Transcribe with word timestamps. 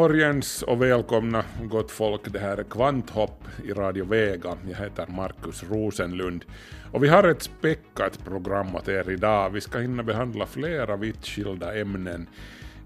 Morgens 0.00 0.62
och 0.62 0.82
välkomna 0.82 1.44
gott 1.62 1.90
folk. 1.90 2.32
Det 2.32 2.38
här 2.38 2.56
är 2.56 2.62
Kvanthopp 2.62 3.44
i 3.64 3.72
Radio 3.72 4.04
Vega. 4.04 4.56
Jag 4.68 4.76
heter 4.76 5.06
Markus 5.06 5.62
Rosenlund. 5.62 6.44
Och 6.92 7.04
vi 7.04 7.08
har 7.08 7.28
ett 7.28 7.42
späckat 7.42 8.24
program 8.24 8.76
åt 8.76 8.88
er 8.88 9.10
idag. 9.10 9.50
Vi 9.50 9.60
ska 9.60 9.78
hinna 9.78 10.02
behandla 10.02 10.46
flera 10.46 10.96
vitt 10.96 11.26
skilda 11.26 11.80
ämnen. 11.80 12.28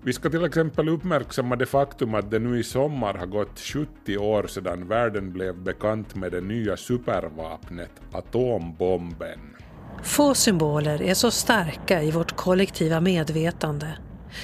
Vi 0.02 0.12
ska 0.12 0.30
till 0.30 0.44
exempel 0.44 0.88
uppmärksamma 0.88 1.56
det 1.56 1.66
faktum 1.66 2.14
att 2.14 2.30
det 2.30 2.38
nu 2.38 2.58
i 2.58 2.64
sommar 2.64 3.14
har 3.14 3.26
gått 3.26 3.58
70 3.60 4.18
år 4.18 4.46
sedan 4.46 4.88
världen 4.88 5.32
blev 5.32 5.56
bekant 5.56 6.14
med 6.14 6.32
det 6.32 6.40
nya 6.40 6.76
supervapnet 6.76 7.92
atombomben. 8.12 9.56
Få 10.02 10.34
symboler 10.34 11.02
är 11.02 11.14
så 11.14 11.30
starka 11.30 12.02
i 12.02 12.10
vårt 12.10 12.36
kollektiva 12.36 13.00
medvetande 13.00 13.88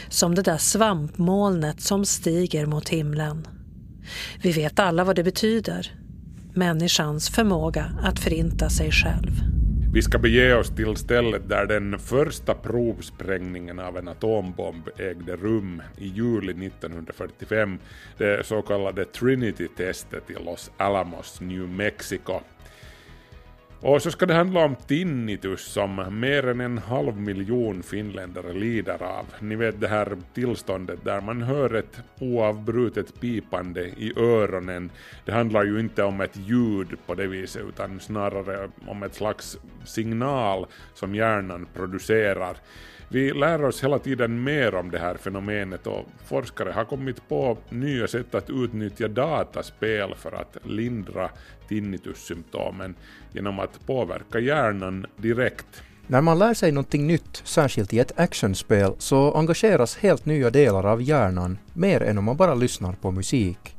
som 0.09 0.35
det 0.35 0.43
där 0.43 0.59
svampmolnet 0.59 1.81
som 1.81 2.05
stiger 2.05 2.67
mot 2.67 2.89
himlen. 2.89 3.49
Vi 4.43 4.53
vet 4.53 4.79
alla 4.79 5.05
vad 5.05 5.17
det 5.17 5.25
betyder. 5.25 5.95
Människans 6.55 7.31
förmåga 7.31 7.93
att 8.03 8.21
förinta 8.21 8.71
sig 8.71 8.91
själv. 8.91 9.31
Vi 9.93 10.03
ska 10.03 10.19
bege 10.19 10.55
oss 10.55 10.71
till 10.71 10.97
stället 10.97 11.49
där 11.49 11.67
den 11.67 11.99
första 11.99 12.55
provsprängningen 12.55 13.79
av 13.79 13.99
en 13.99 14.09
atombomb 14.09 14.89
ägde 14.99 15.37
rum 15.37 15.83
i 15.99 16.07
juli 16.07 16.67
1945, 16.67 17.79
det 18.19 18.47
så 18.47 18.63
kallade 18.63 19.05
Trinity-testet 19.05 20.31
i 20.31 20.45
Los 20.45 20.71
Alamos, 20.77 21.41
New 21.41 21.69
Mexico. 21.69 22.41
Och 23.83 24.03
så 24.03 24.11
ska 24.11 24.27
det 24.27 24.35
handla 24.35 24.65
om 24.65 24.77
tinnitus 24.77 25.65
som 25.65 26.21
mer 26.21 26.47
än 26.47 26.61
en 26.61 26.79
halv 26.79 27.17
miljon 27.17 27.83
finländare 27.83 28.53
lider 28.53 29.03
av. 29.03 29.27
Ni 29.41 29.57
vet 29.57 29.81
det 29.81 29.89
här 29.89 30.17
tillståndet 30.35 31.05
där 31.05 31.21
man 31.21 31.43
hör 31.43 31.75
ett 31.75 32.01
oavbrutet 32.19 33.21
pipande 33.21 33.81
i 33.81 34.13
öronen. 34.17 34.91
Det 35.25 35.33
handlar 35.33 35.65
ju 35.65 35.81
inte 35.81 36.03
om 36.03 36.21
ett 36.21 36.37
ljud 36.37 36.89
på 37.07 37.15
det 37.15 37.27
viset 37.27 37.63
utan 37.69 38.01
snarare 38.01 38.71
om 38.87 39.03
ett 39.03 39.15
slags 39.15 39.59
signal 39.85 40.67
som 40.95 41.15
hjärnan 41.15 41.67
producerar. 41.75 42.57
Vi 43.13 43.33
lär 43.33 43.65
oss 43.65 43.85
hela 43.85 43.99
tiden 43.99 44.43
mer 44.43 44.75
om 44.75 44.91
det 44.91 44.99
här 44.99 45.15
fenomenet 45.15 45.87
och 45.87 46.07
forskare 46.25 46.71
har 46.71 46.85
kommit 46.85 47.29
på 47.29 47.59
nya 47.69 48.09
sätt 48.09 48.35
att 48.35 48.51
utnyttja 48.51 49.09
dataspel 49.09 50.15
för 50.15 50.33
att 50.33 50.57
lindra 50.63 51.31
tinnitussymptomen 51.69 52.95
genom 53.33 53.59
att 53.59 53.87
påverka 53.87 54.39
hjärnan 54.39 55.07
direkt. 55.17 55.83
När 56.07 56.21
man 56.21 56.39
lär 56.39 56.55
sig 56.55 56.73
någonting 56.73 57.07
nytt, 57.07 57.43
särskilt 57.45 57.93
i 57.93 57.99
ett 57.99 58.19
actionspel, 58.21 58.93
så 58.99 59.35
engageras 59.35 59.97
helt 59.97 60.27
nya 60.27 60.51
delar 60.51 60.87
av 60.87 61.03
hjärnan, 61.03 61.59
mer 61.73 62.03
än 62.03 62.19
om 62.19 62.25
man 62.25 62.37
bara 62.37 62.55
lyssnar 62.55 62.93
på 62.93 63.11
musik. 63.11 63.77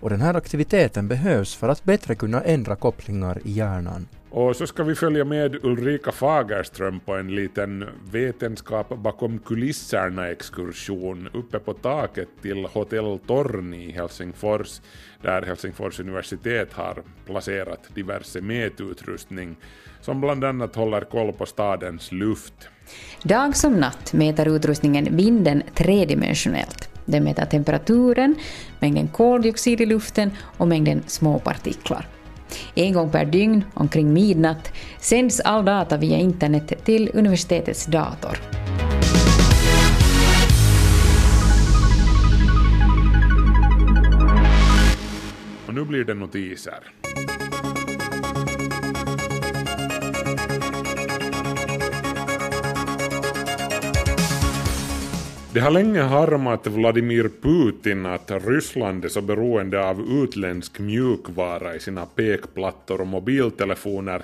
Och 0.00 0.10
den 0.10 0.20
här 0.20 0.34
aktiviteten 0.34 1.08
behövs 1.08 1.54
för 1.54 1.68
att 1.68 1.84
bättre 1.84 2.14
kunna 2.14 2.42
ändra 2.42 2.76
kopplingar 2.76 3.40
i 3.44 3.50
hjärnan. 3.50 4.06
Och 4.36 4.56
så 4.56 4.66
ska 4.66 4.82
vi 4.82 4.94
följa 4.94 5.24
med 5.24 5.64
Ulrika 5.64 6.12
Fagerström 6.12 7.00
på 7.00 7.14
en 7.14 7.34
liten 7.34 7.84
vetenskap 8.10 8.88
bakom 8.88 9.38
kulisserna-exkursion 9.38 11.28
uppe 11.32 11.58
på 11.58 11.72
taket 11.72 12.28
till 12.42 12.64
Hotell 12.64 13.18
Torni 13.26 13.84
i 13.84 13.92
Helsingfors, 13.92 14.80
där 15.22 15.42
Helsingfors 15.42 16.00
universitet 16.00 16.72
har 16.72 17.02
placerat 17.26 17.80
diverse 17.94 18.40
mätutrustning 18.40 19.56
som 20.00 20.20
bland 20.20 20.44
annat 20.44 20.76
håller 20.76 21.00
koll 21.00 21.32
på 21.32 21.46
stadens 21.46 22.12
luft. 22.12 22.68
Dag 23.22 23.56
som 23.56 23.72
natt 23.72 24.12
mäter 24.12 24.56
utrustningen 24.56 25.16
vinden 25.16 25.62
tredimensionellt. 25.74 26.88
Den 27.04 27.24
mäter 27.24 27.44
temperaturen, 27.46 28.34
mängden 28.80 29.08
koldioxid 29.08 29.80
i 29.80 29.86
luften 29.86 30.30
och 30.56 30.68
mängden 30.68 31.02
småpartiklar. 31.06 32.15
En 32.74 32.92
gång 32.92 33.10
per 33.10 33.24
dygn, 33.24 33.64
omkring 33.74 34.12
midnatt, 34.12 34.72
sänds 35.00 35.40
all 35.40 35.64
data 35.64 35.96
via 35.96 36.16
internet 36.18 36.84
till 36.84 37.10
universitetets 37.14 37.86
dator. 37.86 38.38
Och 45.66 45.74
nu 45.74 45.84
blir 45.84 46.04
det 46.04 46.14
notiser. 46.14 46.92
Det 55.56 55.60
har 55.60 55.70
länge 55.70 56.00
harmat 56.00 56.66
Vladimir 56.66 57.30
Putin 57.42 58.06
att 58.06 58.30
Ryssland 58.30 59.04
är 59.04 59.08
så 59.08 59.20
beroende 59.20 59.84
av 59.84 60.00
utländsk 60.00 60.78
mjukvara 60.78 61.74
i 61.74 61.80
sina 61.80 62.06
pekplattor 62.06 63.00
och 63.00 63.06
mobiltelefoner. 63.06 64.22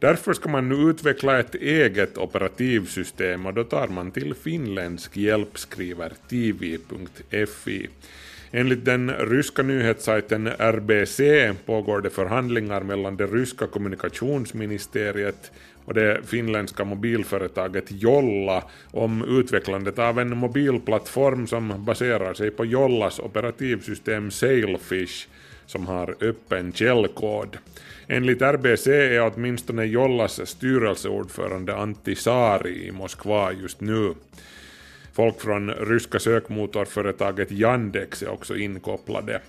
Därför 0.00 0.32
ska 0.32 0.48
man 0.48 0.68
nu 0.68 0.74
utveckla 0.74 1.38
ett 1.38 1.54
eget 1.54 2.18
operativsystem 2.18 3.46
och 3.46 3.54
då 3.54 3.64
tar 3.64 3.88
man 3.88 4.10
till 4.10 4.34
finländsk 4.34 5.16
hjälp, 5.16 5.58
skriver 5.58 6.12
tv.fi. 6.30 7.88
Enligt 8.50 8.84
den 8.84 9.10
ryska 9.10 9.62
nyhetssajten 9.62 10.46
RBC 10.58 11.20
pågår 11.66 12.00
det 12.00 12.10
förhandlingar 12.10 12.80
mellan 12.80 13.16
det 13.16 13.26
ryska 13.26 13.66
kommunikationsministeriet 13.66 15.52
och 15.88 15.94
det 15.94 16.20
finländska 16.26 16.84
mobilföretaget 16.84 17.84
Jolla 17.88 18.64
om 18.90 19.24
utvecklandet 19.38 19.98
av 19.98 20.18
en 20.18 20.36
mobilplattform 20.36 21.46
som 21.46 21.84
baserar 21.84 22.34
sig 22.34 22.50
på 22.50 22.64
Jollas 22.64 23.18
operativsystem 23.18 24.30
Sailfish 24.30 25.28
som 25.66 25.86
har 25.86 26.14
öppen 26.20 26.72
källkod. 26.72 27.58
Enligt 28.06 28.42
RBC 28.42 28.86
är 28.86 29.32
åtminstone 29.34 29.84
Jollas 29.84 30.48
styrelseordförande 30.50 31.76
Antti 31.76 32.14
Saari 32.14 32.86
i 32.86 32.92
Moskva 32.92 33.52
just 33.52 33.80
nu. 33.80 34.14
Folk 35.12 35.40
från 35.40 35.70
ryska 35.70 36.18
sökmotorföretaget 36.18 37.52
Yandex 37.52 38.22
är 38.22 38.28
också 38.28 38.56
inkopplade. 38.56 39.40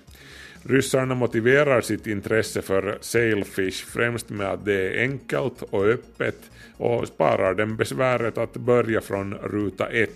Ryssarna 0.63 1.15
motiverar 1.15 1.81
sitt 1.81 2.07
intresse 2.07 2.61
för 2.61 2.97
Sailfish 3.01 3.85
främst 3.85 4.29
med 4.29 4.47
att 4.47 4.65
det 4.65 4.73
är 4.73 5.01
enkelt 5.01 5.61
och 5.61 5.85
öppet 5.85 6.37
och 6.77 7.07
sparar 7.07 7.53
dem 7.53 7.75
besväret 7.75 8.37
att 8.37 8.53
börja 8.53 9.01
från 9.01 9.33
ruta 9.33 9.87
1. 9.87 10.09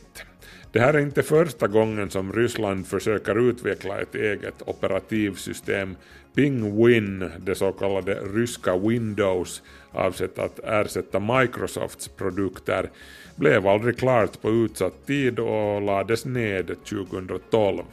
Det 0.71 0.79
här 0.79 0.93
är 0.93 0.99
inte 0.99 1.23
första 1.23 1.67
gången 1.67 2.09
som 2.09 2.33
Ryssland 2.33 2.87
försöker 2.87 3.49
utveckla 3.49 4.01
ett 4.01 4.15
eget 4.15 4.61
operativsystem. 4.65 5.95
Pingwin, 6.35 7.29
det 7.39 7.55
så 7.55 7.71
kallade 7.71 8.15
ryska 8.15 8.77
Windows, 8.77 9.61
avsett 9.91 10.39
att 10.39 10.59
ersätta 10.63 11.19
Microsofts 11.19 12.07
produkter, 12.07 12.89
blev 13.35 13.67
aldrig 13.67 13.97
klart 13.97 14.41
på 14.41 14.49
utsatt 14.49 15.07
tid 15.07 15.39
och 15.39 15.81
lades 15.81 16.25
ned 16.25 16.75
2012. 16.89 17.83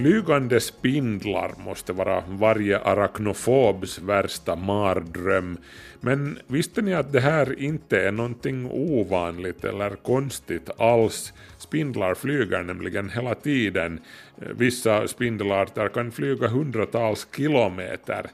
Flygande 0.00 0.60
spindlar 0.60 1.52
måste 1.64 1.92
vara 1.92 2.24
varje 2.28 2.78
arachnofobs 2.78 3.98
värsta 3.98 4.56
mardröm. 4.56 5.58
Men 6.00 6.38
visste 6.46 6.82
ni 6.82 6.94
att 6.94 7.12
det 7.12 7.20
här 7.20 7.60
inte 7.60 8.00
är 8.00 8.12
någonting 8.12 8.70
ovanligt 8.70 9.64
eller 9.64 9.90
konstigt 9.90 10.70
alls? 10.78 11.32
Spindlar 11.58 12.14
flyger 12.14 12.62
nämligen 12.62 13.10
hela 13.10 13.34
tiden. 13.34 14.00
Eh, 14.40 14.48
vissa 14.56 15.08
spindelarter 15.08 15.88
kan 15.88 16.12
flyga 16.12 16.48
hundratals 16.48 17.28
kilometer. 17.36 18.26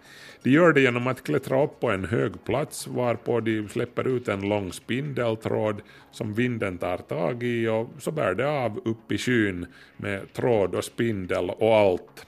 De 0.43 0.51
gör 0.51 0.73
det 0.73 0.81
genom 0.81 1.07
att 1.07 1.25
klättra 1.25 1.65
upp 1.65 1.81
på 1.81 1.91
en 1.91 2.05
hög 2.05 2.45
plats 2.45 2.87
varpå 2.87 3.41
de 3.41 3.69
släpper 3.69 4.09
ut 4.09 4.29
en 4.29 4.49
lång 4.49 4.73
spindeltråd 4.73 5.83
som 6.13 6.35
vinden 6.35 6.79
tar 6.79 6.97
tag 6.99 7.43
i 7.43 7.69
och 7.69 7.91
så 7.99 8.11
bär 8.11 8.35
det 8.35 8.49
av 8.49 8.81
upp 8.85 9.13
i 9.13 9.19
skyn 9.19 9.67
med 9.97 10.33
tråd 10.33 10.75
och 10.75 10.85
spindel 10.85 11.51
och 11.51 11.77
allt. 11.77 12.27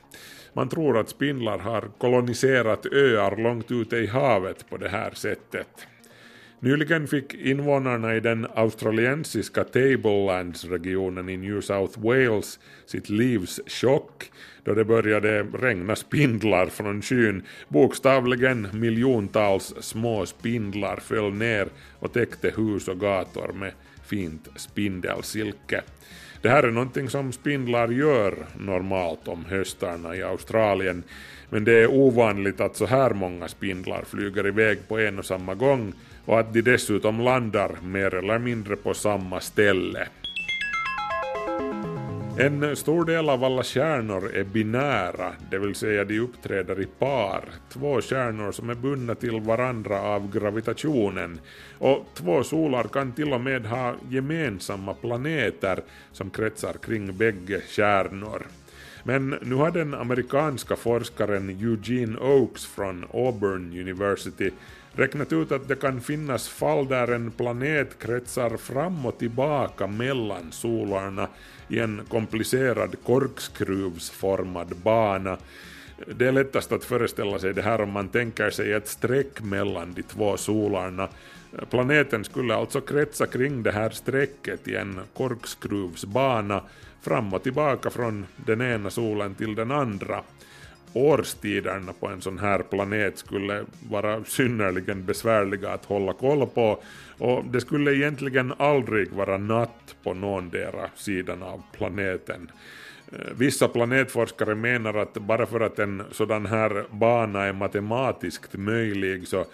Man 0.53 0.69
tror 0.69 0.99
att 0.99 1.09
spindlar 1.09 1.59
har 1.59 1.91
koloniserat 1.99 2.87
öar 2.87 3.37
långt 3.37 3.71
ute 3.71 3.97
i 3.97 4.07
havet 4.07 4.71
på 4.71 4.77
det 4.77 4.89
här 4.89 5.11
sättet. 5.11 5.69
Nyligen 6.61 7.07
fick 7.07 7.35
invånarna 7.35 8.17
i 8.17 8.21
den 8.21 8.47
australiensiska 8.55 9.65
Tablelands-regionen 9.65 11.29
i 11.29 11.37
New 11.37 11.61
South 11.61 12.01
Wales 12.01 12.59
sitt 12.87 13.09
livs 13.09 13.61
chock 13.67 14.31
då 14.65 14.75
det 14.75 14.85
började 14.85 15.43
regna 15.43 15.97
spindlar 15.97 16.67
från 16.67 17.03
skyn. 17.03 17.43
Bokstavligen 17.69 18.69
miljontals 18.73 19.75
små 19.81 20.27
spindlar 20.27 20.97
föll 20.97 21.33
ner 21.33 21.69
och 21.99 22.13
täckte 22.13 22.53
hus 22.57 22.89
och 22.89 23.01
gator 23.01 23.53
med 23.53 23.73
fint 24.07 24.49
spindelsilke. 24.57 25.83
Det 26.43 26.49
här 26.49 26.63
är 26.63 26.71
någonting 26.71 27.09
som 27.09 27.33
spindlar 27.33 27.89
gör 27.89 28.35
normalt 28.59 29.29
om 29.29 29.45
höstarna 29.45 30.17
i 30.17 30.23
Australien, 30.23 31.03
men 31.51 31.65
det 31.65 31.73
är 31.73 31.91
ovanligt 31.91 32.61
att 32.61 32.77
så 32.77 32.87
här 32.87 33.11
många 33.11 33.49
spindlar 33.49 34.05
flyger 34.05 34.47
iväg 34.47 34.79
på 34.89 34.99
en 34.99 35.19
och 35.19 35.25
samma 35.25 35.55
gång 35.55 35.93
och 36.29 36.41
att 36.41 36.53
de 36.53 36.63
dessutom 36.63 37.21
landar 37.21 37.71
mer 37.83 38.15
eller 38.15 38.39
mindre 38.39 38.77
på 38.77 38.95
samma 38.95 39.41
ställe. 39.41 40.09
En 42.39 42.77
stor 42.77 43.05
del 43.05 43.29
av 43.29 43.45
alla 43.45 43.63
stjärnor 43.63 44.31
är 44.35 44.45
binära, 44.45 45.33
det 45.51 45.59
vill 45.59 45.75
säga 45.75 46.05
de 46.05 46.21
uppträder 46.21 46.81
i 46.81 46.87
par, 46.87 47.45
två 47.73 48.01
stjärnor 48.01 48.53
som 48.53 48.71
är 48.71 48.75
bundna 48.75 49.15
till 49.15 49.41
varandra 49.41 50.01
av 50.01 50.33
gravitationen, 50.33 51.41
och 51.79 52.07
två 52.15 52.43
solar 52.43 52.85
kan 52.85 53.13
till 53.13 53.33
och 53.33 53.41
med 53.41 53.67
ha 53.67 53.95
gemensamma 54.11 54.95
planeter 54.95 55.81
som 56.13 56.31
kretsar 56.31 56.73
kring 56.83 57.17
bägge 57.17 57.61
stjärnor. 57.61 58.47
Men 59.09 59.39
nu 59.43 59.55
har 59.55 59.71
den 59.71 59.95
amerikanska 59.95 60.77
forskaren 60.77 61.49
Eugene 61.51 62.19
Oakes 62.19 62.67
från 62.67 63.07
Auburn 63.15 63.81
University 63.81 64.51
räknat 64.93 65.33
ut 65.33 65.53
att 65.53 65.69
det 65.69 65.77
kan 65.77 66.01
finnas 66.01 66.49
fall 66.49 66.89
där 66.89 67.09
en 67.13 67.31
planet 67.31 67.99
kretsar 67.99 68.57
fram 68.57 69.07
och 69.07 69.19
tillbaka 69.19 69.87
mellan 69.87 70.53
solarna 70.53 71.29
i 71.69 71.79
en 71.79 72.01
komplicerad 72.09 72.97
korkskruvsformad 73.05 74.77
bana. 74.77 75.39
Det 76.07 76.27
är 76.27 76.33
lättast 76.33 76.73
att 76.73 76.85
föreställa 76.85 77.39
sig 77.39 77.55
det 77.55 77.63
här 77.63 77.81
om 77.81 77.91
man 77.91 78.09
tänker 78.09 78.51
sig 78.51 78.73
ett 78.73 78.89
streck 78.89 79.41
mellan 79.43 79.95
de 79.95 80.03
två 80.03 80.37
solarna. 80.37 81.09
Planeten 81.71 82.25
skulle 82.25 82.55
alltså 82.55 82.81
kretsa 82.81 83.27
kring 83.27 83.63
det 83.63 83.73
här 83.73 83.91
strecket 83.91 84.69
i 84.69 84.77
en 84.77 85.01
korkskruvsbana 85.17 86.63
fram 87.09 87.35
och 87.35 87.43
tillbaka 87.43 87.91
från 87.91 88.27
den 88.37 88.61
ena 88.61 88.91
solen 88.91 89.35
till 89.35 89.55
den 89.55 89.71
andra 89.71 90.23
årstiderna 90.93 91.93
på 92.01 92.09
en 92.09 92.21
sån 92.21 92.39
här 92.39 92.59
planet 92.59 93.19
skulle 93.19 93.65
vara 93.91 94.25
synnerligen 94.25 95.05
besvärliga 95.05 95.71
att 95.71 95.85
hålla 95.85 96.13
koll 96.13 96.47
på 96.47 96.83
och 97.19 97.45
det 97.45 97.61
skulle 97.61 97.95
egentligen 97.95 98.55
aldrig 98.59 99.13
vara 99.13 99.39
natt 99.39 99.97
på 100.03 100.15
någondera 100.15 100.91
sidan 100.95 101.43
av 101.43 101.63
planeten. 101.77 102.51
Eh, 103.13 103.19
vissa 103.37 103.69
planetforskare 103.69 104.55
menar 104.55 104.95
att 104.95 105.15
bara 105.15 105.47
för 105.47 105.61
att 105.61 105.79
en 105.79 106.03
sådan 106.11 106.47
här 106.47 106.85
bana 106.91 107.45
är 107.45 107.53
matematiskt 107.53 108.55
möjlig 108.55 109.29
så 109.29 109.45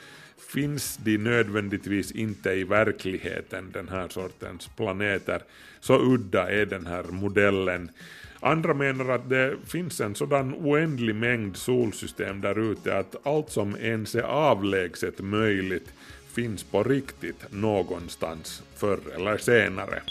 finns 0.54 0.96
de 0.96 1.18
nödvändigtvis 1.18 2.12
inte 2.12 2.50
i 2.50 2.64
verkligheten, 2.64 3.70
den 3.72 3.88
här 3.88 4.08
sortens 4.08 4.70
planeter. 4.76 5.42
Så 5.80 6.00
udda 6.00 6.50
är 6.50 6.66
den 6.66 6.86
här 6.86 7.02
modellen. 7.02 7.90
Andra 8.40 8.74
menar 8.74 9.08
att 9.08 9.30
det 9.30 9.56
finns 9.66 10.00
en 10.00 10.14
sådan 10.14 10.54
oändlig 10.54 11.14
mängd 11.14 11.56
solsystem 11.56 12.40
där 12.40 12.72
ute 12.72 12.98
att 12.98 13.26
allt 13.26 13.50
som 13.50 13.76
ens 13.76 14.14
är 14.14 14.22
avlägset 14.22 15.20
möjligt 15.20 15.92
finns 16.34 16.62
på 16.64 16.82
riktigt 16.82 17.52
någonstans 17.52 18.62
förr 18.76 19.00
eller 19.16 19.38
senare. 19.38 20.02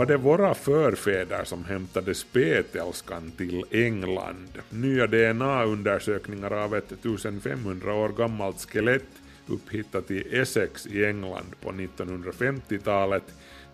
Var 0.00 0.06
det 0.06 0.16
våra 0.16 0.54
förfäder 0.54 1.44
som 1.44 1.64
hämtade 1.64 2.14
spetälskan 2.14 3.30
till 3.36 3.64
England? 3.70 4.48
Nya 4.70 5.06
DNA-undersökningar 5.06 6.50
av 6.50 6.74
ett 6.74 6.92
1500 6.92 7.94
år 7.94 8.08
gammalt 8.08 8.70
skelett 8.70 9.08
upphittat 9.46 10.10
i 10.10 10.36
Essex 10.36 10.86
i 10.86 11.04
England 11.04 11.54
på 11.60 11.72
1950-talet 11.72 13.22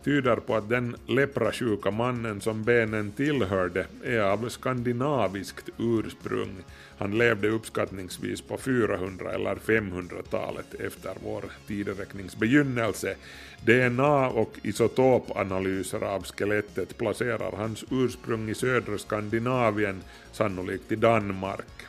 tyder 0.07 0.37
på 0.37 0.57
att 0.57 0.69
den 0.69 0.97
leprasjuka 1.07 1.91
mannen 1.91 2.41
som 2.41 2.65
benen 2.65 3.13
tillhörde 3.13 3.87
är 4.05 4.21
av 4.21 4.49
skandinaviskt 4.49 5.69
ursprung. 5.79 6.57
Han 6.99 7.19
levde 7.19 7.49
uppskattningsvis 7.49 8.41
på 8.41 8.59
400 8.59 9.33
eller 9.33 9.55
500-talet 9.55 10.75
efter 10.75 11.13
vår 11.25 11.45
tideräknings 11.67 12.37
begynnelse. 12.37 13.15
DNA 13.61 14.29
och 14.29 14.53
isotopanalyser 14.63 16.05
av 16.05 16.23
skelettet 16.25 16.99
placerar 16.99 17.57
hans 17.57 17.85
ursprung 17.91 18.49
i 18.49 18.55
södra 18.55 18.99
Skandinavien, 18.99 20.03
sannolikt 20.33 20.93
i 20.93 20.97
Danmark. 20.97 21.87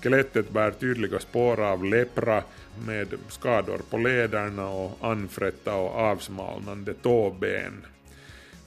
Skelettet 0.00 0.50
bär 0.50 0.70
tydliga 0.70 1.18
spår 1.18 1.60
av 1.60 1.84
lepra 1.84 2.42
med 2.86 3.14
skador 3.28 3.80
på 3.90 3.98
lederna 3.98 4.68
och 4.68 4.98
anfrätta 5.00 5.74
och 5.74 5.94
avsmalnande 5.94 6.94
tåben. 6.94 7.86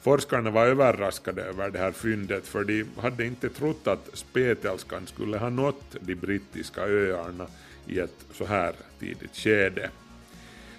Forskarna 0.01 0.49
var 0.49 0.65
överraskade 0.65 1.41
över 1.41 1.69
det 1.69 1.79
här 1.79 1.91
fyndet 1.91 2.47
för 2.47 2.63
de 2.63 2.85
hade 2.97 3.25
inte 3.25 3.49
trott 3.49 3.87
att 3.87 4.09
spetälskan 4.13 5.07
skulle 5.07 5.37
ha 5.37 5.49
nått 5.49 5.95
de 5.99 6.15
brittiska 6.15 6.81
öarna 6.81 7.47
i 7.87 7.99
ett 7.99 8.25
så 8.33 8.45
här 8.45 8.73
tidigt 8.99 9.35
skede. 9.35 9.89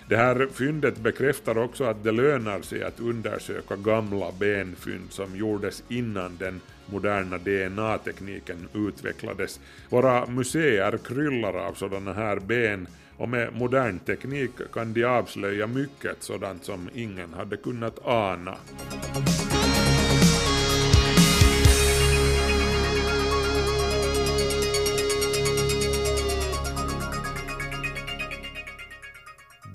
Det 0.09 0.17
här 0.17 0.49
fyndet 0.53 0.99
bekräftar 0.99 1.59
också 1.59 1.85
att 1.85 2.05
det 2.05 2.13
lönar 2.13 2.61
sig 2.61 2.83
att 2.83 3.01
undersöka 3.01 3.77
gamla 3.77 4.33
benfynd 4.33 5.13
som 5.13 5.37
gjordes 5.37 5.83
innan 5.89 6.37
den 6.37 6.61
moderna 6.87 7.39
DNA-tekniken 7.39 8.69
utvecklades. 8.75 9.61
Våra 9.89 10.27
museer 10.27 10.99
kryllar 11.05 11.55
av 11.55 11.73
sådana 11.73 12.13
här 12.13 12.41
ben 12.41 12.87
och 13.17 13.29
med 13.29 13.53
modern 13.55 13.99
teknik 13.99 14.51
kan 14.73 14.93
de 14.93 15.05
avslöja 15.05 15.67
mycket 15.67 16.23
sådant 16.23 16.65
som 16.65 16.91
ingen 16.95 17.33
hade 17.33 17.57
kunnat 17.57 18.07
ana. 18.07 18.57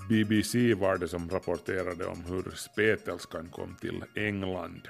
BBC 0.08 0.74
var 0.74 0.96
det 0.96 1.08
som 1.08 1.30
rapporterade 1.30 2.06
om 2.06 2.24
hur 2.28 2.50
spetälskan 2.56 3.48
kom 3.48 3.76
till 3.80 4.04
England. 4.14 4.88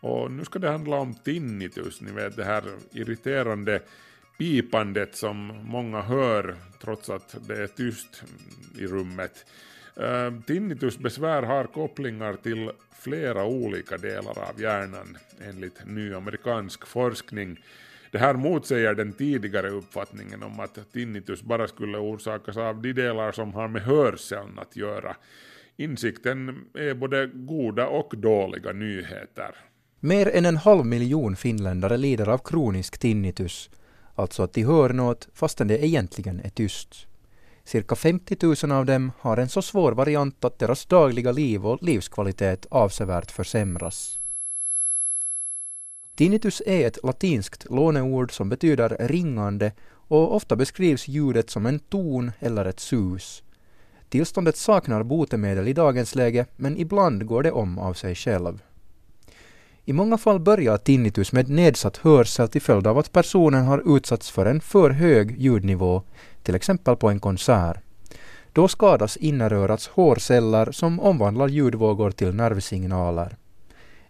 Och 0.00 0.30
nu 0.30 0.44
ska 0.44 0.58
det 0.58 0.68
handla 0.68 0.96
om 0.96 1.14
tinnitus, 1.14 2.00
ni 2.00 2.12
vet 2.12 2.36
det 2.36 2.44
här 2.44 2.64
irriterande 2.92 3.80
pipandet 4.38 5.16
som 5.16 5.52
många 5.64 6.02
hör 6.02 6.56
trots 6.80 7.10
att 7.10 7.36
det 7.48 7.62
är 7.62 7.66
tyst 7.66 8.22
i 8.78 8.86
rummet. 8.86 9.46
Eh, 9.96 10.40
tinnitusbesvär 10.46 11.42
har 11.42 11.64
kopplingar 11.64 12.34
till 12.34 12.70
flera 12.98 13.44
olika 13.44 13.96
delar 13.96 14.38
av 14.38 14.60
hjärnan 14.60 15.16
enligt 15.48 15.86
ny 15.86 16.14
amerikansk 16.14 16.86
forskning. 16.86 17.58
Det 18.10 18.18
här 18.18 18.34
motsäger 18.34 18.94
den 18.94 19.12
tidigare 19.12 19.70
uppfattningen 19.70 20.42
om 20.42 20.60
att 20.60 20.92
tinnitus 20.92 21.42
bara 21.42 21.68
skulle 21.68 21.98
orsakas 21.98 22.56
av 22.56 22.82
de 22.82 22.92
delar 22.92 23.32
som 23.32 23.54
har 23.54 23.68
med 23.68 23.82
hörseln 23.82 24.58
att 24.58 24.76
göra. 24.76 25.16
Insikten 25.76 26.64
är 26.74 26.94
både 26.94 27.26
goda 27.26 27.86
och 27.86 28.14
dåliga 28.16 28.72
nyheter. 28.72 29.54
Mer 30.00 30.28
än 30.36 30.46
en 30.46 30.56
halv 30.56 30.86
miljon 30.86 31.36
finländare 31.36 31.96
lider 31.96 32.28
av 32.28 32.38
kronisk 32.38 32.98
tinnitus, 32.98 33.70
alltså 34.14 34.42
att 34.42 34.52
de 34.52 34.64
hör 34.64 34.90
något 34.90 35.28
fastän 35.32 35.68
det 35.68 35.86
egentligen 35.86 36.40
är 36.40 36.50
tyst. 36.50 37.06
Cirka 37.64 37.94
50 37.94 38.66
000 38.66 38.72
av 38.72 38.86
dem 38.86 39.12
har 39.18 39.36
en 39.36 39.48
så 39.48 39.62
svår 39.62 39.92
variant 39.92 40.44
att 40.44 40.58
deras 40.58 40.86
dagliga 40.86 41.32
liv 41.32 41.66
och 41.66 41.82
livskvalitet 41.82 42.66
avsevärt 42.70 43.30
försämras. 43.30 44.18
Tinnitus 46.14 46.62
är 46.66 46.86
ett 46.86 46.98
latinskt 47.04 47.70
låneord 47.70 48.32
som 48.32 48.48
betyder 48.48 48.96
ringande 49.08 49.72
och 49.90 50.34
ofta 50.36 50.56
beskrivs 50.56 51.08
ljudet 51.08 51.50
som 51.50 51.66
en 51.66 51.78
ton 51.78 52.32
eller 52.40 52.64
ett 52.64 52.80
sus. 52.80 53.42
Tillståndet 54.08 54.56
saknar 54.56 55.02
botemedel 55.02 55.68
i 55.68 55.72
dagens 55.72 56.14
läge 56.14 56.46
men 56.56 56.76
ibland 56.76 57.26
går 57.26 57.42
det 57.42 57.52
om 57.52 57.78
av 57.78 57.94
sig 57.94 58.14
själv. 58.14 58.62
I 59.86 59.92
många 59.92 60.18
fall 60.18 60.40
börjar 60.40 60.76
tinnitus 60.76 61.32
med 61.32 61.48
nedsatt 61.48 61.96
hörsel 61.96 62.48
till 62.48 62.62
följd 62.62 62.86
av 62.86 62.98
att 62.98 63.12
personen 63.12 63.64
har 63.64 63.96
utsatts 63.96 64.30
för 64.30 64.46
en 64.46 64.60
för 64.60 64.90
hög 64.90 65.40
ljudnivå, 65.40 66.02
till 66.42 66.54
exempel 66.54 66.96
på 66.96 67.08
en 67.08 67.20
konsert. 67.20 67.76
Då 68.52 68.68
skadas 68.68 69.16
innerörats 69.16 69.88
hårceller 69.88 70.72
som 70.72 71.00
omvandlar 71.00 71.48
ljudvågor 71.48 72.10
till 72.10 72.34
nervsignaler. 72.34 73.36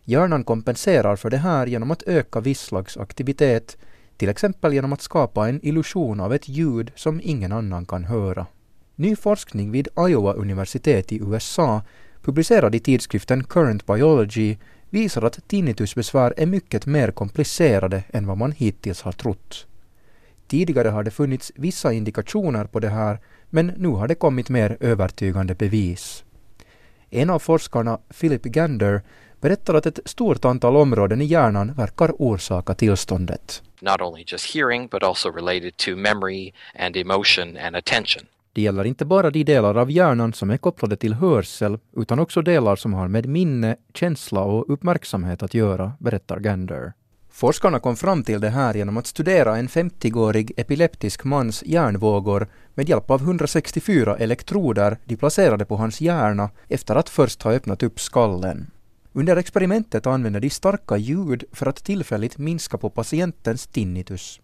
Hjärnan 0.05 0.45
kompenserar 0.45 1.17
för 1.17 1.31
det 1.31 1.37
här 1.37 1.67
genom 1.67 1.91
att 1.91 2.03
öka 2.03 2.41
viss 2.41 2.61
slags 2.61 2.97
aktivitet, 2.97 3.77
till 4.17 4.29
exempel 4.29 4.73
genom 4.73 4.93
att 4.93 5.03
skapa 5.03 5.49
en 5.49 5.67
illusion 5.67 6.21
av 6.21 6.35
ett 6.35 6.49
ljud 6.49 6.93
som 6.95 7.21
ingen 7.25 7.53
annan 7.53 7.87
kan 7.87 8.05
höra. 8.05 8.47
Ny 8.97 9.17
forskning 9.17 9.71
vid 9.71 9.89
Iowa-universitet 9.97 11.13
i 11.13 11.17
USA 11.17 11.83
publicerad 12.23 12.75
i 12.75 12.81
tidskriften 12.81 13.45
Current 13.45 13.87
Biology 13.87 14.57
visar 14.95 15.23
att 15.23 15.49
tinnitusbesvär 15.49 16.35
är 16.37 16.47
mycket 16.47 16.87
mer 16.87 17.11
komplicerade 17.11 18.03
än 18.13 18.27
vad 18.27 18.39
man 18.39 18.53
hittills 18.53 19.03
har 19.03 19.13
trott. 19.13 19.67
Tidigare 20.47 20.89
har 20.89 21.05
det 21.05 21.11
funnits 21.11 21.53
vissa 21.55 21.93
indikationer 21.93 22.65
på 22.65 22.81
det 22.81 22.89
här 22.89 23.19
men 23.51 23.67
nu 23.67 23.89
har 23.89 24.09
det 24.09 24.15
kommit 24.15 24.49
mer 24.49 24.77
övertygande 24.81 25.55
bevis. 25.55 26.25
En 27.11 27.31
av 27.31 27.39
forskarna, 27.39 27.99
Philip 28.21 28.43
Gander, 28.43 29.03
berättar 29.41 29.75
att 29.75 29.87
ett 29.87 30.01
stort 30.05 30.45
antal 30.45 30.77
områden 30.77 31.23
i 31.23 31.25
hjärnan 31.25 31.75
verkar 31.75 32.13
orsaka 32.19 32.75
tillståndet. 32.75 33.63
not 33.85 34.01
only 34.01 34.25
just 34.33 34.55
hearing, 34.55 34.89
but 34.89 35.03
also 35.03 35.31
related 35.31 35.77
to 35.77 35.97
memory 35.97 36.53
and 36.75 36.97
emotion 36.97 37.57
and 37.57 37.77
attention. 37.77 38.27
Det 38.55 38.63
gäller 38.63 38.85
inte 38.85 39.05
bara 39.05 39.31
de 39.31 39.45
delar 39.45 39.75
av 39.75 39.91
hjärnan 39.91 40.33
som 40.33 40.51
är 40.51 40.57
kopplade 40.57 40.97
till 40.97 41.15
hörsel, 41.15 41.79
utan 41.97 42.19
också 42.19 42.43
delar 42.43 42.77
som 42.77 42.95
har 42.95 43.09
med 43.09 43.27
minne, 43.27 43.77
känsla 43.95 44.41
och 44.41 44.73
uppmärksamhet 44.73 45.43
att 45.43 45.55
göra, 45.55 45.93
berättar 45.99 46.41
Gander. 46.41 46.93
Forskarna 47.31 47.79
kom 47.79 47.97
fram 47.97 48.23
till 48.23 48.41
det 48.41 48.51
här 48.51 48.75
genom 48.75 48.97
att 48.97 49.07
studera 49.07 49.57
en 49.57 49.69
50-årig 49.69 50.53
epileptisk 50.57 51.25
mans 51.25 51.63
hjärnvågor 51.67 52.49
med 52.75 52.89
hjälp 52.89 53.11
av 53.11 53.21
164 53.21 54.17
elektroder 54.17 54.99
de 55.05 55.17
placerade 55.17 55.65
på 55.65 55.77
hans 55.77 56.01
hjärna 56.01 56.51
efter 56.69 56.97
att 56.97 57.09
först 57.09 57.43
ha 57.43 57.53
öppnat 57.53 57.83
upp 57.83 58.01
skallen. 58.01 58.71
Under 59.13 59.37
experimentet 59.37 60.07
använde 60.07 60.41
de 60.41 60.51
starka 60.51 60.97
ljud 60.97 61.45
för 61.53 61.67
att 61.67 61.85
tillfälligt 61.85 62.39
minska 62.39 62.79
på 62.79 62.91
patientens 62.91 63.67
tinnitus. 63.67 64.41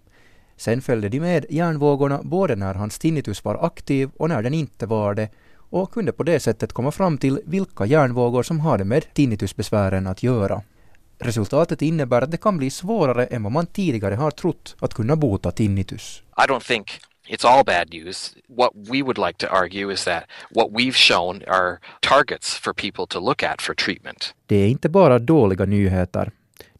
Sen 0.60 0.82
följde 0.82 1.08
de 1.08 1.20
med 1.20 1.46
hjärnvågorna 1.50 2.20
både 2.22 2.56
när 2.56 2.74
hans 2.74 2.98
tinnitus 2.98 3.44
var 3.44 3.66
aktiv 3.66 4.10
och 4.16 4.28
när 4.28 4.42
den 4.42 4.54
inte 4.54 4.86
var 4.86 5.14
det 5.14 5.28
och 5.70 5.92
kunde 5.92 6.12
på 6.12 6.22
det 6.22 6.40
sättet 6.40 6.72
komma 6.72 6.90
fram 6.90 7.18
till 7.18 7.40
vilka 7.44 7.86
hjärnvågor 7.86 8.42
som 8.42 8.60
hade 8.60 8.84
med 8.84 9.14
tinnitusbesvären 9.14 10.06
att 10.06 10.22
göra. 10.22 10.62
Resultatet 11.18 11.82
innebär 11.82 12.22
att 12.22 12.30
det 12.30 12.36
kan 12.36 12.58
bli 12.58 12.70
svårare 12.70 13.26
än 13.26 13.42
vad 13.42 13.52
man 13.52 13.66
tidigare 13.66 14.14
har 14.14 14.30
trott 14.30 14.76
att 14.80 14.94
kunna 14.94 15.16
bota 15.16 15.50
tinnitus. 15.50 16.22
I 16.36 16.50
don't 16.50 16.66
think 16.66 16.86
it's 17.28 17.46
all 17.46 17.64
bad 17.64 17.88
news. 17.90 18.34
What 18.48 18.70
we 18.74 19.02
would 19.02 19.18
like 19.18 19.46
to 19.46 19.46
argue 19.54 19.92
is 19.92 20.04
that 20.04 20.22
what 20.50 20.68
we've 20.70 20.96
shown 21.08 21.42
are 21.48 21.78
targets 22.00 22.54
for 22.54 22.72
people 22.72 23.06
to 23.08 23.20
look 23.20 23.42
at 23.42 23.62
for 23.62 23.74
treatment. 23.74 24.34
Det 24.46 24.56
är 24.56 24.68
inte 24.68 24.88
bara 24.88 25.18
dåliga 25.18 25.64
nyheter. 25.64 26.30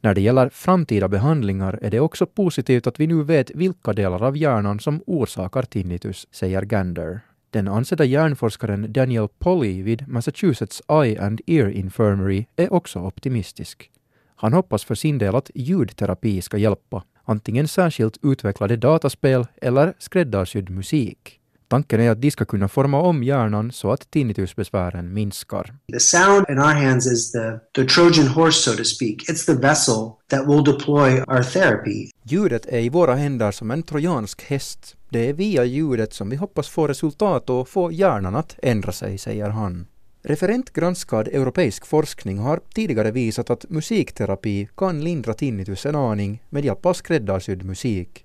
När 0.02 0.14
det 0.14 0.21
gäller 0.21 0.49
framtida 0.49 1.09
behandlingar 1.09 1.78
är 1.83 1.90
det 1.90 2.00
också 2.00 2.26
positivt 2.26 2.87
att 2.87 3.00
vi 3.00 3.07
nu 3.07 3.23
vet 3.23 3.50
vilka 3.54 3.92
delar 3.92 4.23
av 4.23 4.37
hjärnan 4.37 4.80
som 4.80 5.02
orsakar 5.07 5.62
tinnitus, 5.62 6.26
säger 6.30 6.62
Gander. 6.62 7.21
Den 7.50 7.69
ansedda 7.69 8.04
hjärnforskaren 8.04 8.92
Daniel 8.92 9.28
Polly 9.38 9.83
vid 9.83 10.09
Massachusetts 10.09 10.83
Eye 10.88 11.21
and 11.21 11.40
Ear 11.47 11.69
Infirmary 11.69 12.47
är 12.57 12.73
också 12.73 12.99
optimistisk. 12.99 13.90
Han 14.37 14.52
hoppas 14.52 14.85
för 14.85 14.95
sin 14.95 15.19
del 15.19 15.35
att 15.35 15.50
ljudterapi 15.54 16.42
ska 16.42 16.57
hjälpa, 16.57 17.04
antingen 17.25 17.69
särskilt 17.69 18.19
utvecklade 18.23 18.76
dataspel 18.76 19.47
eller 19.62 19.95
skräddarsydd 19.99 20.71
musik. 20.71 21.39
Tanken 21.70 22.00
är 22.00 22.10
att 22.10 22.22
de 22.22 22.30
ska 22.30 22.44
kunna 22.44 22.68
forma 22.68 23.00
om 23.00 23.22
hjärnan 23.24 23.72
så 23.72 23.92
att 23.92 24.10
tinnitusbesvären 24.10 25.12
minskar. 25.12 25.74
The 25.92 26.00
sound 26.00 26.46
in 26.48 26.58
our 26.58 26.74
hands 26.86 27.06
is 27.06 27.32
the, 27.32 27.58
the 27.74 27.84
Trojan 27.84 28.28
horse, 28.28 28.70
so 28.70 28.76
to 28.76 28.84
speak. 28.84 29.16
It's 29.28 29.46
the 29.46 29.54
vessel 29.54 30.10
that 30.30 30.48
will 30.48 30.64
deploy 30.64 31.20
our 31.20 31.42
therapy. 31.42 32.10
Ljudet 32.22 32.66
är 32.66 32.78
i 32.78 32.88
våra 32.88 33.14
händer 33.14 33.50
som 33.50 33.70
en 33.70 33.82
trojansk 33.82 34.42
häst. 34.42 34.96
Det 35.08 35.28
är 35.28 35.32
via 35.32 35.64
ljudet 35.64 36.12
som 36.12 36.30
vi 36.30 36.36
hoppas 36.36 36.68
få 36.68 36.88
resultat 36.88 37.50
och 37.50 37.68
få 37.68 37.92
hjärnan 37.92 38.36
att 38.36 38.56
ändra 38.62 38.92
sig, 38.92 39.18
säger 39.18 39.48
han. 39.48 39.86
Referentgranskad 40.22 41.28
europeisk 41.28 41.86
forskning 41.86 42.38
har 42.38 42.60
tidigare 42.74 43.10
visat 43.10 43.50
att 43.50 43.70
musikterapi 43.70 44.68
kan 44.76 45.04
lindra 45.04 45.34
tinnitus 45.34 45.86
en 45.86 45.96
aning 45.96 46.42
med 46.48 46.64
hjälp 46.64 46.86
av 46.86 46.94
skräddarsydd 46.94 47.64
musik. 47.64 48.24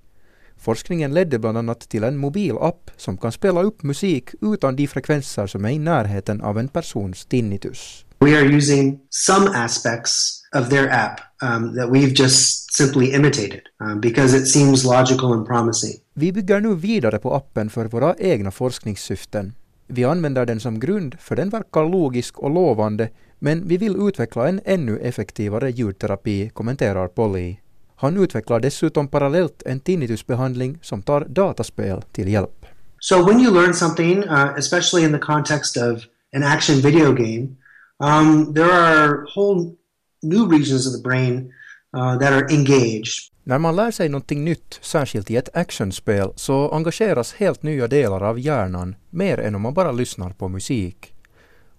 Forskningen 0.58 1.14
ledde 1.14 1.40
bland 1.40 1.58
annat 1.58 1.80
till 1.80 2.04
en 2.04 2.18
mobilapp 2.18 2.92
som 2.98 3.18
kan 3.18 3.32
spela 3.32 3.62
upp 3.62 3.84
musik 3.84 4.30
utan 4.42 4.76
de 4.76 4.88
frekvenser 4.88 5.48
som 5.48 5.66
är 5.66 5.70
i 5.70 5.80
närheten 5.80 6.42
av 6.42 6.60
en 6.60 6.68
persons 6.68 7.26
tinnitus. 7.26 8.06
We 8.20 8.38
are 8.38 8.46
using 8.46 9.00
some 9.10 9.50
aspects 9.50 10.42
of 10.56 10.70
their 10.70 10.90
app 10.90 11.20
um, 11.44 11.76
that 11.76 11.90
we've 11.90 12.14
just 12.24 12.74
simply 12.74 13.14
imitated 13.16 13.62
um, 13.80 14.02
because 14.02 14.38
it 14.38 14.48
seems 14.48 14.84
logical 14.86 15.34
and 15.34 15.48
promising. 15.48 15.94
Vi 16.14 16.32
bygger 16.32 16.60
nu 16.60 16.76
vidare 16.76 17.20
på 17.20 17.36
appen 17.36 17.70
för 17.70 17.86
våra 17.86 18.16
egna 18.16 18.52
forskningssyften. 18.52 19.54
Vi 19.88 20.04
använder 20.04 20.46
den 20.46 20.60
som 20.60 20.80
grund 20.80 21.16
för 21.20 21.36
den 21.36 21.50
verkar 21.50 21.90
logisk 21.90 22.40
och 22.40 22.50
lovande 22.50 23.10
men 23.40 23.68
vi 23.68 23.78
vill 23.78 23.96
utveckla 24.08 24.48
en 24.48 24.62
ännu 24.66 25.00
effektivare 25.00 25.72
ljudterapi, 25.72 26.50
kommenterar 26.54 27.08
Polly. 27.08 27.58
Han 27.96 28.18
utvecklar 28.18 28.60
dessutom 28.60 29.08
parallellt 29.08 29.64
en 29.66 29.80
tinnitusbehandling 29.80 30.78
som 30.82 31.02
tar 31.02 31.26
dataspel 31.30 32.02
till 32.12 32.28
hjälp. 32.28 32.66
So 33.00 33.26
when 33.26 33.40
you 33.40 33.54
learn 33.54 33.74
something, 33.74 34.24
uh, 34.24 34.58
especially 34.58 35.06
in 35.06 35.12
the 35.12 35.20
context 35.20 35.78
of 35.78 36.04
an 36.36 36.44
action 36.44 36.82
video 36.82 37.12
game, 37.12 37.56
um, 38.00 38.54
there 38.54 38.74
are 38.74 39.26
whole 39.36 39.76
new 40.22 40.52
regions 40.52 40.88
of 40.88 40.94
the 40.94 41.10
brain 41.10 41.54
uh, 41.98 42.20
that 42.20 42.34
are 42.34 42.48
engaged. 42.50 43.32
När 43.44 43.58
man 43.58 43.76
lär 43.76 43.92
sig 43.92 44.10
någonting 44.10 44.44
nytt, 44.44 44.80
särskilt 44.82 45.32
i 45.32 45.36
ett 45.36 45.56
actionspel, 45.56 46.34
så 46.36 46.72
engageras 46.72 47.34
helt 47.34 47.64
nya 47.64 47.88
delar 47.88 48.24
av 48.24 48.40
hjärnan, 48.40 48.96
mer 49.10 49.40
än 49.40 49.56
om 49.56 49.62
man 49.62 49.74
bara 49.74 49.92
lyssnar 49.92 50.30
på 50.30 50.48
musik. 50.48 51.14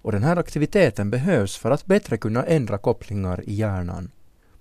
Och 0.03 0.13
den 0.13 0.23
här 0.23 0.37
aktiviteten 0.37 1.11
behövs 1.11 1.57
för 1.57 1.71
att 1.71 1.87
bättre 1.87 2.17
kunna 2.17 2.45
ändra 2.45 2.79
kopplingar 2.79 3.43
i 3.47 3.55
hjärnan. 3.55 4.11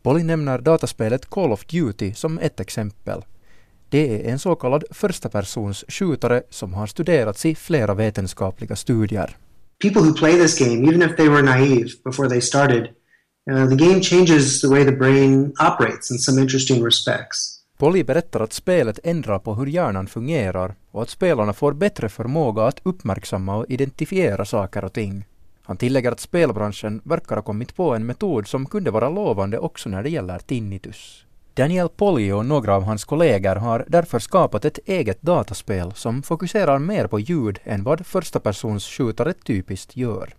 Polly 0.06 0.24
nämner 0.24 0.58
dataspelet 0.58 1.30
Call 1.30 1.52
of 1.52 1.66
Duty 1.66 2.14
som 2.14 2.40
ett 2.40 2.60
exempel. 2.60 3.26
Det 3.90 4.16
är 4.16 4.32
en 4.32 4.40
så 4.40 4.56
kallad 4.56 4.84
första 4.92 5.30
persons 5.30 5.86
skjutare 5.88 6.44
som 6.50 6.74
har 6.74 6.88
studerats 6.88 7.46
i 7.46 7.56
flera 7.56 7.94
vetenskapliga 7.94 8.76
studier. 8.76 9.38
People 9.82 10.02
who 10.02 10.14
play 10.14 10.34
this 10.34 10.60
game, 10.60 10.90
even 10.90 11.02
if 11.02 11.16
they 11.16 11.30
were 11.30 11.42
naive 11.42 11.90
before 12.04 12.30
they 12.30 12.42
started, 12.42 12.88
uh, 13.52 13.70
the 13.70 13.76
game 13.76 14.02
changes 14.02 14.62
the 14.62 14.68
way 14.68 14.86
the 14.86 14.92
brain 14.92 15.54
operates 15.60 16.12
in 16.12 16.18
some 16.18 16.42
interesting 16.42 16.86
respects. 16.86 17.62
Polly 17.78 18.04
berättar 18.04 18.40
att 18.40 18.54
spelet 18.54 19.00
ändrar 19.04 19.40
på 19.40 19.54
hur 19.54 19.66
hjärnan 19.66 20.08
fungerar 20.08 20.76
och 20.92 21.02
att 21.02 21.10
spelarna 21.10 21.54
får 21.54 21.74
bättre 21.74 22.10
förmåga 22.10 22.64
att 22.64 22.80
uppmärksamma 22.84 23.56
och 23.56 23.66
identifiera 23.70 24.46
saker 24.46 24.86
och 24.86 24.94
ting. 24.94 25.26
Han 25.66 25.78
tillägger 25.78 26.12
att 26.12 26.20
spelbranschen 26.20 27.02
verkar 27.04 27.36
ha 27.36 27.44
kommit 27.44 27.76
på 27.76 27.96
en 27.96 28.06
metod 28.06 28.48
som 28.48 28.66
kunde 28.66 28.92
vara 28.92 29.10
lovande 29.10 29.58
också 29.58 29.90
när 29.90 30.04
det 30.04 30.10
gäller 30.10 30.40
tinnitus. 30.40 31.26
Daniel 31.54 31.90
Polly 31.90 32.32
och 32.32 32.46
några 32.46 32.76
av 32.76 32.84
hans 32.84 33.06
kollegor 33.06 33.56
har 33.56 33.86
därför 33.88 34.20
skapat 34.20 34.66
ett 34.66 34.80
eget 34.86 35.22
dataspel 35.22 35.92
som 35.96 36.24
fokuserar 36.24 36.80
mer 36.80 37.08
på 37.08 37.20
ljud 37.20 37.60
än 37.64 37.84
vad 37.84 38.06
första 38.06 38.40
persons 38.40 38.86
skjutare 38.86 39.34
typiskt 39.34 39.98
gör. 39.98 40.34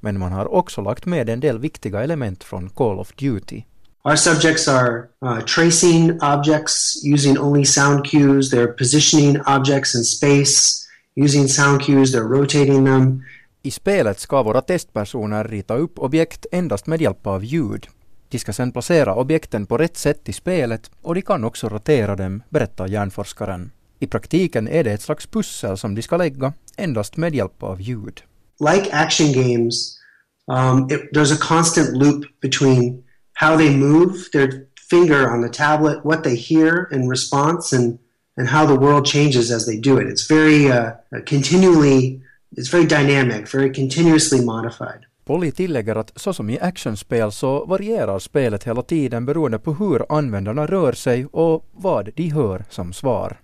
Men 0.00 0.18
man 0.18 0.32
har 0.32 0.54
också 0.54 0.80
lagt 0.80 1.06
med 1.06 1.28
en 1.28 1.40
del 1.40 1.58
viktiga 1.58 2.02
element 2.02 2.44
från 2.44 2.70
Call 2.70 2.98
of 2.98 3.12
Duty. 3.16 3.62
Our 4.04 4.16
subjects 4.16 4.68
are 4.68 5.08
uh, 5.24 5.40
tracing 5.40 6.18
objects 6.20 7.04
using 7.04 7.38
only 7.38 7.64
sound 7.64 8.04
cues. 8.04 8.52
They're 8.52 8.76
positioning 8.78 9.40
objects 9.46 9.94
in 9.94 10.04
space 10.04 10.86
using 11.16 11.48
sound 11.48 11.82
cues. 11.82 12.14
They're 12.14 12.38
rotating 12.38 12.84
them. 12.84 13.22
I 13.64 13.70
spelet 13.70 14.20
ska 14.20 14.42
våra 14.42 14.60
testpersoner 14.60 15.44
rita 15.44 15.74
upp 15.74 15.98
objekt 15.98 16.46
endast 16.52 16.86
med 16.86 17.00
hjälp 17.00 17.26
av 17.26 17.44
ljud. 17.44 17.86
De 18.28 18.38
ska 18.38 18.52
sedan 18.52 18.72
placera 18.72 19.14
objekten 19.14 19.66
på 19.66 19.78
rätt 19.78 19.96
sätt 19.96 20.28
i 20.28 20.32
spelet 20.32 20.90
och 21.02 21.14
de 21.14 21.22
kan 21.22 21.44
också 21.44 21.68
rotera 21.68 22.16
dem, 22.16 22.42
berättar 22.48 22.88
hjärnforskaren. 22.88 23.70
I 23.98 24.06
praktiken 24.06 24.68
är 24.68 24.84
det 24.84 24.92
ett 24.92 25.02
slags 25.02 25.26
pussel 25.26 25.78
som 25.78 25.94
de 25.94 26.02
ska 26.02 26.16
lägga 26.16 26.52
endast 26.76 27.16
med 27.16 27.34
hjälp 27.34 27.62
av 27.62 27.80
ljud. 27.80 28.22
Like 28.60 28.90
action 28.92 29.32
games, 29.32 29.98
um, 30.46 30.90
it, 30.90 31.00
there's 31.14 31.32
a 31.32 31.38
constant 31.40 31.96
loop 31.96 32.24
between 32.40 33.04
how 33.32 33.56
they 33.56 33.76
move 33.76 34.12
their 34.32 34.50
finger 34.90 35.30
on 35.34 35.42
the 35.42 35.48
tablet, 35.48 36.04
what 36.04 36.24
they 36.24 36.36
hear 36.36 36.88
in 36.92 37.10
response, 37.10 37.76
and, 37.76 37.98
and 38.36 38.48
how 38.48 38.66
the 38.66 38.80
world 38.84 39.06
changes 39.06 39.50
as 39.50 39.66
they 39.66 39.80
do 39.80 39.98
it. 39.98 40.06
It's 40.08 40.26
very 40.26 40.70
uh, 40.70 40.90
continually, 41.26 42.22
it's 42.56 42.72
very 42.72 42.86
dynamic, 42.86 43.54
very 43.54 43.74
continuously 43.74 44.44
modified. 44.44 45.04
Polly 45.24 45.52
tillägger 45.52 45.96
att 45.96 46.12
så 46.16 46.32
som 46.32 46.50
i 46.50 46.60
actionspel 46.60 47.32
så 47.32 47.64
varierar 47.64 48.18
spelet 48.18 48.64
hela 48.64 48.82
tiden 48.82 49.26
beroende 49.26 49.58
på 49.58 49.74
hur 49.74 50.06
användarna 50.08 50.66
rör 50.66 50.92
sig 50.92 51.26
och 51.26 51.66
vad 51.72 52.10
de 52.14 52.28
hör 52.28 52.64
som 52.70 52.92
svar. 52.92 53.40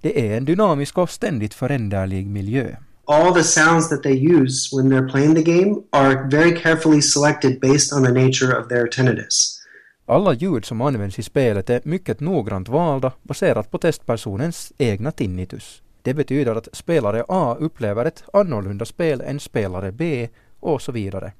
Det 0.00 0.30
är 0.30 0.36
en 0.36 0.44
dynamisk 0.44 0.98
och 0.98 1.10
ständigt 1.10 1.54
föränderlig 1.54 2.26
miljö. 2.26 2.76
All 3.04 3.34
the 3.34 3.42
sounds 3.42 3.88
that 3.88 4.02
they 4.02 4.26
use 4.36 4.76
when 4.76 4.92
they're 4.92 5.10
playing 5.10 5.34
the 5.34 5.42
game 5.42 5.76
are 5.90 6.28
very 6.30 6.56
carefully 6.62 7.02
selected 7.02 7.60
based 7.60 7.98
on 7.98 8.04
the 8.04 8.12
nature 8.12 8.58
of 8.58 8.68
their 8.68 8.86
tinnitus. 8.86 9.58
Alla 10.06 10.34
ljud 10.34 10.64
som 10.64 10.80
används 10.80 11.18
i 11.18 11.22
spelet 11.22 11.70
är 11.70 11.80
mycket 11.84 12.20
noggrant 12.20 12.68
valda 12.68 13.12
baserat 13.22 13.70
på 13.70 13.78
testpersonens 13.78 14.72
egna 14.78 15.10
tinnitus. 15.10 15.81
Det 16.02 16.14
betyder 16.14 16.54
att 16.54 16.68
spelare 16.72 17.24
A 17.28 17.56
upplever 17.60 18.04
ett 18.04 18.24
annorlunda 18.32 18.84
spel 18.84 19.20
än 19.20 19.40
spelare 19.40 19.92
B 19.92 20.28
och 20.60 20.82
så 20.82 20.92
vidare. 20.92 21.32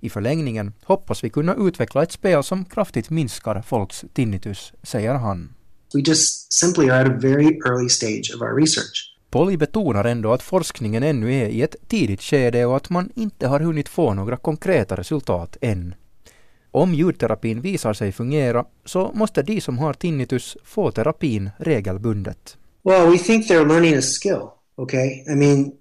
I 0.00 0.10
förlängningen 0.10 0.72
hoppas 0.84 1.24
vi 1.24 1.30
kunna 1.30 1.54
utveckla 1.54 2.02
ett 2.02 2.12
spel 2.12 2.42
som 2.42 2.64
kraftigt 2.64 3.10
minskar 3.10 3.62
folks 3.62 4.04
tinnitus, 4.12 4.72
säger 4.82 5.14
han. 5.14 5.54
We 5.94 6.00
just 6.00 6.52
simply 6.52 6.90
are 6.90 7.00
at 7.00 7.08
a 7.08 7.18
very 7.22 7.58
early 7.66 7.88
stage 7.88 8.32
of 8.34 8.42
our 8.42 8.60
research. 8.60 9.16
Polly 9.30 9.56
betonar 9.56 10.04
ändå 10.04 10.32
att 10.32 10.42
forskningen 10.42 11.02
ännu 11.02 11.34
är 11.34 11.48
i 11.48 11.62
ett 11.62 11.76
tidigt 11.88 12.22
skede 12.22 12.66
och 12.66 12.76
att 12.76 12.90
man 12.90 13.10
inte 13.14 13.46
har 13.46 13.60
hunnit 13.60 13.88
få 13.88 14.14
några 14.14 14.36
konkreta 14.36 14.96
resultat 14.96 15.56
än. 15.60 15.94
Om 16.70 16.94
ljudterapin 16.94 17.60
visar 17.60 17.92
sig 17.92 18.12
fungera 18.12 18.64
så 18.84 19.10
måste 19.14 19.42
de 19.42 19.60
som 19.60 19.78
har 19.78 19.92
tinnitus 19.92 20.56
få 20.64 20.90
terapin 20.90 21.50
regelbundet. 21.58 22.56
Well, 22.86 23.10
we 23.10 23.18
think 23.18 23.48
they're 23.48 23.64
learning 23.64 23.94
a 23.96 24.02
skill, 24.02 24.52
okay? 24.78 25.24
I 25.28 25.34
mean, 25.34 25.72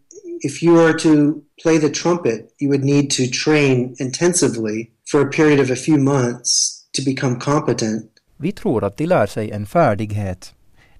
if 0.41 0.63
you 0.63 0.73
were 0.73 0.93
to 0.93 1.41
play 1.63 1.77
the 1.79 1.89
trumpet, 1.89 2.55
you 2.59 2.69
would 2.69 2.83
need 2.83 3.11
to 3.11 3.23
train 3.43 3.95
intensively 3.99 4.89
for 5.11 5.21
a 5.21 5.29
period 5.31 5.59
of 5.59 5.71
a 5.71 5.75
few 5.75 5.97
months 5.97 6.81
to 6.93 7.01
become 7.05 7.39
competent. 7.39 8.05
Vi 8.37 8.51
tror 8.51 8.83
att 8.83 8.97
de 8.97 9.05
lär 9.05 9.25
sig 9.25 9.51
en 9.51 9.65
färdighet. 9.65 10.53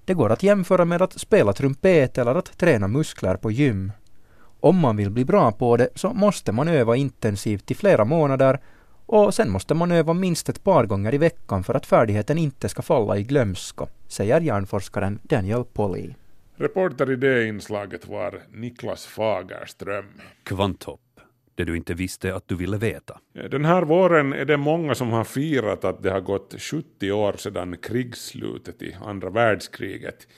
Det 0.04 0.14
går 0.14 0.32
att 0.32 0.42
jämföra 0.42 0.84
med 0.84 1.02
att 1.02 1.20
spela 1.20 1.52
trumpet 1.52 2.18
eller 2.18 2.34
att 2.34 2.58
träna 2.58 2.88
muskler 2.88 3.36
på 3.36 3.50
gym. 3.50 3.92
Om 4.60 4.78
man 4.78 4.96
vill 4.96 5.10
bli 5.10 5.24
bra 5.24 5.52
på 5.52 5.76
det 5.76 5.88
så 5.94 6.12
måste 6.12 6.52
man 6.52 6.68
öva 6.68 6.96
intensivt 6.96 7.70
i 7.70 7.74
flera 7.74 8.04
månader 8.04 8.60
och 9.06 9.34
sen 9.34 9.50
måste 9.50 9.74
man 9.74 9.92
öva 9.92 10.14
minst 10.14 10.48
ett 10.48 10.64
par 10.64 10.86
gånger 10.86 11.14
i 11.14 11.18
veckan 11.18 11.64
för 11.64 11.74
att 11.74 11.86
färdigheten 11.86 12.38
inte 12.38 12.68
ska 12.68 12.82
falla 12.82 13.16
i 13.16 13.22
glömska, 13.22 13.86
säger 14.08 14.40
hjärnforskaren 14.40 15.18
Daniel 15.22 15.64
Polly. 15.64 16.14
Reporter 16.56 17.10
i 17.10 17.16
det 17.16 17.46
inslaget 17.46 18.08
var 18.08 18.42
Niklas 18.52 19.06
Fagerström. 19.06 20.04
Kvanthopp, 20.42 21.20
det 21.54 21.64
du 21.64 21.76
inte 21.76 21.94
visste 21.94 22.34
att 22.34 22.48
du 22.48 22.56
ville 22.56 22.76
veta. 22.76 23.20
Den 23.50 23.64
här 23.64 23.82
våren 23.82 24.32
är 24.32 24.44
det 24.44 24.56
många 24.56 24.94
som 24.94 25.10
har 25.10 25.24
firat 25.24 25.84
att 25.84 26.02
det 26.02 26.10
har 26.10 26.20
gått 26.20 26.54
70 26.60 27.12
år 27.12 27.32
sedan 27.32 27.76
krigsslutet 27.82 28.82
i 28.82 28.96
andra 29.04 29.30
världskriget. 29.30 30.28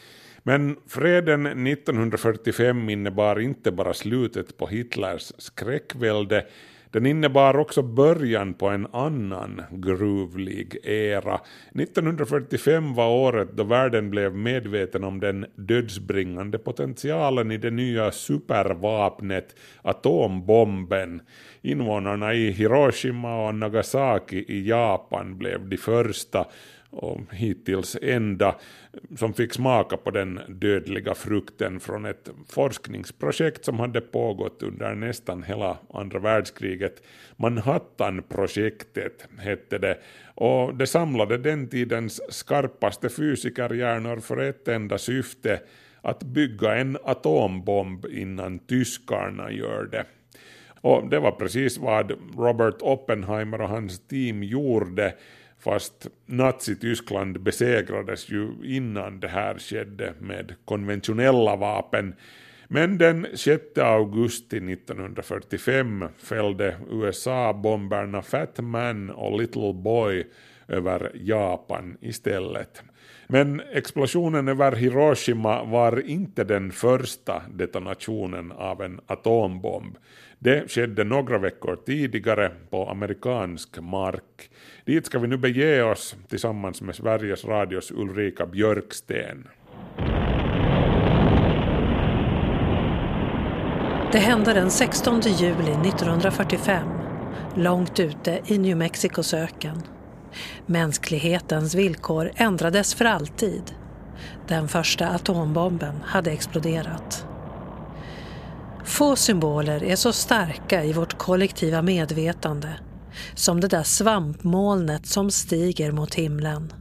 Men 0.42 0.76
freden 0.86 1.46
1945 1.66 2.90
innebar 2.90 3.40
inte 3.40 3.72
bara 3.72 3.94
slutet 3.94 4.56
på 4.56 4.66
Hitlers 4.66 5.32
skräckvälde 5.38 6.46
den 6.90 7.06
innebar 7.06 7.56
också 7.56 7.82
början 7.82 8.54
på 8.54 8.68
en 8.68 8.86
annan 8.92 9.62
gruvlig 9.70 10.76
era. 10.84 11.40
1945 11.74 12.94
var 12.94 13.08
året 13.08 13.48
då 13.52 13.64
världen 13.64 14.10
blev 14.10 14.34
medveten 14.34 15.04
om 15.04 15.20
den 15.20 15.46
dödsbringande 15.54 16.58
potentialen 16.58 17.50
i 17.50 17.56
det 17.56 17.70
nya 17.70 18.10
supervapnet 18.10 19.56
atombomben. 19.82 21.20
Invånarna 21.62 22.34
i 22.34 22.50
Hiroshima 22.50 23.46
och 23.46 23.54
Nagasaki 23.54 24.44
i 24.48 24.68
Japan 24.68 25.38
blev 25.38 25.68
de 25.68 25.76
första 25.76 26.46
och 26.90 27.20
hittills 27.32 27.96
enda 28.02 28.54
som 29.16 29.34
fick 29.34 29.52
smaka 29.54 29.96
på 29.96 30.10
den 30.10 30.40
dödliga 30.48 31.14
frukten 31.14 31.80
från 31.80 32.04
ett 32.04 32.30
forskningsprojekt 32.48 33.64
som 33.64 33.80
hade 33.80 34.00
pågått 34.00 34.62
under 34.62 34.94
nästan 34.94 35.42
hela 35.42 35.78
andra 35.94 36.18
världskriget. 36.18 37.02
Manhattan-projektet 37.36 39.28
hette 39.38 39.78
det 39.78 39.98
och 40.34 40.74
det 40.74 40.86
samlade 40.86 41.38
den 41.38 41.68
tidens 41.68 42.20
skarpaste 42.28 43.08
fysikerhjärnor 43.08 44.20
för 44.20 44.36
ett 44.36 44.68
enda 44.68 44.98
syfte 44.98 45.60
att 46.02 46.22
bygga 46.22 46.74
en 46.74 46.98
atombomb 47.04 48.06
innan 48.06 48.58
tyskarna 48.58 49.50
gör 49.50 49.88
det. 49.92 50.04
Och 50.80 51.08
det 51.08 51.18
var 51.18 51.32
precis 51.32 51.78
vad 51.78 52.12
Robert 52.36 52.76
Oppenheimer 52.80 53.60
och 53.60 53.68
hans 53.68 54.06
team 54.06 54.42
gjorde 54.42 55.14
Fast 55.60 56.06
Nazityskland 56.26 57.40
besegrades 57.40 58.30
ju 58.30 58.52
innan 58.64 59.20
det 59.20 59.28
här 59.28 59.58
skedde 59.58 60.14
med 60.18 60.54
konventionella 60.64 61.56
vapen. 61.56 62.14
Men 62.68 62.98
den 62.98 63.26
6 63.34 63.78
augusti 63.78 64.56
1945 64.56 66.04
fällde 66.18 66.76
USA 66.90 67.52
bomberna 67.52 68.22
Fat 68.22 68.58
Man 68.60 69.10
och 69.10 69.40
Little 69.40 69.72
Boy 69.72 70.26
över 70.68 71.10
Japan 71.14 71.96
istället. 72.00 72.82
Men 73.26 73.62
explosionen 73.72 74.48
över 74.48 74.72
Hiroshima 74.72 75.64
var 75.64 76.06
inte 76.06 76.44
den 76.44 76.72
första 76.72 77.42
detonationen 77.54 78.52
av 78.52 78.82
en 78.82 79.00
atombomb. 79.06 79.98
Det 80.38 80.70
skedde 80.70 81.04
några 81.04 81.38
veckor 81.38 81.76
tidigare 81.86 82.50
på 82.70 82.88
amerikansk 82.88 83.80
mark. 83.80 84.50
Dit 84.88 85.06
ska 85.06 85.18
vi 85.18 85.28
nu 85.28 85.36
bege 85.36 85.82
oss 85.82 86.16
tillsammans 86.28 86.82
med 86.82 86.94
Sveriges 86.94 87.44
Radios 87.44 87.90
Ulrika 87.90 88.46
Björksten. 88.46 89.48
Det 94.12 94.18
hände 94.18 94.54
den 94.54 94.70
16 94.70 95.20
juli 95.20 95.88
1945, 95.88 96.88
långt 97.56 98.00
ute 98.00 98.40
i 98.46 98.58
New 98.58 98.76
Mexicos 98.76 99.34
öken. 99.34 99.82
Mänsklighetens 100.66 101.74
villkor 101.74 102.30
ändrades 102.36 102.94
för 102.94 103.04
alltid. 103.04 103.62
Den 104.46 104.68
första 104.68 105.08
atombomben 105.08 105.94
hade 106.04 106.30
exploderat. 106.30 107.26
Få 108.84 109.16
symboler 109.16 109.84
är 109.84 109.96
så 109.96 110.12
starka 110.12 110.84
i 110.84 110.92
vårt 110.92 111.18
kollektiva 111.18 111.82
medvetande 111.82 112.68
som 113.34 113.60
det 113.60 113.68
där 113.68 113.82
svampmolnet 113.82 115.06
som 115.06 115.30
stiger 115.30 115.92
mot 115.92 116.14
himlen. 116.14 116.72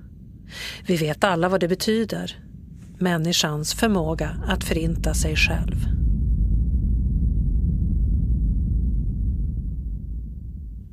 Vi 0.88 0.98
vet 0.98 1.24
alla 1.24 1.50
vad 1.50 1.60
det 1.60 1.68
betyder. 1.68 2.40
Människans 3.00 3.74
förmåga 3.74 4.38
att 4.48 4.64
förinta 4.64 5.14
sig 5.14 5.36
själv. 5.36 5.98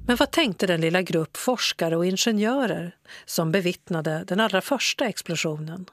Men 0.07 0.17
vad 0.17 0.31
tänkte 0.31 0.67
den 0.67 0.81
lilla 0.81 1.03
grupp 1.03 1.37
forskare 1.37 1.97
och 1.97 2.07
ingenjörer 2.07 2.97
som 3.25 3.53
bevittnade 3.53 4.25
den 4.27 4.41
allra 4.41 4.61
första 4.61 5.07
explosionen? 5.07 5.87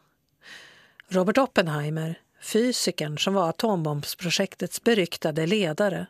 Robert 1.10 1.38
Oppenheimer, 1.38 2.20
fysikern 2.42 3.18
som 3.18 3.34
var 3.34 3.50
atombombsprojektets 3.50 4.84
beryktade 4.84 5.46
ledare, 5.46 6.06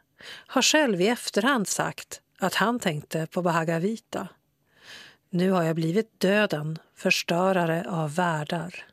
har 0.48 0.62
själv 0.62 1.02
i 1.02 1.08
efterhand 1.08 1.68
sagt 1.68 2.22
att 2.42 2.56
han 2.56 2.80
tänkte 2.80 3.28
på 3.28 3.42
Bhagavita. 3.42 4.28
Nu 5.30 5.52
har 5.52 5.64
jag 5.64 5.76
blivit 5.76 6.20
döden, 6.20 6.78
förstörare 6.96 7.86
av 7.90 8.16
världar. 8.16 8.86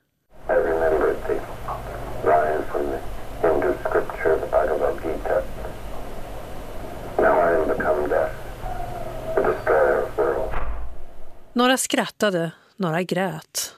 Några 11.52 11.76
skrattade, 11.76 12.50
några 12.76 13.02
grät. 13.02 13.74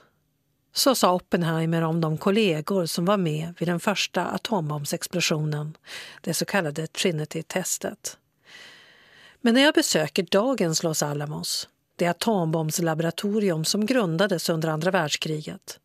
Så 0.73 0.95
sa 0.95 1.13
Oppenheimer 1.13 1.81
om 1.81 2.01
de 2.01 2.17
kollegor 2.17 2.85
som 2.85 3.05
var 3.05 3.17
med 3.17 3.53
vid 3.59 3.67
den 3.67 3.79
första 3.79 4.25
atombombsexplosionen, 4.25 5.77
det 6.21 6.33
så 6.33 6.45
kallade 6.45 6.87
Trinity-testet. 6.87 8.17
Men 9.43 9.53
när 9.53 9.61
jag 9.61 9.73
besöker 9.73 10.23
dagens 10.31 10.83
Los 10.83 11.03
Alamos, 11.03 11.69
det 11.95 12.07
atombombslaboratorium 12.07 13.65
som 13.65 13.85
grundades 13.85 14.49
under 14.49 14.69
andra 14.69 14.91
världskriget, 14.91 15.79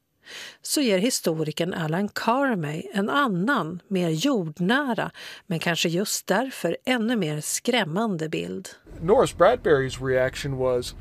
så 0.63 0.81
ger 0.81 0.99
historikern 0.99 1.75
Alan 1.75 2.09
Carmey 2.09 2.83
en 2.93 3.11
annan, 3.11 3.83
mer 3.89 4.09
jordnära, 4.09 5.11
men 5.47 5.59
kanske 5.59 5.89
just 5.89 6.27
därför 6.27 6.77
ännu 6.85 7.17
mer 7.17 7.41
skrämmande 7.41 8.29
bild. 8.29 8.69
Norris 9.01 9.37
Bradbury's 9.37 10.07
reaction 10.07 10.57
was, 10.57 10.95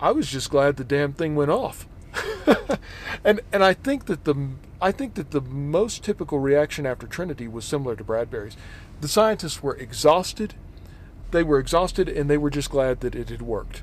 I 0.00 0.12
was 0.14 0.32
just 0.32 0.50
glad 0.50 0.76
the 0.76 0.96
damn 0.98 1.12
thing 1.12 1.38
went 1.38 1.50
off. 1.50 1.86
and 3.24 3.40
and 3.52 3.64
I 3.70 3.74
think 3.74 4.06
that 4.06 4.24
the 4.24 4.34
I 4.88 4.92
think 4.92 5.14
that 5.14 5.30
the 5.30 5.40
most 5.40 6.04
typical 6.04 6.38
reaction 6.38 6.86
after 6.86 7.06
Trinity 7.06 7.48
was 7.48 7.64
similar 7.64 7.96
to 7.96 8.04
Bradbury's. 8.04 8.56
The 9.00 9.08
scientists 9.08 9.62
were 9.62 9.76
exhausted. 9.76 10.54
They 11.32 11.42
were 11.42 11.60
exhausted 11.60 12.18
and 12.18 12.28
they 12.28 12.38
were 12.38 12.50
just 12.50 12.70
glad 12.70 13.00
that 13.00 13.14
it 13.14 13.30
had 13.30 13.40
worked. 13.40 13.82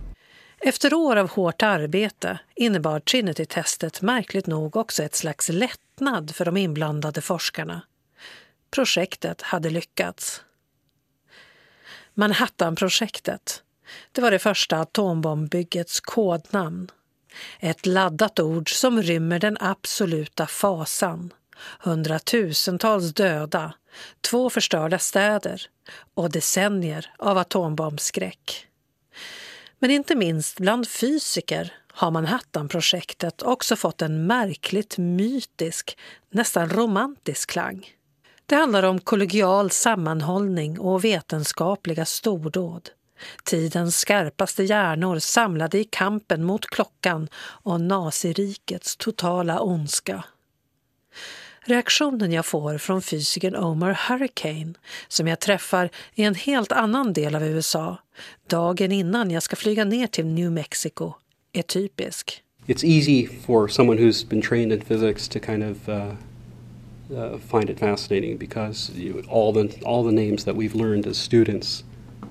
Efter 0.61 0.93
år 0.93 1.15
av 1.15 1.29
hårt 1.29 1.63
arbete 1.63 2.39
innebar 2.55 2.99
Trinity-testet 2.99 4.01
märkligt 4.01 4.47
nog 4.47 4.75
också 4.75 5.03
ett 5.03 5.15
slags 5.15 5.49
lättnad 5.49 6.35
för 6.35 6.45
de 6.45 6.57
inblandade 6.57 7.21
forskarna. 7.21 7.81
Projektet 8.71 9.41
hade 9.41 9.69
lyckats. 9.69 10.41
Manhattan-projektet, 12.13 13.63
det 14.11 14.21
var 14.21 14.31
det 14.31 14.39
första 14.39 14.77
atombombbyggets 14.77 15.99
kodnamn. 15.99 16.91
Ett 17.59 17.85
laddat 17.85 18.39
ord 18.39 18.73
som 18.75 19.01
rymmer 19.01 19.39
den 19.39 19.57
absoluta 19.59 20.47
fasan 20.47 21.33
hundratusentals 21.79 23.13
döda, 23.13 23.73
två 24.29 24.49
förstörda 24.49 24.99
städer 24.99 25.61
och 26.13 26.31
decennier 26.31 27.13
av 27.17 27.37
atombombskräck. 27.37 28.67
Men 29.79 29.91
inte 29.91 30.15
minst 30.15 30.59
bland 30.59 30.87
fysiker 30.87 31.73
har 31.91 32.11
Manhattan-projektet 32.11 33.41
också 33.41 33.75
fått 33.75 34.01
en 34.01 34.27
märkligt 34.27 34.97
mytisk, 34.97 35.97
nästan 36.31 36.69
romantisk 36.69 37.49
klang. 37.49 37.89
Det 38.45 38.55
handlar 38.55 38.83
om 38.83 38.99
kollegial 38.99 39.71
sammanhållning 39.71 40.79
och 40.79 41.03
vetenskapliga 41.03 42.05
stordåd. 42.05 42.89
Tidens 43.43 43.97
skarpaste 43.97 44.63
hjärnor 44.63 45.19
samlade 45.19 45.79
i 45.79 45.83
kampen 45.83 46.43
mot 46.43 46.65
klockan 46.65 47.27
och 47.37 47.81
nazirikets 47.81 48.97
totala 48.97 49.59
ondska. 49.59 50.23
Reaktionen 51.69 52.31
jag 52.31 52.45
får 52.45 52.77
från 52.77 53.01
fysikern 53.01 53.55
Omar 53.55 53.99
Hurricane 54.07 54.73
som 55.07 55.27
jag 55.27 55.39
träffar 55.39 55.89
i 56.15 56.23
en 56.23 56.35
helt 56.35 56.71
annan 56.71 57.13
del 57.13 57.35
av 57.35 57.43
USA 57.43 57.97
dagen 58.47 58.91
innan 58.91 59.31
jag 59.31 59.43
ska 59.43 59.55
flyga 59.55 59.85
ner 59.85 60.07
till 60.07 60.25
New 60.25 60.51
Mexico 60.51 61.13
är 61.53 61.61
typisk. 61.61 62.43
It's 62.65 62.85
easy 62.85 63.27
for 63.45 63.67
someone 63.67 64.01
who's 64.01 64.29
been 64.29 64.41
trained 64.41 64.73
in 64.73 64.81
physics 64.81 65.27
to 65.27 65.39
kind 65.39 65.63
of 65.63 65.89
uh, 65.89 65.95
uh, 67.15 67.37
find 67.37 67.69
it 67.69 67.79
fascinating 67.79 68.37
because 68.37 68.91
you, 68.95 69.23
all 69.29 69.53
the 69.53 69.85
all 69.85 70.03
the 70.03 70.15
names 70.15 70.43
that 70.45 70.55
we've 70.55 70.75
learned 70.75 71.07
as 71.07 71.17
students 71.17 71.83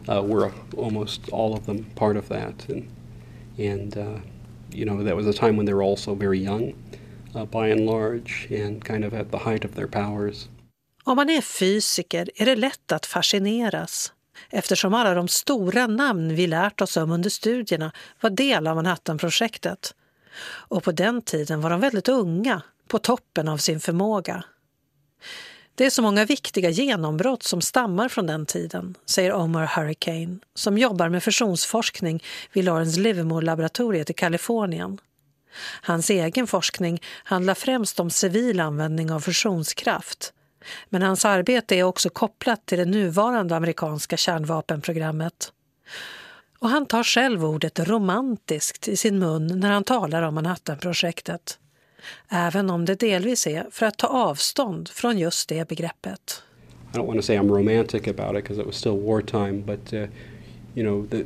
uh, 0.09 0.23
were 0.23 0.53
almost 0.77 1.21
all 1.33 1.55
of 1.55 1.67
them 1.67 1.85
part 1.95 2.17
of 2.17 2.29
that, 2.29 2.69
and 2.69 2.89
and 3.59 3.97
uh, 3.97 4.21
you 4.73 4.85
know 4.85 5.05
that 5.05 5.17
was 5.17 5.27
a 5.27 5.33
time 5.33 5.57
when 5.57 5.67
they 5.67 5.75
were 5.75 5.87
also 5.87 6.15
very 6.15 6.39
young, 6.39 6.73
uh, 7.35 7.45
by 7.45 7.73
and 7.73 7.87
large, 7.87 8.49
and 8.67 8.87
kind 8.87 9.05
of 9.05 9.13
at 9.13 9.31
the 9.31 9.51
height 9.51 9.65
of 9.65 9.75
their 9.75 9.87
powers. 9.87 10.49
Om 11.05 11.17
man 11.17 11.31
är 11.31 11.41
fysiker 11.41 12.31
är 12.35 12.47
det 12.47 12.57
lätt 12.57 12.93
att 12.93 13.07
fascineras 13.07 14.13
eftersom 14.51 14.95
alla 14.95 15.15
de 15.15 15.29
stora 15.29 15.87
namn 15.87 16.35
vi 16.35 16.47
lärt 16.47 16.81
oss 16.81 16.97
om 16.97 17.11
under 17.11 17.31
studierna 17.31 17.93
var 18.21 18.31
del 18.31 18.67
av 18.67 18.77
Manhattan-projektet. 18.77 19.95
Och 20.45 20.85
på 20.85 20.93
den 20.93 21.23
tiden 21.23 21.61
var 21.61 21.71
de 21.71 21.81
väldigt 21.81 22.09
unga, 22.09 22.63
på 22.89 22.99
toppen 22.99 23.49
av 23.49 23.57
sin 23.57 23.81
förmåga. 23.81 24.45
Det 25.75 25.87
är 25.87 25.91
så 25.91 26.03
många 26.03 26.25
viktiga 26.25 26.71
genombrott 26.71 27.43
som 27.43 27.61
stammar 27.61 28.09
från 28.09 28.27
den 28.27 28.47
tiden, 28.47 28.95
säger 29.07 29.33
Omar 29.33 29.67
Hurricane 29.67 30.39
som 30.55 30.79
jobbar 30.79 31.09
med 31.09 31.23
fusionsforskning 31.23 32.23
vid 32.53 32.65
Lawrence 32.65 33.01
Livermore-laboratoriet 33.01 34.11
i 34.11 34.13
Kalifornien. 34.13 34.99
Hans 35.83 36.11
egen 36.11 36.47
forskning 36.47 37.03
handlar 37.25 37.55
främst 37.55 38.01
om 38.01 38.11
civil 38.11 38.61
användning 38.61 39.13
av 39.13 39.21
fusionskraft 39.21 40.33
men 40.89 41.03
hans 41.03 41.25
arbete 41.25 41.77
är 41.77 41.83
också 41.83 42.11
kopplat 42.11 42.67
till 42.67 42.79
det 42.79 42.85
nuvarande 42.85 43.57
amerikanska 43.57 44.17
kärnvapenprogrammet. 44.17 45.53
Och 46.59 46.69
han 46.69 46.87
tar 46.87 47.03
själv 47.03 47.45
ordet 47.45 47.89
romantiskt 47.89 48.89
i 48.89 48.97
sin 48.97 49.19
mun 49.19 49.61
när 49.61 49.71
han 49.71 49.85
talar 49.85 50.23
om 50.23 50.35
Manhattanprojektet. 50.35 51.59
Även 52.29 52.71
om 52.71 52.85
det 52.85 52.95
delvis 52.95 53.47
är 53.47 53.67
för 53.71 53.87
att 53.87 53.97
ta 53.97 54.07
avstånd 54.07 54.89
från 54.89 55.19
just 55.19 55.49
det 55.49 55.69
begreppet. 55.69 56.43
I 56.95 56.97
don't 56.97 57.07
want 57.07 57.19
to 57.19 57.23
say 57.23 57.37
I'm 57.37 57.49
romantic 57.49 58.09
about 58.09 58.37
it 58.37 58.45
because 58.45 58.61
it 58.61 58.67
was 58.67 58.77
still 58.77 58.97
wartime, 58.97 59.63
but 59.67 59.93
uh, 59.93 59.99
you 60.75 60.83
know, 60.83 61.07
the, 61.07 61.25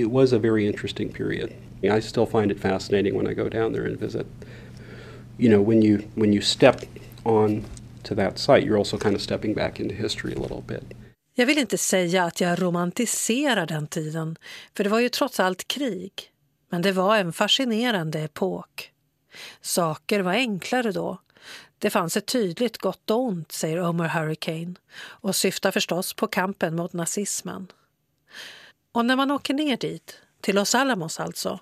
it 0.00 0.10
was 0.10 0.32
a 0.32 0.38
very 0.38 0.66
interesting 0.66 1.12
period. 1.12 1.50
I 1.82 2.00
still 2.00 2.26
find 2.26 2.50
it 2.50 2.60
fascinating 2.60 3.14
when 3.14 3.26
I 3.26 3.34
go 3.34 3.48
down 3.48 3.72
there 3.72 3.86
and 3.86 4.00
visit. 4.00 4.26
You 5.38 5.48
know, 5.48 5.68
when 5.68 5.82
you 5.82 5.98
when 6.14 6.32
you 6.32 6.42
step 6.42 6.76
on 7.24 7.64
to 8.02 8.14
that 8.14 8.38
site, 8.38 8.64
you're 8.64 8.78
also 8.78 8.98
kind 8.98 9.14
of 9.14 9.22
stepping 9.22 9.54
back 9.54 9.80
into 9.80 9.94
history 9.94 10.34
a 10.34 10.38
little 10.38 10.62
bit. 10.66 10.82
Jag 11.34 11.46
vill 11.46 11.58
inte 11.58 11.78
säga 11.78 12.24
att 12.24 12.40
jag 12.40 12.62
romantiserar 12.62 13.66
den 13.66 13.86
tiden, 13.86 14.36
för 14.74 14.84
det 14.84 14.90
var 14.90 15.00
ju 15.00 15.08
trots 15.08 15.40
allt 15.40 15.68
krig. 15.68 16.12
Men 16.68 16.82
det 16.82 16.92
var 16.92 17.16
en 17.16 17.32
fascinerande 17.32 18.20
epok. 18.20 18.92
Saker 19.60 20.20
var 20.20 20.32
enklare 20.32 20.92
då. 20.92 21.18
Det 21.78 21.90
fanns 21.90 22.16
ett 22.16 22.26
tydligt 22.26 22.78
gott 22.78 23.10
och 23.10 23.20
ont, 23.20 23.52
säger 23.52 23.80
Omar 23.80 24.08
Hurricane 24.08 24.74
och 24.98 25.36
syftar 25.36 25.70
förstås 25.70 26.14
på 26.14 26.26
kampen 26.26 26.76
mot 26.76 26.92
nazismen. 26.92 27.66
Och 28.92 29.04
när 29.04 29.16
man 29.16 29.30
åker 29.30 29.54
ner 29.54 29.76
dit, 29.76 30.18
till 30.40 30.54
Los 30.54 30.74
Alamos 30.74 31.20
alltså, 31.20 31.60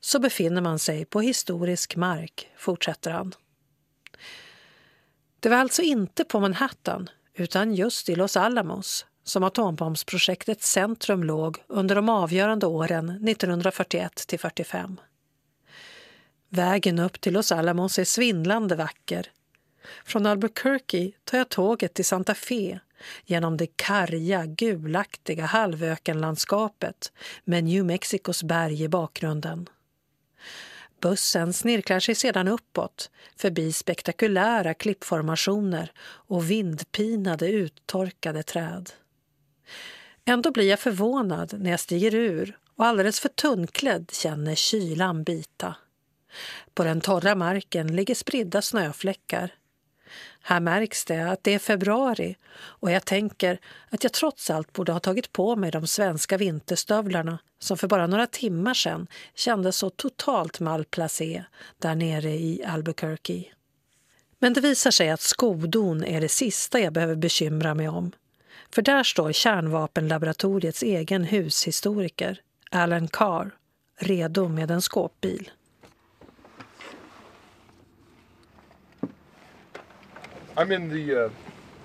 så 0.00 0.18
befinner 0.18 0.60
man 0.60 0.78
sig 0.78 1.04
på 1.04 1.20
historisk 1.20 1.96
mark, 1.96 2.50
fortsätter 2.56 3.10
han. 3.10 3.34
Det 5.40 5.48
var 5.48 5.56
alltså 5.56 5.82
inte 5.82 6.24
på 6.24 6.40
Manhattan, 6.40 7.10
utan 7.34 7.74
just 7.74 8.08
i 8.08 8.14
Los 8.14 8.36
Alamos 8.36 9.06
som 9.24 9.44
atombombsprojektets 9.44 10.72
centrum 10.72 11.24
låg 11.24 11.62
under 11.66 11.94
de 11.94 12.08
avgörande 12.08 12.66
åren 12.66 13.10
1941 13.10 14.14
till 14.26 14.38
45. 14.38 15.00
Vägen 16.48 16.98
upp 16.98 17.20
till 17.20 17.32
Los 17.32 17.52
Alamos 17.52 17.98
är 17.98 18.04
svindlande 18.04 18.76
vacker. 18.76 19.30
Från 20.04 20.26
Albuquerque 20.26 21.12
tar 21.24 21.38
jag 21.38 21.48
tåget 21.48 21.94
till 21.94 22.04
Santa 22.04 22.34
Fe 22.34 22.80
genom 23.24 23.56
det 23.56 23.76
karga, 23.76 24.46
gulaktiga 24.46 25.44
halvökenlandskapet 25.44 27.12
med 27.44 27.64
New 27.64 27.84
Mexicos 27.84 28.42
berg 28.42 28.82
i 28.82 28.88
bakgrunden. 28.88 29.68
Bussen 31.00 31.52
snirklar 31.52 32.00
sig 32.00 32.14
sedan 32.14 32.48
uppåt 32.48 33.10
förbi 33.36 33.72
spektakulära 33.72 34.74
klippformationer 34.74 35.92
och 36.02 36.50
vindpinade 36.50 37.48
uttorkade 37.48 38.42
träd. 38.42 38.90
Ändå 40.24 40.50
blir 40.50 40.70
jag 40.70 40.80
förvånad 40.80 41.54
när 41.58 41.70
jag 41.70 41.80
stiger 41.80 42.14
ur 42.14 42.58
och 42.76 42.86
alldeles 42.86 43.20
för 43.20 43.28
tunnklädd 43.28 44.10
känner 44.12 44.54
kylan 44.54 45.24
bita. 45.24 45.76
På 46.74 46.84
den 46.84 47.00
torra 47.00 47.34
marken 47.34 47.96
ligger 47.96 48.14
spridda 48.14 48.62
snöfläckar. 48.62 49.54
Här 50.46 50.60
märks 50.60 51.04
det 51.04 51.30
att 51.30 51.44
det 51.44 51.54
är 51.54 51.58
februari 51.58 52.36
och 52.56 52.90
jag 52.90 53.04
tänker 53.04 53.58
att 53.90 54.02
jag 54.02 54.12
trots 54.12 54.50
allt 54.50 54.72
borde 54.72 54.92
ha 54.92 55.00
tagit 55.00 55.32
på 55.32 55.56
mig 55.56 55.70
de 55.70 55.86
svenska 55.86 56.36
vinterstövlarna 56.36 57.38
som 57.58 57.76
för 57.78 57.88
bara 57.88 58.06
några 58.06 58.26
timmar 58.26 58.74
sedan 58.74 59.06
kändes 59.34 59.76
så 59.76 59.90
totalt 59.90 60.60
malplacé 60.60 61.44
där 61.78 61.94
nere 61.94 62.30
i 62.30 62.64
Albuquerque. 62.64 63.44
Men 64.38 64.52
det 64.52 64.60
visar 64.60 64.90
sig 64.90 65.10
att 65.10 65.20
skodon 65.20 66.04
är 66.04 66.20
det 66.20 66.28
sista 66.28 66.80
jag 66.80 66.92
behöver 66.92 67.16
bekymra 67.16 67.74
mig 67.74 67.88
om. 67.88 68.12
För 68.70 68.82
där 68.82 69.02
står 69.02 69.32
kärnvapenlaboratoriets 69.32 70.82
egen 70.82 71.24
hushistoriker, 71.24 72.40
Alan 72.70 73.08
Carr, 73.08 73.54
redo 74.00 74.48
med 74.48 74.70
en 74.70 74.82
skåpbil. 74.82 75.50
I'm 80.56 80.72
in 80.72 80.90
the, 80.90 81.24
uh, 81.24 81.30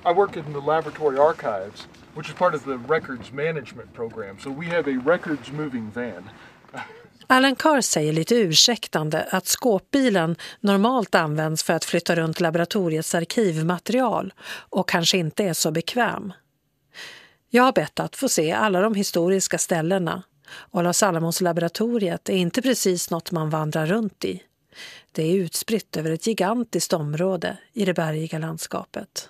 I 0.05 0.13
work 0.13 0.37
in 0.37 0.53
the 0.53 0.59
laboratory 0.59 1.17
archives, 1.17 1.87
which 2.15 2.29
is 2.29 2.35
part 2.35 2.55
of 2.55 2.63
the 2.63 2.77
records 2.77 3.31
management 3.31 3.93
program. 3.93 4.39
So 4.39 4.49
we 4.59 4.65
have 4.65 4.87
a 4.87 5.01
records 5.05 5.51
moving 5.51 5.91
van. 5.95 6.29
Alan 7.31 7.55
Carr 7.55 7.81
säger 7.81 8.13
lite 8.13 8.35
ursäktande 8.35 9.27
att 9.31 9.47
skåpbilen 9.47 10.35
normalt 10.59 11.15
används 11.15 11.63
för 11.63 11.73
att 11.73 11.85
flytta 11.85 12.15
runt 12.15 12.39
laboratoriets 12.39 13.15
arkivmaterial 13.15 14.33
och 14.69 14.89
kanske 14.89 15.17
inte 15.17 15.43
är 15.43 15.53
så 15.53 15.71
bekväm. 15.71 16.33
Jag 17.49 17.63
har 17.63 17.71
bett 17.71 17.99
att 17.99 18.15
få 18.15 18.29
se 18.29 18.51
alla 18.51 18.81
de 18.81 18.95
historiska 18.95 19.57
ställena 19.57 20.23
och 20.49 20.83
Los 20.83 21.03
Alamos-laboratoriet 21.03 22.29
är 22.29 22.35
inte 22.35 22.61
precis 22.61 23.09
något 23.09 23.31
man 23.31 23.49
vandrar 23.49 23.85
runt 23.85 24.25
i. 24.25 24.43
Det 25.11 25.23
är 25.23 25.35
utspritt 25.35 25.97
över 25.97 26.11
ett 26.11 26.27
gigantiskt 26.27 26.93
område 26.93 27.57
i 27.73 27.85
det 27.85 27.93
bergiga 27.93 28.39
landskapet. 28.39 29.29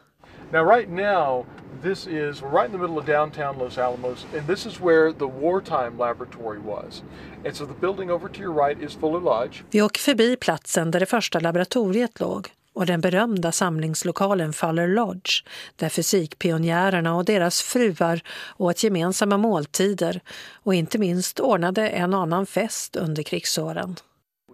Now, 0.52 0.66
right 0.66 0.90
now, 0.90 1.46
this 1.84 2.08
is 2.08 2.42
right 2.42 2.66
in 2.66 2.72
the 2.72 2.78
middle 2.78 2.98
of 2.98 3.06
downtown 3.06 3.58
Los 3.58 3.78
Alamos, 3.78 4.26
and 4.38 4.48
this 4.48 4.66
is 4.66 4.80
where 4.80 5.14
the 5.14 5.26
wartime 5.26 5.98
laboratory 5.98 6.60
was. 6.60 7.04
And 7.46 7.56
so 7.56 7.66
the 7.66 7.80
building 7.80 8.12
over 8.12 8.30
to 8.30 8.42
your 8.42 8.68
right 8.68 8.84
is 8.84 8.94
Fuller 8.94 9.22
Lodge. 9.22 9.64
Vi 9.72 9.82
åker 9.82 10.02
förbi 10.02 10.36
platsen 10.36 10.92
där 10.92 11.00
det 11.00 11.06
första 11.06 11.40
laboratoriet 11.40 12.20
låg 12.20 12.48
och 12.74 12.86
den 12.86 13.02
berömda 13.02 13.52
samlingslokalen 13.52 14.54
Fuller 14.54 14.88
Lodge 14.88 15.44
där 15.76 15.90
fysikpionjärerna 15.90 17.16
och 17.16 17.26
deras 17.26 17.62
fruar 17.62 18.22
åt 18.58 18.84
gemensamma 18.84 19.38
måltider 19.38 20.22
och 20.64 20.74
inte 20.74 20.98
minst 20.98 21.40
ordnade 21.40 21.88
en 21.88 22.14
annan 22.14 22.46
fest 22.46 22.96
under 22.96 23.24
krigsåren. 23.24 23.96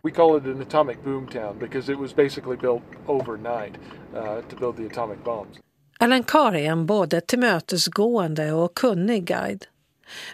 We 0.05 0.11
call 0.11 0.37
it 0.37 0.45
an 0.45 0.61
atomic 0.61 1.03
boomtown 1.03 1.59
because 1.59 1.91
it 1.91 1.99
was 1.99 2.15
basically 2.15 2.57
built 2.57 2.83
overnight 3.07 3.73
uh, 4.15 4.41
to 4.49 4.55
build 4.59 4.77
the 4.77 4.85
atomic 4.85 5.23
bombs. 5.23 5.59
Alan 5.99 6.23
Carr 6.23 6.55
är 6.55 6.71
en 6.71 6.85
både 6.85 7.21
tillmötesgående 7.21 8.51
och 8.51 8.73
kunnig 8.73 9.23
guide. 9.23 9.65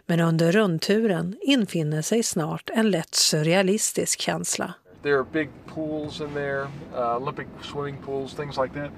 Men 0.05 0.19
under 0.19 0.51
rundturen 0.51 1.35
infinner 1.41 2.01
sig 2.01 2.23
snart 2.23 2.69
en 2.73 2.91
lätt 2.91 3.15
surrealistisk 3.15 4.21
känsla. 4.21 4.73
There 5.03 5.15
are 5.15 5.25
big 5.31 5.49
pools 5.75 6.21
in 6.21 6.33
there, 6.33 6.61
uh, 6.61 7.15
Olympic 7.15 7.47
swimming 7.61 7.97
pools, 8.05 8.35
things 8.35 8.57
like 8.57 8.73
that. 8.73 8.91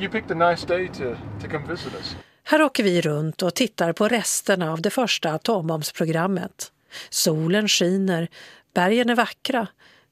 You 0.00 0.10
picked 0.10 0.30
a 0.30 0.50
nice 0.50 0.66
day 0.66 0.88
to, 0.88 1.16
to 1.42 1.48
come 1.50 1.66
visit 1.68 1.94
us. 1.94 2.16
Här 2.42 2.62
åker 2.62 2.82
vi 2.82 3.00
runt 3.00 3.42
och 3.42 3.54
tittar 3.54 3.92
på 3.92 4.08
resterna 4.08 4.72
av 4.72 4.82
det 4.82 4.90
första 4.90 5.32
atombombsprogrammet. 5.32 6.70
Solen 7.10 7.68
skiner, 7.68 8.28
bergen 8.74 9.10
är 9.10 9.14
vackra. 9.14 9.66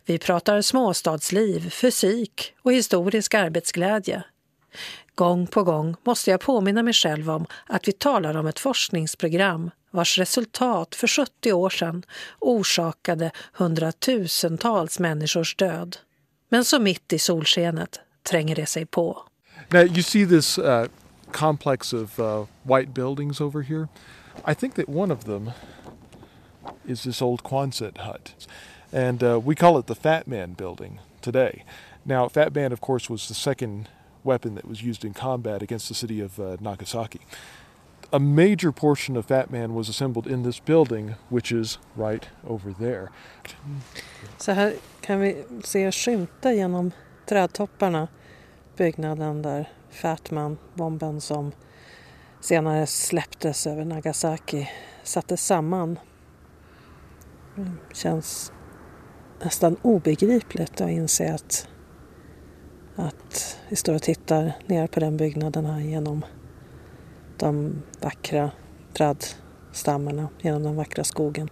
Vi 0.06 0.18
pratar 0.18 0.62
småstadsliv, 0.62 1.70
fysik 1.70 2.54
och 2.62 2.72
historisk 2.72 3.34
arbetsglädje. 3.34 4.22
Gång 5.14 5.46
på 5.46 5.62
gång 5.62 5.96
måste 6.04 6.30
jag 6.30 6.40
påminna 6.40 6.82
mig 6.82 6.92
själv 6.92 7.30
om 7.30 7.46
att 7.66 7.88
vi 7.88 7.92
talar 7.92 8.36
om 8.36 8.46
ett 8.46 8.58
forskningsprogram 8.58 9.70
vars 9.90 10.18
resultat 10.18 10.94
för 10.94 11.06
70 11.06 11.52
år 11.52 11.70
sedan 11.70 12.02
orsakade 12.38 13.30
hundratusentals 13.52 14.98
människors 14.98 15.56
död. 15.56 15.96
Men 16.48 16.64
så 16.64 16.80
mitt 16.80 17.12
i 17.12 17.18
solskenet 17.18 18.00
tränger 18.22 18.56
det 18.56 18.66
sig 18.66 18.86
på. 18.86 19.22
Now, 19.68 19.82
you 19.82 20.02
see 20.02 20.26
this 20.26 20.58
uh, 20.58 20.84
complex 21.32 21.92
of 21.92 22.18
uh, 22.18 22.46
white 22.62 22.92
buildings 22.92 23.40
over 23.40 23.62
here. 23.62 23.88
I 24.52 24.54
think 24.54 24.74
that 24.74 24.88
one 24.88 25.14
of 25.14 25.24
them 25.24 25.50
is 26.86 27.02
this 27.02 27.22
old 27.22 27.42
Quonset 27.42 27.98
hut. 27.98 28.46
And 28.92 29.22
uh, 29.22 29.40
we 29.44 29.54
call 29.54 29.78
it 29.78 29.86
the 29.86 29.94
Fat 29.94 30.26
Man 30.26 30.52
building 30.52 30.98
today. 31.20 31.64
Now, 32.04 32.28
Fat 32.28 32.54
Man, 32.54 32.72
of 32.72 32.80
course, 32.80 33.08
was 33.08 33.28
the 33.28 33.34
second 33.34 33.88
weapon 34.24 34.54
that 34.54 34.66
was 34.66 34.82
used 34.82 35.04
in 35.04 35.14
combat 35.14 35.62
against 35.62 35.88
the 35.88 35.94
city 35.94 36.20
of 36.20 36.38
uh, 36.38 36.56
Nagasaki. 36.60 37.20
A 38.12 38.18
major 38.18 38.72
portion 38.72 39.16
of 39.16 39.26
Fat 39.26 39.50
Man 39.50 39.74
was 39.74 39.88
assembled 39.88 40.26
in 40.26 40.42
this 40.42 40.60
building, 40.60 41.14
which 41.30 41.50
is 41.52 41.78
right 41.96 42.28
over 42.46 42.72
there. 42.72 43.08
Så 44.38 44.52
här 44.52 44.74
kan 45.00 45.20
vi 45.20 45.44
se 45.64 45.92
skymta 45.92 46.52
genom 46.52 46.92
trädtopparna 47.26 48.08
byggnaden 48.76 49.42
där 49.42 49.68
Fat 49.90 50.30
Man-bomben 50.30 51.20
som 51.20 51.52
senare 52.40 52.86
släpptes 52.86 53.66
över 53.66 53.84
Nagasaki 53.84 54.68
sattes 55.02 55.46
samman. 55.46 55.98
Det 57.54 57.94
känns 57.94 58.52
nästan 59.44 59.76
obegripligt 59.82 60.80
att 60.80 60.90
inse 60.90 61.34
att, 61.34 61.68
att 62.96 63.58
vi 63.68 63.76
står 63.76 63.94
och 63.94 64.02
tittar 64.02 64.52
ner 64.66 64.86
på 64.86 65.00
den 65.00 65.16
byggnaden 65.16 65.66
här 65.66 65.80
genom 65.80 66.24
de 67.38 67.82
vackra 68.00 68.50
trädstammarna, 68.92 70.28
genom 70.40 70.62
den 70.62 70.76
vackra 70.76 71.04
skogen. 71.04 71.48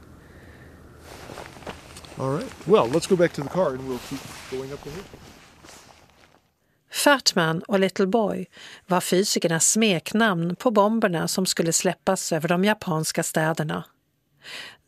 All 2.16 2.32
right. 2.32 2.66
Well, 2.66 2.88
let's 2.92 3.08
go 3.08 3.16
back 3.16 3.32
to 3.32 3.42
the 3.42 3.48
car 3.48 3.66
and 3.66 3.80
we'll 3.80 3.98
keep 3.98 4.20
going 4.50 4.72
up 4.72 4.82
the 4.84 4.90
hill. 4.90 5.04
Fatman 6.90 7.62
och 7.62 7.78
Little 7.78 8.06
Boy 8.06 8.46
var 8.86 9.00
fysikernas 9.00 9.70
smeknamn 9.70 10.56
på 10.56 10.70
bomberna 10.70 11.28
som 11.28 11.46
skulle 11.46 11.72
släppas 11.72 12.32
över 12.32 12.48
de 12.48 12.64
japanska 12.64 13.22
städerna. 13.22 13.84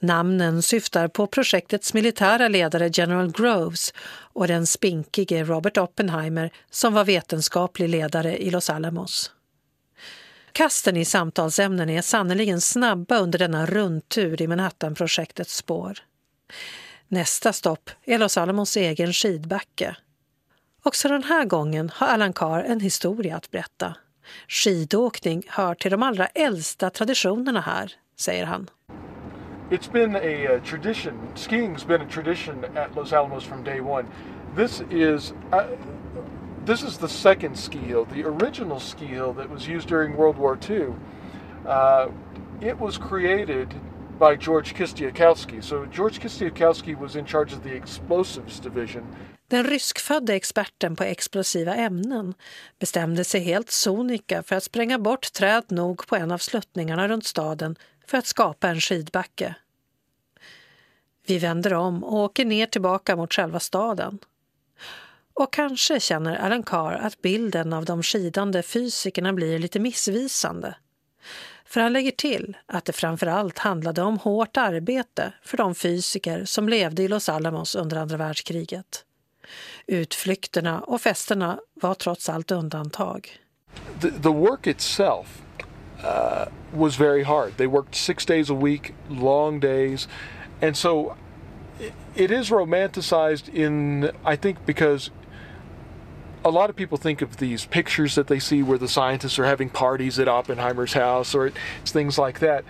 Namnen 0.01 0.63
syftar 0.63 1.09
på 1.09 1.27
projektets 1.27 1.95
militära 1.95 2.49
ledare 2.49 2.91
General 2.93 3.33
Groves 3.33 3.95
och 4.33 4.49
den 4.49 4.67
spinkige 4.67 5.45
Robert 5.45 5.79
Oppenheimer 5.79 6.51
som 6.71 6.95
var 6.95 7.05
vetenskaplig 7.05 7.89
ledare 7.89 8.39
i 8.39 8.51
Los 8.51 8.71
Alamos. 8.71 9.31
Kasten 10.53 10.97
i 10.97 11.05
samtalsämnen 11.05 11.91
är 11.91 12.03
sannerligen 12.03 12.61
snabba 12.61 13.19
under 13.19 13.39
denna 13.39 13.67
rundtur 13.67 14.43
i 14.43 14.47
Manhattan-projektets 14.47 15.57
spår. 15.57 15.99
Nästa 17.09 17.53
stopp 17.53 17.91
är 18.05 18.19
Los 18.19 18.37
Alamos 18.37 18.77
egen 18.77 19.13
skidbacke. 19.13 19.97
Också 20.83 21.09
den 21.09 21.25
här 21.25 21.45
gången 21.45 21.91
har 21.95 22.07
Alan 22.07 22.33
Carr 22.33 22.63
en 22.63 22.81
historia 22.81 23.37
att 23.37 23.51
berätta. 23.51 23.97
Skidåkning 24.49 25.43
hör 25.49 25.75
till 25.75 25.91
de 25.91 26.03
allra 26.03 26.27
äldsta 26.27 26.91
traditionerna 26.91 27.61
här, 27.61 27.93
säger 28.19 28.47
han. 28.47 28.71
It's 29.73 29.89
been 29.89 30.17
a, 30.17 30.45
a, 30.57 30.61
tradition. 30.61 31.15
Skiing's 31.35 31.83
been 31.83 32.03
a 32.03 32.07
tradition 32.07 32.63
at 32.77 32.95
Los 32.95 33.11
Alamos 33.15 33.43
from 33.43 33.65
day 33.65 33.81
one. 33.81 34.07
This 34.55 34.83
is 34.91 35.33
uh, 35.51 35.67
this 36.67 36.83
is 36.83 36.99
the 36.99 37.09
second 37.09 37.57
ski 37.57 37.79
hill. 37.79 38.05
The 38.05 38.23
original 38.25 38.81
ski 38.81 39.07
hill 39.07 39.33
that 39.33 39.49
was 39.49 39.67
used 39.67 39.89
during 39.89 40.15
World 40.15 40.37
War 40.37 40.59
II. 40.69 40.89
Uh, 41.67 42.09
it 42.61 42.79
was 42.79 42.99
created 42.99 43.75
by 44.19 44.37
George 44.37 44.75
Kistiakowski. 44.75 45.65
So 45.65 45.87
George 45.87 46.21
Kistiakowski 46.21 46.95
was 46.95 47.17
in 47.17 47.25
charge 47.25 47.55
of 47.55 47.63
the 47.63 47.75
explosives 47.75 48.61
division. 48.61 49.03
Den 49.49 49.65
ryskfödde 49.65 50.35
experten 50.35 50.97
på 50.97 51.05
explosiva 51.05 51.75
ämnen 51.75 52.35
bestämde 52.79 53.25
sig 53.25 53.41
helt 53.41 53.71
sonika 53.71 54.43
för 54.43 54.57
att 54.57 54.65
spränga 54.65 54.99
bort 54.99 55.33
träd 55.33 55.65
nog 55.69 56.07
på 56.07 56.17
en 56.17 56.31
av 56.31 56.39
sluttningarna 56.39 57.09
runt 57.09 57.27
staden 57.27 57.77
för 58.07 58.19
att 58.19 58.27
skapa 58.27 58.69
en 58.69 58.81
skidbacke. 58.81 59.55
Vi 61.27 61.39
vänder 61.39 61.75
om 61.75 62.05
och 62.05 62.19
åker 62.19 62.45
ner 62.45 62.67
tillbaka 62.67 63.17
mot 63.17 63.33
själva 63.33 63.61
staden. 63.61 64.19
Och 65.35 65.53
kanske 65.53 66.01
känner 66.01 66.37
Alan 66.37 66.63
Carr 66.63 66.93
att 66.93 67.23
bilden 67.23 67.73
av 67.73 67.85
de 67.85 68.03
skidande 68.03 68.63
fysikerna 68.63 69.33
blir 69.33 69.59
lite 69.59 69.81
missvisande. 69.81 70.75
För 71.65 71.81
han 71.81 71.93
lägger 71.93 72.11
till 72.11 72.57
att 72.67 72.85
det 72.85 72.93
framför 72.93 73.27
allt 73.27 73.59
handlade 73.59 74.03
om 74.03 74.19
hårt 74.19 74.57
arbete 74.57 75.33
för 75.43 75.57
de 75.57 75.75
fysiker 75.75 76.45
som 76.45 76.69
levde 76.69 77.03
i 77.03 77.09
Los 77.09 77.29
Alamos 77.29 77.75
under 77.75 77.97
andra 77.97 78.17
världskriget. 78.17 79.05
Utflykterna 79.87 80.81
och 80.81 81.01
festerna 81.01 81.61
var 81.75 81.95
trots 81.95 82.29
allt 82.29 82.51
undantag. 82.51 83.39
The, 84.01 84.11
the 84.11 84.29
work 84.29 84.67
itself 84.67 85.43
uh, 86.05 86.79
was 86.81 87.01
very 87.01 87.23
hard. 87.23 87.57
They 87.57 87.67
worked 87.67 87.95
six 87.95 88.27
days 88.27 88.51
a 88.51 88.55
week, 88.55 88.93
long 89.09 89.61
days, 89.61 90.09
and 90.63 90.77
so 90.77 91.17
it, 92.15 92.31
is 92.31 92.51
romanticized 92.51 93.49
in 93.55 94.11
I 94.25 94.37
think 94.37 94.65
because 94.67 95.11
a 96.45 96.51
lot 96.51 96.71
of 96.71 96.77
people 96.77 96.99
think 96.99 97.23
of 97.23 97.37
these 97.37 97.67
pictures 97.67 98.15
that 98.15 98.27
they 98.27 98.41
see 98.41 98.63
where 98.63 98.79
the 98.79 98.89
scientists 98.89 99.39
are 99.39 99.45
having 99.45 99.69
parties 99.71 100.19
at 100.19 100.29
Oppenheimer's 100.29 100.95
house 100.95 101.35
or 101.35 101.53
it's 101.83 101.93
things 101.93 102.19
like 102.19 102.39
that. 102.41 102.65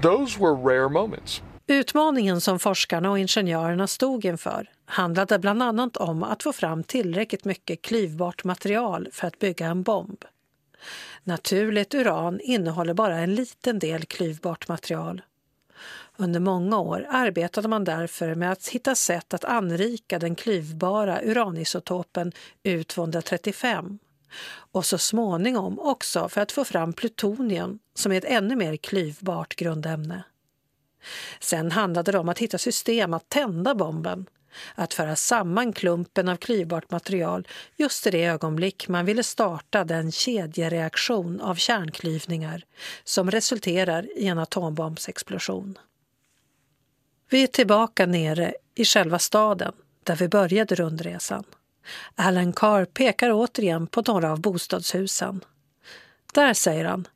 Those 0.00 0.38
were 0.38 0.54
rare 0.54 0.88
moments. 0.88 1.42
Utmaningen 1.70 2.40
som 2.40 2.58
forskarna 2.58 3.10
och 3.10 3.18
ingenjörerna 3.18 3.86
stod 3.86 4.24
inför 4.24 4.70
handlade 4.86 5.38
bland 5.38 5.62
annat 5.62 5.96
om 5.96 6.22
att 6.22 6.42
få 6.42 6.52
fram 6.52 6.84
tillräckligt 6.84 7.44
mycket 7.44 7.82
klyvbart 7.82 8.44
material 8.44 9.08
för 9.12 9.26
att 9.26 9.38
bygga 9.38 9.66
en 9.66 9.82
bomb. 9.82 10.24
Naturligt 11.24 11.94
uran 11.94 12.40
innehåller 12.42 12.94
bara 12.94 13.18
en 13.18 13.34
liten 13.34 13.78
del 13.78 14.04
klyvbart 14.04 14.68
material. 14.68 15.22
Under 16.20 16.40
många 16.40 16.78
år 16.78 17.06
arbetade 17.10 17.68
man 17.68 17.84
därför 17.84 18.34
med 18.34 18.52
att 18.52 18.68
hitta 18.68 18.94
sätt 18.94 19.34
att 19.34 19.44
anrika 19.44 20.18
den 20.18 20.34
klyvbara 20.34 21.22
uranisotopen 21.22 22.32
U-235 22.62 23.98
och 24.72 24.86
så 24.86 24.98
småningom 24.98 25.78
också 25.78 26.28
för 26.28 26.40
att 26.40 26.52
få 26.52 26.64
fram 26.64 26.92
plutonium 26.92 27.78
som 27.94 28.12
är 28.12 28.18
ett 28.18 28.24
ännu 28.24 28.56
mer 28.56 28.76
klyvbart 28.76 29.56
grundämne. 29.56 30.22
Sen 31.40 31.70
handlade 31.70 32.12
det 32.12 32.18
om 32.18 32.28
att 32.28 32.38
hitta 32.38 32.58
system 32.58 33.14
att 33.14 33.28
tända 33.28 33.74
bomben, 33.74 34.26
att 34.74 34.94
föra 34.94 35.16
samman 35.16 35.72
klumpen 35.72 36.28
av 36.28 36.36
klyvbart 36.36 36.90
material 36.90 37.48
just 37.76 38.06
i 38.06 38.10
det 38.10 38.24
ögonblick 38.24 38.88
man 38.88 39.04
ville 39.04 39.22
starta 39.22 39.84
den 39.84 40.12
kedjereaktion 40.12 41.40
av 41.40 41.54
kärnklyvningar 41.54 42.62
som 43.04 43.30
resulterar 43.30 44.18
i 44.18 44.26
en 44.26 44.38
atombombsexplosion. 44.38 45.78
Vi 47.30 47.42
är 47.42 47.46
tillbaka 47.46 48.06
nere 48.06 48.54
i 48.74 48.84
själva 48.84 49.18
staden 49.18 49.72
där 50.04 50.16
vi 50.16 50.28
började 50.28 50.74
rundresan. 50.74 51.44
Alan 52.14 52.52
Carr 52.52 52.84
pekar 52.84 53.30
återigen 53.32 53.86
på 53.86 54.02
några 54.06 54.32
av 54.32 54.40
bostadshusen. 54.40 55.44
Där, 56.34 56.54
säger 56.54 56.84
han, 56.84 57.08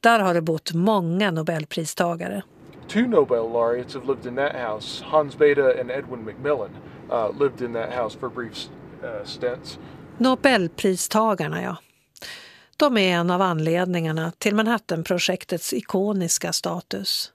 där 0.00 0.18
har 0.18 0.34
det 0.34 0.42
bott 0.42 0.72
många 0.72 1.30
nobelpristagare. 1.30 2.42
Two 2.88 3.08
Nobel 3.08 3.52
laureates 3.52 3.94
have 3.94 4.06
lived 4.06 4.26
in 4.26 4.36
that 4.36 4.52
house. 4.52 5.04
Hans 5.04 5.38
Bethe 5.38 5.80
and 5.80 5.90
Edwin 5.90 6.24
Macmillan 6.24 6.70
uh, 7.10 7.42
lived 7.42 7.62
in 7.62 7.72
that 7.72 7.92
house 7.92 8.18
for 8.18 8.28
brief 8.28 8.68
uh, 9.02 9.24
stints. 9.24 9.78
Nobelpristagarna, 10.18 11.62
ja. 11.62 11.76
De 12.76 12.96
är 12.96 13.16
en 13.16 13.30
av 13.30 13.42
anledningarna 13.42 14.32
till 14.38 14.54
Manhattanprojektets 14.54 15.72
ikoniska 15.72 16.52
status. 16.52 17.32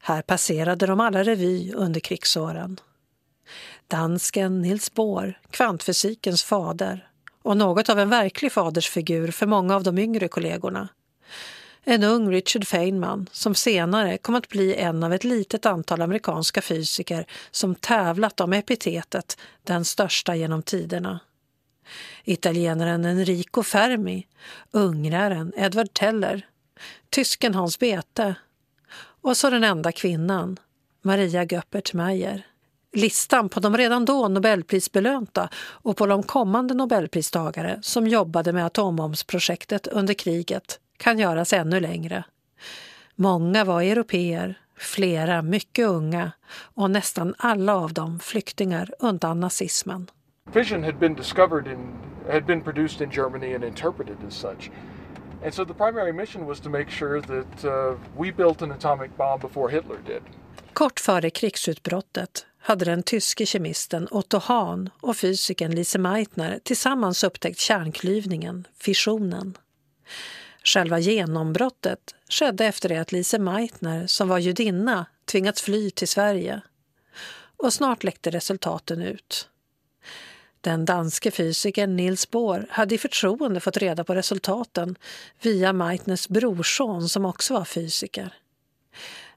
Här 0.00 0.22
passerade 0.22 0.86
de 0.86 1.00
alla 1.00 1.22
revy 1.22 1.72
under 1.72 2.00
krigsåren. 2.00 2.80
Dansken 3.88 4.62
Niels 4.62 4.94
Bohr, 4.94 5.38
kvantfysikens 5.50 6.44
fader 6.44 7.08
och 7.42 7.56
något 7.56 7.88
av 7.88 7.98
en 7.98 8.08
verklig 8.08 8.52
fadersfigur 8.52 9.30
för 9.30 9.46
många 9.46 9.76
av 9.76 9.82
de 9.82 9.98
yngre 9.98 10.28
kollegorna. 10.28 10.88
En 11.84 12.04
ung 12.04 12.30
Richard 12.30 12.66
Feynman 12.66 13.28
som 13.32 13.54
senare 13.54 14.18
kom 14.18 14.34
att 14.34 14.48
bli 14.48 14.74
en 14.74 15.02
av 15.02 15.12
ett 15.12 15.24
litet 15.24 15.66
antal 15.66 16.02
amerikanska 16.02 16.62
fysiker 16.62 17.26
som 17.50 17.74
tävlat 17.74 18.40
om 18.40 18.52
epitetet 18.52 19.38
den 19.64 19.84
största 19.84 20.34
genom 20.34 20.62
tiderna. 20.62 21.20
Italienaren 22.24 23.04
Enrico 23.04 23.62
Fermi, 23.62 24.26
ungraren 24.70 25.52
Edward 25.56 25.92
Teller, 25.94 26.46
tysken 27.10 27.54
Hans 27.54 27.78
Bethe 27.78 28.34
och 29.24 29.36
så 29.36 29.50
den 29.50 29.64
enda 29.64 29.92
kvinnan, 29.92 30.56
Maria 31.02 31.44
Göppert-Meyer. 31.44 32.42
Listan 32.92 33.48
på 33.48 33.60
de 33.60 33.76
redan 33.76 34.04
då 34.04 34.28
nobelprisbelönta 34.28 35.48
och 35.56 35.96
på 35.96 36.06
de 36.06 36.22
kommande 36.22 36.74
nobelpristagare 36.74 37.78
som 37.82 38.06
jobbade 38.06 38.52
med 38.52 38.66
atombombsprojektet 38.66 39.86
under 39.86 40.14
kriget 40.14 40.80
kan 40.96 41.18
göras 41.18 41.52
ännu 41.52 41.80
längre. 41.80 42.24
Många 43.14 43.64
var 43.64 43.82
europeer, 43.82 44.58
flera 44.78 45.42
mycket 45.42 45.86
unga 45.88 46.32
och 46.56 46.90
nästan 46.90 47.34
alla 47.38 47.76
av 47.76 47.92
dem 47.92 48.20
flyktingar 48.20 48.90
undan 48.98 49.40
nazismen. 49.40 50.10
Fission 50.52 50.84
had 50.84 50.98
been 50.98 51.14
discovered 51.14 51.66
in 51.66 51.88
had 52.32 52.46
been 52.46 52.60
produced 52.60 53.00
in 53.00 53.10
Germany 53.10 53.54
and 53.54 53.64
interpreted 53.64 54.16
as 54.28 54.34
such. 54.34 54.70
And 55.44 55.54
so 55.54 55.64
the 55.64 55.74
primary 55.74 56.12
mission 56.12 56.46
was 56.46 56.60
to 56.60 56.70
make 56.70 56.90
sure 56.90 57.20
that 57.20 57.64
uh, 57.64 57.96
we 58.16 58.32
built 58.32 58.62
an 58.62 58.72
atomic 58.72 59.16
bomb 59.16 59.40
before 59.40 59.70
Hitler 59.70 59.98
did. 60.06 60.22
Kort 60.72 61.00
före 61.00 61.30
krigsutbrottet 61.30 62.46
hade 62.58 62.84
den 62.84 63.02
tyske 63.02 63.46
kemisten 63.46 64.08
Otto 64.10 64.38
Hahn 64.38 64.90
och 65.00 65.16
fysikern 65.16 65.74
Lise 65.74 65.98
Meitner 65.98 66.58
tillsammans 66.62 67.24
upptäckt 67.24 67.58
kärnklyvningen, 67.58 68.66
fissionen. 68.78 69.58
Själva 70.64 70.98
genombrottet 70.98 72.14
skedde 72.28 72.66
efter 72.66 72.88
det 72.88 72.96
att 72.96 73.12
Lise 73.12 73.38
Meitner, 73.38 74.06
som 74.06 74.28
var 74.28 74.38
judinna, 74.38 75.06
tvingats 75.24 75.62
fly 75.62 75.90
till 75.90 76.08
Sverige. 76.08 76.60
Och 77.56 77.72
snart 77.72 78.04
läckte 78.04 78.30
resultaten 78.30 79.02
ut. 79.02 79.48
Den 80.64 80.84
danske 80.84 81.30
fysikern 81.30 81.96
Niels 81.96 82.30
Bohr 82.30 82.66
hade 82.70 82.94
i 82.94 82.98
förtroende 82.98 83.60
fått 83.60 83.76
reda 83.76 84.04
på 84.04 84.14
resultaten 84.14 84.96
via 85.42 85.72
Meitners 85.72 86.28
brorson 86.28 87.08
som 87.08 87.24
också 87.24 87.54
var 87.54 87.64
fysiker. 87.64 88.34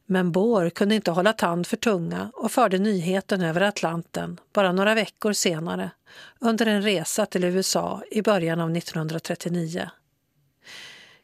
Men 0.05 0.31
Bohr 0.31 0.69
kunde 0.69 0.95
inte 0.95 1.11
hålla 1.11 1.33
tand 1.33 1.67
för 1.67 1.77
tunga 1.77 2.31
och 2.33 2.51
förde 2.51 2.77
nyheten 2.77 3.41
över 3.41 3.61
Atlanten 3.61 4.39
bara 4.53 4.71
några 4.71 4.95
veckor 4.95 5.33
senare 5.33 5.91
under 6.39 6.65
en 6.65 6.81
resa 6.81 7.25
till 7.25 7.43
USA 7.43 8.01
i 8.11 8.21
början 8.21 8.59
av 8.59 8.77
1939. 8.77 9.89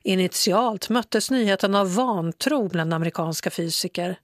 Initialt 0.03 0.89
möttes 0.89 1.31
nyheten 1.31 1.75
av 1.75 1.95
vantro 1.95 2.67
bland 2.67 2.93
amerikanska 2.93 3.49
fysiker. 3.49 4.19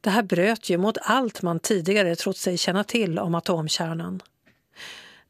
Det 0.00 0.10
här 0.10 0.22
bröt 0.22 0.70
ju 0.70 0.78
mot 0.78 0.98
allt 1.02 1.42
man 1.42 1.60
tidigare 1.60 2.16
trott 2.16 2.36
sig 2.36 2.58
känna 2.58 2.84
till 2.84 3.18
om 3.18 3.34
atomkärnan. 3.34 4.22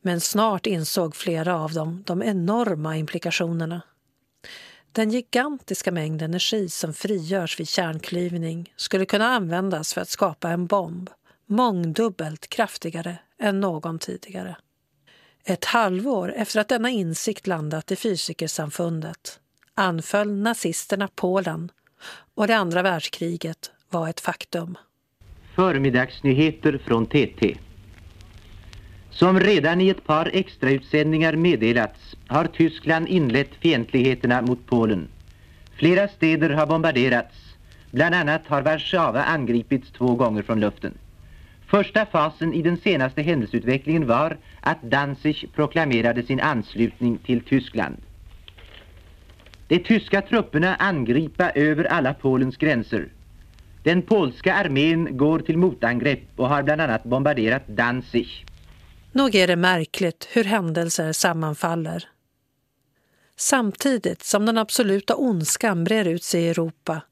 Men 0.03 0.21
snart 0.21 0.67
insåg 0.67 1.17
flera 1.17 1.61
av 1.61 1.73
dem 1.73 2.03
de 2.07 2.23
enorma 2.23 2.97
implikationerna. 2.97 3.83
Den 4.93 5.11
gigantiska 5.11 5.93
mängd 5.93 6.23
energi 6.23 6.69
som 6.69 6.95
frigörs 6.95 7.61
vid 7.61 7.69
kärnklyvning 7.69 8.73
skulle 8.77 9.07
kunna 9.07 9.27
användas 9.27 9.95
för 9.95 10.01
att 10.01 10.09
skapa 10.09 10.51
en 10.51 10.67
bomb 10.67 11.11
mångdubbelt 11.47 12.49
kraftigare 12.49 13.19
än 13.39 13.61
någon 13.61 13.99
tidigare. 13.99 14.57
Ett 15.45 15.65
halvår 15.65 16.33
efter 16.37 16.61
att 16.61 16.69
denna 16.69 16.91
insikt 16.91 17.47
landat 17.47 17.91
i 17.91 17.97
fysikersamfundet 17.97 19.41
anföll 19.75 20.33
nazisterna 20.33 21.09
Polen 21.15 21.71
och 22.35 22.47
det 22.47 22.57
andra 22.57 22.83
världskriget 22.83 23.71
var 23.91 24.09
ett 24.09 24.21
faktum. 24.21 24.79
Förmiddagsnyheter 25.55 26.79
från 26.87 27.07
TT. 27.07 27.57
Som 29.11 29.41
redan 29.41 29.81
i 29.81 29.89
ett 29.89 30.07
par 30.07 30.31
extrautsändningar 30.33 31.37
meddelats 31.37 32.17
har 32.27 32.45
Tyskland 32.45 33.09
inlett 33.09 33.55
fientligheterna 33.61 34.43
mot 34.43 34.67
Polen. 34.67 35.09
Flera 35.75 36.09
städer 36.09 36.51
har 36.51 36.67
bombarderats. 36.67 37.37
Bland 37.91 38.15
annat 38.15 38.43
har 38.47 38.63
Warszawa 38.63 39.23
angripits 39.23 39.91
två 39.91 40.15
gånger 40.15 40.43
från 40.43 40.61
luften. 40.61 40.95
Första 41.67 42.07
fasen 42.07 42.55
i 42.55 42.63
den 42.63 42.77
senaste 42.77 43.23
händelseutvecklingen 43.23 44.07
var 44.07 44.37
att 44.61 44.83
Danzig 44.83 45.49
proklamerade 45.55 46.23
sin 46.23 46.41
anslutning 46.41 47.19
till 47.19 47.41
Tyskland. 47.41 47.97
De 49.69 49.79
tyska 49.79 50.23
trupperna 50.23 50.75
angripa 50.75 51.51
över 51.51 51.85
alla 51.85 52.15
Polens 52.15 52.57
gränser. 52.57 53.09
Den 53.83 54.03
polska 54.03 54.55
armén 54.55 55.17
går 55.17 55.39
till 55.39 55.59
motangrepp 55.59 56.23
och 56.37 56.49
har 56.49 56.63
bland 56.63 56.81
annat 56.81 57.05
bombarderat 57.05 57.67
Danzig. 57.67 58.47
Nog 59.13 59.35
är 59.35 59.47
det 59.47 59.57
märkligt 59.57 60.29
hur 60.33 60.45
händelser 60.45 61.13
sammanfaller. 61.13 62.09
Samtidigt 63.37 64.23
som 64.23 64.47
den 64.47 64.59
absoluta 64.59 65.17
ondskan 65.17 65.85
brer 65.85 66.05
ut 66.05 66.25
sig 66.25 66.43
i 66.43 66.49
Europa 66.49 67.03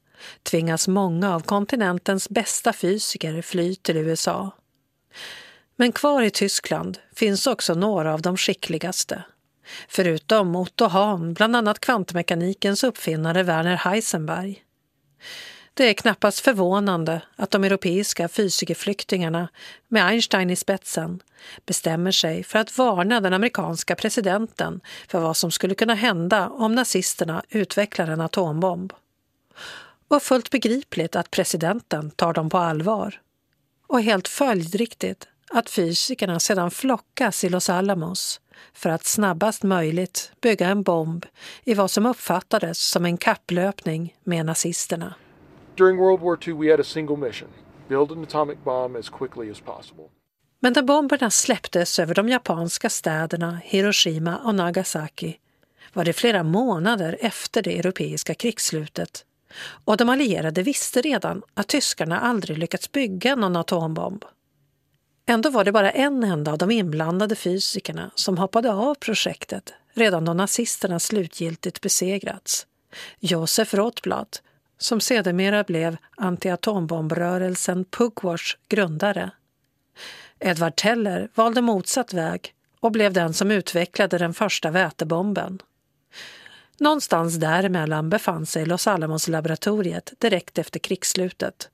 tvingas 0.43 0.87
många 0.87 1.35
av 1.35 1.39
kontinentens 1.39 2.29
bästa 2.29 2.73
fysiker 2.73 3.41
fly 3.41 3.75
till 3.75 3.97
USA. 3.97 4.51
Men 5.75 5.91
kvar 5.91 6.21
i 6.21 6.29
Tyskland 6.29 6.97
finns 7.15 7.47
också 7.47 7.73
några 7.73 8.13
av 8.13 8.21
de 8.21 8.37
skickligaste. 8.37 9.23
Förutom 9.89 10.55
Otto 10.55 10.85
Hahn, 10.85 11.33
bland 11.33 11.55
annat 11.55 11.79
kvantmekanikens 11.79 12.83
uppfinnare 12.83 13.43
Werner 13.43 13.75
Heisenberg. 13.75 14.63
Det 15.79 15.89
är 15.89 15.93
knappast 15.93 16.39
förvånande 16.39 17.21
att 17.35 17.51
de 17.51 17.63
europeiska 17.63 18.27
fysikerflyktingarna 18.27 19.49
med 19.87 20.05
Einstein 20.05 20.49
i 20.49 20.55
spetsen 20.55 21.23
bestämmer 21.65 22.11
sig 22.11 22.43
för 22.43 22.59
att 22.59 22.77
varna 22.77 23.21
den 23.21 23.33
amerikanska 23.33 23.95
presidenten 23.95 24.81
för 25.07 25.19
vad 25.19 25.37
som 25.37 25.51
skulle 25.51 25.75
kunna 25.75 25.93
hända 25.93 26.49
om 26.49 26.75
nazisterna 26.75 27.43
utvecklar 27.49 28.07
en 28.07 28.21
atombomb. 28.21 28.93
Och 30.07 30.23
fullt 30.23 30.49
begripligt 30.49 31.15
att 31.15 31.31
presidenten 31.31 32.11
tar 32.11 32.33
dem 32.33 32.49
på 32.49 32.57
allvar. 32.57 33.21
Och 33.87 34.01
helt 34.01 34.27
följdriktigt 34.27 35.27
att 35.49 35.69
fysikerna 35.69 36.39
sedan 36.39 36.71
flockas 36.71 37.43
i 37.43 37.49
Los 37.49 37.69
Alamos 37.69 38.41
för 38.73 38.89
att 38.89 39.05
snabbast 39.05 39.63
möjligt 39.63 40.31
bygga 40.41 40.67
en 40.67 40.83
bomb 40.83 41.25
i 41.63 41.73
vad 41.73 41.91
som 41.91 42.05
uppfattades 42.05 42.89
som 42.89 43.05
en 43.05 43.17
kapplöpning 43.17 44.15
med 44.23 44.45
nazisterna. 44.45 45.13
During 45.79 45.97
World 45.97 46.21
War 46.21 46.37
II, 46.47 46.53
we 46.53 46.71
had 46.71 46.79
a 46.79 46.83
single 46.83 47.15
mission 47.17 47.47
build 47.87 48.11
an 48.11 48.23
atomic 48.23 48.63
bomb 48.63 48.95
as 48.95 49.09
quickly 49.09 49.51
as 49.51 49.59
possible. 49.59 50.03
Men 50.59 50.73
när 50.73 50.81
bomberna 50.81 51.29
släpptes 51.31 51.99
över 51.99 52.15
de 52.15 52.29
japanska 52.29 52.89
städerna 52.89 53.61
Hiroshima 53.63 54.37
och 54.37 54.55
Nagasaki 54.55 55.37
var 55.93 56.05
det 56.05 56.13
flera 56.13 56.43
månader 56.43 57.17
efter 57.21 57.61
det 57.61 57.79
europeiska 57.79 58.33
krigsslutet 58.33 59.25
och 59.85 59.97
de 59.97 60.09
allierade 60.09 60.63
visste 60.63 61.01
redan 61.01 61.41
att 61.53 61.67
tyskarna 61.67 62.19
aldrig 62.19 62.57
lyckats 62.57 62.91
bygga 62.91 63.35
någon 63.35 63.55
atombomb. 63.55 64.25
Ändå 65.25 65.49
var 65.49 65.63
det 65.63 65.71
bara 65.71 65.91
en 65.91 66.23
enda 66.23 66.51
av 66.51 66.57
de 66.57 66.71
inblandade 66.71 67.35
fysikerna 67.35 68.11
som 68.15 68.37
hoppade 68.37 68.73
av 68.73 68.95
projektet 68.95 69.73
redan 69.93 70.25
då 70.25 70.33
nazisterna 70.33 70.99
slutgiltigt 70.99 71.81
besegrats. 71.81 72.67
Josef 73.19 73.73
Rotblad, 73.73 74.27
som 74.79 75.01
sedermera 75.01 75.63
blev 75.63 75.97
antiatombombrörelsen 76.17 77.85
Pugwash 77.85 78.57
grundare. 78.69 79.31
Edward 80.39 80.75
Teller 80.75 81.29
valde 81.35 81.61
motsatt 81.61 82.13
väg 82.13 82.53
och 82.79 82.91
blev 82.91 83.13
den 83.13 83.33
som 83.33 83.51
utvecklade 83.51 84.17
den 84.17 84.33
första 84.33 84.71
vätebomben. 84.71 85.61
Någonstans 86.79 87.35
däremellan 87.35 88.09
befann 88.09 88.45
sig 88.45 88.65
Los 88.65 88.87
Alamos-laboratoriet 88.87 90.13
direkt 90.17 90.57
efter 90.57 90.79
krigsslutet. 90.79 91.69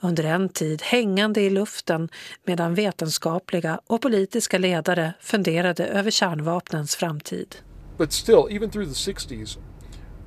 Under 0.00 0.24
en 0.24 0.48
tid 0.48 0.82
hängande 0.82 1.40
i 1.40 1.50
luften 1.50 2.08
medan 2.44 2.74
vetenskapliga 2.74 3.80
och 3.86 4.00
politiska 4.00 4.58
ledare 4.58 5.12
funderade 5.20 5.86
över 5.86 6.10
kärnvapnens 6.10 6.96
framtid. 6.96 7.56
But 7.98 8.12
still, 8.12 8.46
even 8.50 8.70
through 8.70 8.88
the 8.88 9.12
60s, 9.12 9.58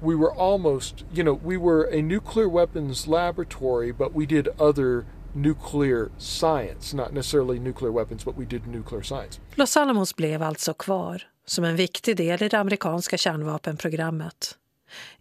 we 0.04 0.16
were 0.16 0.34
almost, 0.34 1.06
you 1.14 1.24
know, 1.24 1.40
we 1.44 1.58
were 1.58 1.84
a 2.00 2.02
nuclear 2.02 2.50
weapons 2.50 3.08
laboratory, 3.08 3.92
but 3.94 4.14
we 4.14 4.26
did 4.26 4.48
other 4.60 5.06
nuclear 5.34 6.10
science, 6.18 6.94
not 6.94 7.14
necessarily 7.14 7.60
nuclear 7.60 7.92
weapons, 7.92 8.26
but 8.26 8.38
we 8.38 8.46
did 8.46 8.68
nuclear 8.68 9.04
science. 9.04 9.40
Los 9.56 9.78
Alamos 9.78 10.16
blev 10.16 10.44
alltså 10.44 10.74
kvar 10.74 11.24
som 11.46 11.64
en 11.64 11.76
viktig 11.76 12.18
del 12.18 12.44
i 12.44 12.50
det 12.50 12.60
amerikanska 12.60 13.18
kärnvapenprogrammet. 13.18 14.58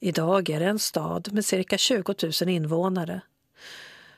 Idag 0.01 0.51
är 0.51 0.61
det 0.61 0.67
en 0.67 0.79
stad 0.79 1.29
med 1.33 1.45
cirka 1.45 1.79
20 1.79 2.15
000 2.43 2.51
invånare. 2.51 3.21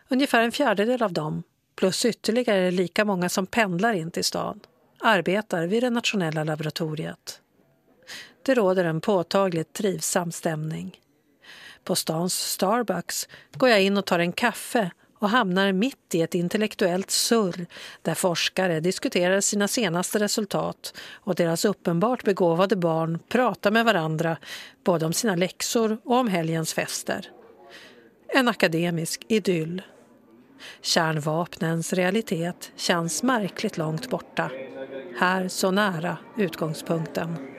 Ungefär 0.08 0.42
en 0.42 0.52
fjärdedel 0.52 1.02
av 1.02 1.12
dem, 1.12 1.42
plus 1.76 2.04
ytterligare 2.04 2.70
lika 2.70 3.04
många 3.04 3.28
som 3.28 3.46
pendlar 3.46 3.92
in 3.92 4.10
till 4.10 4.24
stan, 4.24 4.60
arbetar 5.00 5.66
vid 5.66 5.82
det 5.82 5.90
nationella 5.90 6.44
laboratoriet. 6.44 7.40
Det 8.45 8.55
råder 8.55 8.84
en 8.84 9.01
påtagligt 9.01 9.72
trivsam 9.72 10.32
stämning. 10.32 11.01
På 11.84 11.95
stans 11.97 12.34
Starbucks 12.34 13.28
går 13.53 13.68
jag 13.68 13.82
in 13.82 13.97
och 13.97 14.05
tar 14.05 14.18
en 14.18 14.32
kaffe 14.32 14.90
och 15.18 15.28
hamnar 15.30 15.72
mitt 15.72 16.14
i 16.14 16.22
ett 16.22 16.34
intellektuellt 16.34 17.11
surr 17.11 17.66
där 18.03 18.14
forskare 18.14 18.80
diskuterar 18.80 19.40
sina 19.40 19.68
senaste 19.68 20.18
resultat 20.18 20.95
och 21.12 21.34
deras 21.34 21.64
uppenbart 21.64 22.24
begåvade 22.24 22.76
barn 22.76 23.18
pratar 23.28 23.70
med 23.70 23.84
varandra 23.84 24.36
både 24.84 25.07
om 25.07 25.12
sina 25.12 25.36
läxor 25.36 25.99
och 26.05 26.16
om 26.16 26.28
helgens 26.28 26.74
fester. 26.74 27.30
En 28.28 28.49
akademisk 28.49 29.24
idyll. 29.28 29.82
Kärnvapnens 30.82 31.92
realitet 31.92 32.72
känns 32.76 33.22
märkligt 33.22 33.78
långt 33.78 34.11
borta. 34.11 34.51
Här 35.18 35.49
så 35.49 35.70
nära 35.70 36.18
utgångspunkten. 36.36 37.53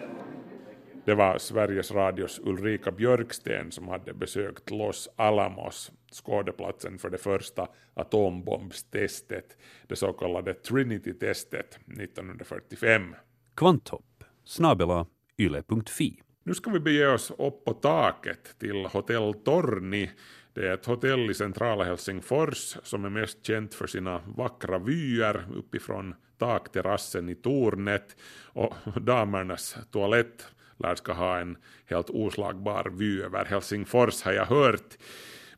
Det 1.06 1.16
var 1.16 1.38
Sveriges 1.38 1.92
Radios 1.92 2.40
Ulrika 2.44 2.92
Björksten 2.92 3.72
som 3.72 3.88
hade 3.88 4.14
besökt 4.14 4.72
Los 4.72 5.10
Alamos, 5.16 5.92
skådeplatsen 6.12 6.98
för 6.98 7.10
det 7.10 7.18
första 7.18 7.68
atombombstestet, 7.94 9.58
det 9.88 9.96
så 9.96 10.14
kallade 10.14 10.54
Trinity-testet 10.54 11.80
1945. 12.02 13.16
Kvanthopp 13.56 14.24
snabela 14.46 15.06
yle.fi. 15.38 16.22
Nu 16.44 16.54
ska 16.54 16.72
vi 16.72 16.80
bege 16.80 17.08
oss 17.08 17.32
upp 17.32 17.66
på 17.66 17.74
taket 17.74 18.60
till 18.60 18.86
Hotell 18.86 19.34
Torni. 19.34 20.12
Det 20.54 20.68
är 20.68 20.74
ett 20.74 20.86
hotell 20.86 21.32
i 21.32 21.34
centrala 21.34 21.84
Helsingfors 21.84 22.78
som 22.84 23.06
är 23.06 23.10
mest 23.10 23.46
känt 23.46 23.74
för 23.74 23.88
sina 23.88 24.22
vackra 24.38 24.80
vyer 24.80 25.48
uppifrån 25.56 26.16
takterrassen 26.38 27.30
i 27.30 27.36
tornet 27.36 28.16
och 28.44 29.02
damernas 29.02 29.78
toalett 29.92 30.55
lär 30.80 30.96
ska 30.96 31.14
ha 31.14 31.40
en 31.40 31.58
helt 31.86 32.10
oslagbar 32.10 32.92
vy 32.92 33.22
över 33.22 33.46
Helsingfors 33.46 34.22
har 34.22 34.32
jag 34.32 34.46
hört. 34.46 34.98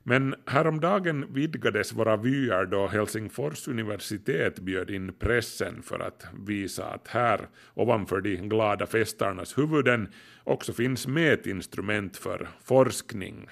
Men 0.10 0.36
häromdagen 0.46 1.34
vidgades 1.34 1.94
våra 1.94 2.18
vyer 2.18 2.66
då 2.66 2.88
Helsingfors 2.88 3.68
universitet 3.68 4.60
bjöd 4.60 4.90
in 4.90 5.14
pressen 5.14 5.82
för 5.82 6.00
att 6.00 6.26
visa 6.48 6.86
att 6.86 7.08
här, 7.08 7.48
ovanför 7.74 8.22
de 8.22 8.36
glada 8.36 8.86
festarnas 8.86 9.58
huvuden, 9.58 10.08
också 10.44 10.74
finns 10.74 11.08
mätinstrument 11.08 12.18
för 12.18 12.48
forskning. 12.64 13.48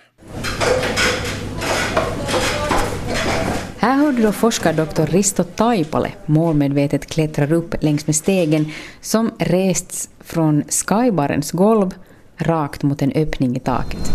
Här 3.85 3.97
hörde 3.97 4.21
då 4.21 4.31
forskardoktor 4.31 5.05
Risto 5.05 5.43
Taipale 5.43 6.11
målmedvetet 6.25 7.05
klättrar 7.05 7.53
upp 7.53 7.75
längs 7.83 8.07
med 8.07 8.15
stegen 8.15 8.71
som 9.01 9.31
rests 9.39 10.09
från 10.19 10.63
skybarens 10.63 11.51
golv 11.51 11.93
rakt 12.37 12.83
mot 12.83 13.01
en 13.01 13.11
öppning 13.11 13.55
i 13.55 13.59
taket. 13.59 14.11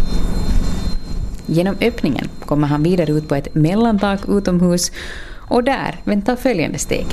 Genom 1.46 1.76
öppningen 1.80 2.28
kommer 2.44 2.66
han 2.68 2.82
vidare 2.82 3.12
ut 3.12 3.28
på 3.28 3.34
ett 3.34 3.54
mellantak 3.54 4.20
utomhus 4.28 4.92
och 5.48 5.64
där 5.64 6.00
väntar 6.04 6.36
följande 6.36 6.78
steg. 6.78 7.06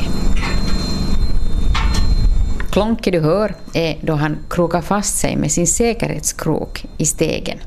Klonket 2.71 3.13
du 3.13 3.19
hör 3.19 3.55
är 3.73 3.97
då 4.01 4.13
han 4.13 4.37
krokar 4.49 4.81
fast 4.81 5.17
sig 5.17 5.35
med 5.35 5.51
sin 5.51 5.67
säkerhetskrok 5.67 6.85
i 6.97 7.05
stegen. 7.05 7.57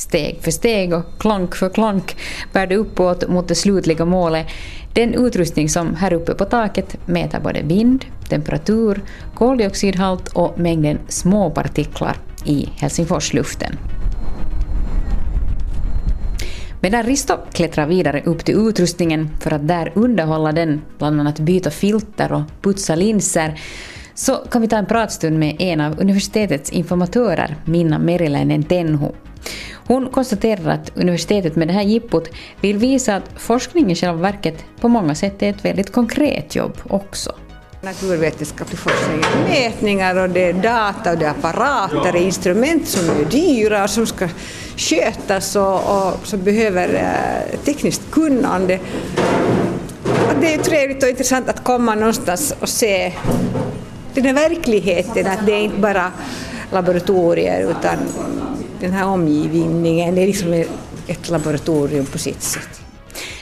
Steg 0.00 0.38
för 0.42 0.50
steg 0.50 0.92
och 0.92 1.04
klonk 1.18 1.54
för 1.54 1.68
klonk 1.68 2.16
bär 2.52 2.66
det 2.66 2.76
uppåt 2.76 3.28
mot 3.28 3.48
det 3.48 3.54
slutliga 3.54 4.04
målet. 4.04 4.46
Den 4.92 5.14
utrustning 5.14 5.68
som 5.68 5.94
här 5.94 6.12
uppe 6.12 6.34
på 6.34 6.44
taket 6.44 6.96
mäter 7.06 7.40
både 7.40 7.62
vind, 7.62 8.04
temperatur, 8.28 9.02
koldioxidhalt 9.34 10.28
och 10.28 10.58
mängden 10.58 10.98
småpartiklar 11.08 12.16
i 12.44 12.68
Helsingforsluften. 12.76 13.76
Medan 16.80 17.02
Risto 17.02 17.34
klättrar 17.52 17.86
vidare 17.86 18.22
upp 18.24 18.44
till 18.44 18.68
utrustningen 18.68 19.30
för 19.40 19.50
att 19.50 19.68
där 19.68 19.92
underhålla 19.94 20.52
den, 20.52 20.82
bland 20.98 21.20
annat 21.20 21.40
byta 21.40 21.70
filter 21.70 22.32
och 22.32 22.42
putsa 22.62 22.94
linser, 22.94 23.60
så 24.14 24.36
kan 24.36 24.62
vi 24.62 24.68
ta 24.68 24.76
en 24.76 24.86
pratstund 24.86 25.38
med 25.38 25.56
en 25.58 25.80
av 25.80 26.00
universitetets 26.00 26.70
informatörer, 26.70 27.56
Minna 27.64 27.98
Meriläinen 27.98 28.62
Tenhu. 28.62 29.08
Hon 29.90 30.08
konstaterar 30.08 30.72
att 30.72 30.90
universitetet 30.94 31.56
med 31.56 31.68
det 31.68 31.74
här 31.74 31.82
jippot 31.82 32.28
vill 32.60 32.78
visa 32.78 33.16
att 33.16 33.30
forskning 33.36 33.90
i 33.90 33.94
själva 33.94 34.20
verket 34.20 34.64
på 34.80 34.88
många 34.88 35.14
sätt 35.14 35.42
är 35.42 35.50
ett 35.50 35.64
väldigt 35.64 35.92
konkret 35.92 36.54
jobb 36.54 36.76
också. 36.88 37.32
Naturvetenskaplig 37.82 38.78
forskning 38.78 39.20
är 39.20 39.48
mätningar 39.48 40.16
och 40.16 40.30
det 40.30 40.44
är 40.44 40.52
data 40.52 41.12
och 41.12 41.18
det 41.18 41.26
är 41.26 41.30
apparater, 41.30 42.16
instrument 42.16 42.88
som 42.88 43.10
är 43.10 43.24
dyra 43.24 43.84
och 43.84 43.90
som 43.90 44.06
ska 44.06 44.28
skötas 44.76 45.56
och, 45.56 45.74
och 45.74 46.26
som 46.26 46.42
behöver 46.42 46.94
eh, 46.94 47.58
tekniskt 47.58 48.10
kunnande. 48.10 48.78
Och 50.04 50.40
det 50.40 50.54
är 50.54 50.58
trevligt 50.58 51.02
och 51.02 51.08
intressant 51.08 51.48
att 51.48 51.64
komma 51.64 51.94
någonstans 51.94 52.54
och 52.60 52.68
se 52.68 53.12
den 54.14 54.24
här 54.24 54.34
verkligheten, 54.34 55.26
att 55.26 55.46
det 55.46 55.52
är 55.52 55.60
inte 55.60 55.78
bara 55.78 56.12
laboratorier 56.72 57.70
utan 57.70 57.98
den 58.80 58.92
här 58.92 59.06
omgivningen, 59.06 60.14
det 60.14 60.22
är 60.22 60.26
liksom 60.26 60.64
ett 61.06 61.28
laboratorium 61.30 62.06
på 62.06 62.18
sitt 62.18 62.42
sätt. 62.42 62.80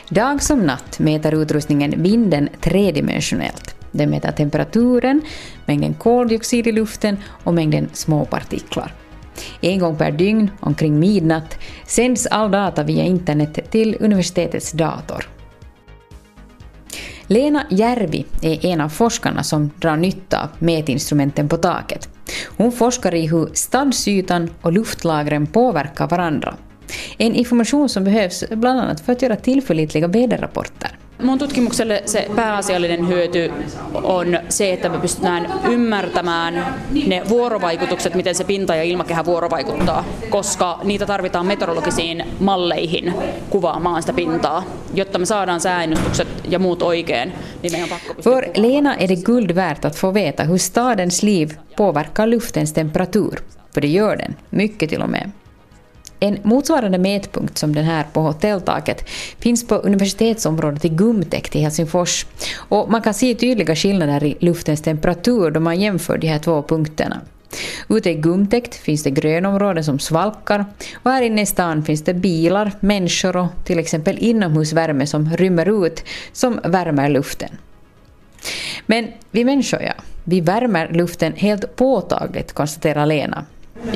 Dag 0.08 0.42
som 0.42 0.60
natt 0.60 0.98
mäter 0.98 1.42
utrustningen 1.42 2.02
vinden 2.02 2.48
tredimensionellt. 2.60 3.74
Den 3.92 4.10
mäter 4.10 4.32
temperaturen, 4.32 5.20
mängden 5.66 5.94
koldioxid 5.94 6.66
i 6.66 6.72
luften 6.72 7.16
och 7.44 7.54
mängden 7.54 7.88
småpartiklar. 7.92 8.94
En 9.60 9.78
gång 9.78 9.96
per 9.96 10.10
dygn, 10.10 10.50
omkring 10.60 10.98
midnatt, 10.98 11.58
sänds 11.86 12.26
all 12.26 12.50
data 12.50 12.82
via 12.82 13.04
internet 13.04 13.70
till 13.70 13.96
universitetets 14.00 14.72
dator. 14.72 15.37
Lena 17.30 17.66
Järvi 17.70 18.24
är 18.42 18.66
en 18.66 18.80
av 18.80 18.88
forskarna 18.88 19.42
som 19.42 19.70
drar 19.78 19.96
nytta 19.96 20.42
av 20.42 20.48
mätinstrumenten 20.58 21.48
på 21.48 21.56
taket. 21.56 22.08
Hon 22.56 22.72
forskar 22.72 23.14
i 23.14 23.26
hur 23.26 23.48
stadsytan 23.52 24.50
och 24.62 24.72
luftlagren 24.72 25.46
påverkar 25.46 26.08
varandra. 26.08 26.54
En 27.18 27.34
information 27.34 27.88
som 27.88 28.04
behövs 28.04 28.44
bland 28.50 28.80
annat 28.80 29.00
för 29.00 29.12
att 29.12 29.22
göra 29.22 29.36
tillförlitliga 29.36 30.06
väderrapporter. 30.06 30.98
Mun 31.22 31.38
tutkimukselle 31.38 32.02
se 32.06 32.26
pääasiallinen 32.36 33.08
hyöty 33.08 33.52
on 33.94 34.38
se, 34.48 34.72
että 34.72 34.88
me 34.88 34.98
pystytään 34.98 35.52
ymmärtämään 35.70 36.74
ne 37.06 37.22
vuorovaikutukset, 37.28 38.14
miten 38.14 38.34
se 38.34 38.44
pinta 38.44 38.74
ja 38.74 38.82
ilmakehä 38.82 39.24
vuorovaikuttaa, 39.24 40.04
koska 40.30 40.80
niitä 40.84 41.06
tarvitaan 41.06 41.46
meteorologisiin 41.46 42.24
malleihin 42.40 43.14
kuvaamaan 43.50 44.02
sitä 44.02 44.12
pintaa. 44.12 44.64
Jotta 44.94 45.18
me 45.18 45.26
saadaan 45.26 45.60
sääennustukset 45.60 46.28
ja 46.48 46.58
muut 46.58 46.82
oikein, 46.82 47.32
niin 47.62 47.72
meidän 47.72 47.92
on 47.92 47.98
pakko 47.98 48.22
För 48.22 48.44
Lena 48.56 48.94
är 48.94 49.08
det 49.08 49.24
guld 49.24 49.54
värt 49.54 49.84
att 49.84 49.96
få 49.96 50.14
veta 50.14 50.44
hur 50.44 50.58
stadens 50.58 51.22
liv 51.22 51.50
påverkar 51.76 52.26
luftens 52.26 52.72
temperatur. 52.72 53.40
För 53.74 53.80
det 53.80 53.88
gör 53.88 54.16
den, 54.16 54.36
mycket 54.50 54.90
till 54.90 55.02
och 55.02 55.10
med. 55.10 55.30
En 56.20 56.38
motsvarande 56.42 56.98
mätpunkt 56.98 57.58
som 57.58 57.74
den 57.74 57.84
här 57.84 58.06
på 58.12 58.20
hotelltaket 58.20 59.08
finns 59.38 59.66
på 59.66 59.74
universitetsområdet 59.74 60.84
i 60.84 60.88
Gumtäkt 60.88 61.56
i 61.56 61.60
Helsingfors. 61.60 62.26
Och 62.56 62.90
man 62.90 63.02
kan 63.02 63.14
se 63.14 63.34
tydliga 63.34 63.76
skillnader 63.76 64.24
i 64.24 64.36
luftens 64.40 64.82
temperatur 64.82 65.50
då 65.50 65.60
man 65.60 65.80
jämför 65.80 66.18
de 66.18 66.26
här 66.26 66.38
två 66.38 66.62
punkterna. 66.62 67.20
Ute 67.88 68.10
i 68.10 68.14
Gumtäkt 68.14 68.74
finns 68.74 69.02
det 69.02 69.10
grönområden 69.10 69.84
som 69.84 69.98
svalkar 69.98 70.64
och 70.94 71.10
här 71.10 71.22
inne 71.22 71.42
i 71.42 71.46
stan 71.46 71.84
finns 71.84 72.04
det 72.04 72.14
bilar, 72.14 72.72
människor 72.80 73.36
och 73.36 73.48
till 73.64 73.78
exempel 73.78 74.18
inomhusvärme 74.18 75.06
som 75.06 75.36
rymmer 75.36 75.86
ut, 75.86 76.04
som 76.32 76.60
värmer 76.64 77.08
luften. 77.08 77.50
Men 78.86 79.08
vi 79.30 79.44
människor, 79.44 79.82
ja, 79.82 79.92
vi 80.24 80.40
värmer 80.40 80.88
luften 80.92 81.32
helt 81.36 81.76
påtagligt, 81.76 82.52
konstaterar 82.52 83.06
Lena. 83.06 83.44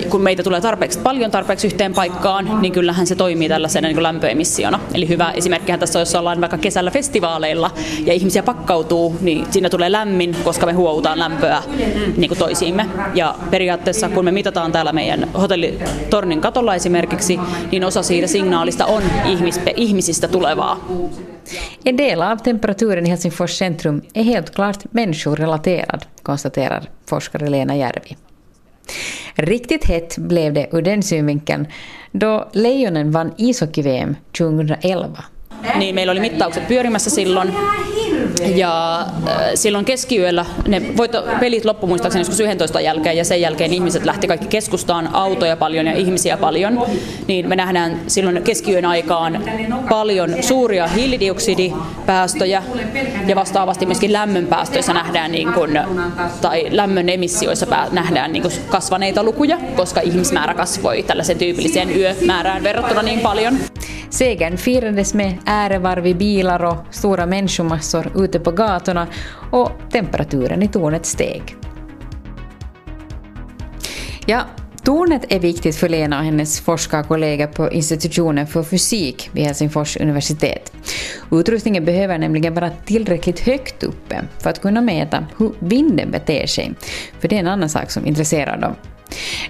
Kun 0.09 0.23
meitä 0.23 0.43
tulee 0.43 0.61
tarpeeksi 0.61 0.99
paljon 0.99 1.31
tarpeeksi 1.31 1.67
yhteen 1.67 1.95
paikkaan, 1.95 2.59
niin 2.61 2.73
kyllähän 2.73 3.07
se 3.07 3.15
toimii 3.15 3.49
tällaisena 3.49 3.89
niin 3.89 4.03
lämpöemissiona. 4.03 4.81
Eli 4.95 5.09
hyvä 5.09 5.31
esimerkkihän 5.31 5.81
tässä 5.81 5.99
on, 5.99 6.01
jos 6.01 6.15
ollaan 6.15 6.41
vaikka 6.41 6.59
kesällä 6.59 6.91
festivaaleilla 6.91 7.71
ja 8.05 8.13
ihmisiä 8.13 8.43
pakkautuu, 8.43 9.17
niin 9.21 9.47
siinä 9.51 9.71
tulee 9.71 9.93
lämmin, 9.93 10.37
koska 10.45 10.67
me 10.67 10.73
huoutaan 10.73 11.19
lämpöä 11.19 11.63
niin 12.17 12.29
kuin 12.29 12.39
toisiimme. 12.39 12.87
Ja 13.15 13.35
periaatteessa 13.51 14.09
kun 14.09 14.25
me 14.25 14.31
mitataan 14.31 14.73
täällä 14.73 14.93
meidän 14.93 15.29
hotellitornin 15.41 16.41
katolla 16.41 16.75
esimerkiksi, 16.75 17.39
niin 17.73 17.85
osa 17.85 18.03
siitä 18.03 18.27
signaalista 18.27 18.87
on 18.87 19.03
ihmis, 19.27 19.61
ihmisistä 19.77 20.29
tulevaa. 20.29 20.81
En 21.87 21.99
del 21.99 22.21
av 22.21 22.39
temperaturen 22.43 23.07
i 23.07 23.11
Helsingfors 23.11 23.59
centrum 23.59 24.03
är 24.15 24.25
helt 24.25 24.51
klart 24.51 24.85
människorelaterad, 24.93 26.01
konstaterar 26.23 26.83
forskare 27.11 27.51
Lena 27.51 27.75
Järvi. 27.75 28.17
Riktigt 29.37 29.85
hett 29.85 30.19
blev 30.19 30.55
det 30.55 30.69
ur 30.73 30.83
den 30.83 31.03
synvinkeln 31.03 31.67
då 32.13 32.49
Lejonen 32.53 33.13
vann 33.13 33.35
ishockey-VM 33.39 34.17
2011. 34.39 35.25
Niin 35.75 35.95
meillä 35.95 36.13
oli 36.13 36.21
mittaukset 36.21 36.69
pyörimässä 36.69 37.11
silloin 37.11 37.53
Ja 38.55 39.01
äh, 39.01 39.37
silloin 39.55 39.85
keskiyöllä 39.85 40.47
ne 40.69 40.83
voitto, 40.97 41.25
pelit 41.41 41.65
loppu 41.65 41.87
muistaakseni 41.87 42.21
joskus 42.21 42.41
11 42.41 42.81
jälkeen 42.81 43.17
ja 43.17 43.25
sen 43.25 43.41
jälkeen 43.41 43.73
ihmiset 43.73 44.05
lähti 44.05 44.27
kaikki 44.27 44.47
keskustaan, 44.47 45.15
autoja 45.15 45.57
paljon 45.57 45.87
ja 45.87 45.93
ihmisiä 45.93 46.37
paljon. 46.37 46.87
Niin 47.27 47.49
me 47.49 47.57
nähdään 47.57 48.01
silloin 48.07 48.43
keskiyön 48.43 48.85
aikaan 48.85 49.45
paljon 49.89 50.35
suuria 50.41 50.87
hiilidioksidipäästöjä 50.87 52.63
ja 53.27 53.37
vastaavasti 53.37 53.87
myöskin 53.87 54.13
lämmönpäästöissä 54.13 54.93
nähdään 54.93 55.33
niin 55.33 55.53
kuin, 55.53 55.81
tai 56.41 56.67
lämmön 56.71 57.09
emissioissa 57.09 57.67
nähdään 57.91 58.33
niin 58.33 58.43
kuin 58.43 58.55
kasvaneita 58.69 59.23
lukuja, 59.23 59.59
koska 59.77 60.01
ihmismäärä 60.01 60.55
kasvoi 60.55 61.03
tällaisen 61.03 61.39
tyypilliseen 61.39 61.97
yömäärään 61.97 62.63
verrattuna 62.63 63.03
niin 63.03 63.21
paljon. 63.21 63.59
Segern 64.13 64.57
firades 64.57 65.15
med 65.15 65.39
ärevarv 65.47 66.07
i 66.07 66.15
bilar 66.15 66.65
och 66.65 66.77
stora 66.91 67.27
människomassor 67.27 68.25
ute 68.25 68.41
på 68.41 68.51
gatorna 68.51 69.07
och 69.51 69.71
temperaturen 69.93 70.63
i 70.63 70.69
tornet 70.69 71.07
steg. 71.07 71.57
Ja, 74.27 74.41
tornet 74.85 75.33
är 75.33 75.39
viktigt 75.39 75.77
för 75.77 75.89
Lena 75.89 76.19
och 76.19 76.25
hennes 76.25 76.61
forskarkollegor 76.61 77.47
på 77.47 77.71
institutionen 77.71 78.47
för 78.47 78.63
fysik 78.63 79.31
vid 79.33 79.45
Helsingfors 79.45 79.97
universitet. 79.97 80.73
Utrustningen 81.31 81.85
behöver 81.85 82.19
nämligen 82.19 82.55
vara 82.55 82.71
tillräckligt 82.71 83.41
högt 83.41 83.83
uppe 83.83 84.25
för 84.39 84.51
att 84.51 84.63
kunna 84.63 84.81
mäta 84.81 85.27
hur 85.39 85.53
vinden 85.59 86.11
beter 86.11 86.47
sig, 86.47 86.75
för 87.21 87.29
det 87.29 87.37
är 87.37 87.41
en 87.41 87.49
annan 87.49 87.69
sak 87.69 87.91
som 87.91 88.07
intresserar 88.07 88.59
dem. 88.59 88.75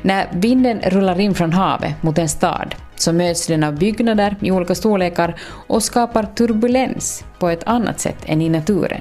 När 0.02 0.28
vinden 0.32 0.80
rullar 0.80 1.20
in 1.20 1.34
från 1.34 1.52
havet 1.52 2.02
mot 2.02 2.18
en 2.18 2.28
stad 2.28 2.74
så 2.96 3.12
möts 3.12 3.46
den 3.46 3.64
av 3.64 3.78
byggnader 3.78 4.36
i 4.40 4.50
olika 4.50 4.74
storlekar 4.74 5.34
och 5.66 5.82
skapar 5.82 6.22
turbulens 6.22 7.24
på 7.38 7.48
ett 7.48 7.64
annat 7.64 8.00
sätt 8.00 8.18
än 8.26 8.42
i 8.42 8.48
naturen. 8.48 9.00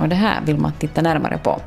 Och 0.00 0.08
det 0.08 0.14
här 0.14 0.40
vill 0.44 0.58
man 0.58 0.72
titta 0.72 1.02
närmare 1.02 1.38
på. 1.38 1.60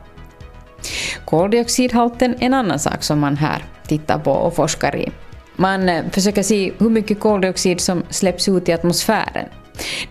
Koldioxidhalten 1.25 2.35
är 2.39 2.45
en 2.45 2.53
annan 2.53 2.79
sak 2.79 3.03
som 3.03 3.19
man 3.19 3.37
här 3.37 3.63
tittar 3.87 4.19
på 4.19 4.31
och 4.31 4.55
forskar 4.55 4.95
i. 4.95 5.11
Man 5.55 5.89
eh, 5.89 6.03
försöker 6.11 6.43
se 6.43 6.71
hur 6.77 6.89
mycket 6.89 7.19
koldioxid 7.19 7.81
som 7.81 8.03
släpps 8.09 8.47
ut 8.47 8.69
i 8.69 8.73
atmosfären. 8.73 9.45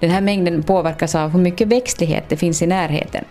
Den 0.00 0.10
här 0.10 0.20
mängden 0.20 0.62
påverkas 0.62 1.14
av 1.14 1.30
hur 1.30 1.40
mycket 1.40 1.68
växtlighet 1.68 2.24
det 2.28 2.36
finns 2.36 2.62
i 2.62 2.66
närheten. 2.66 3.24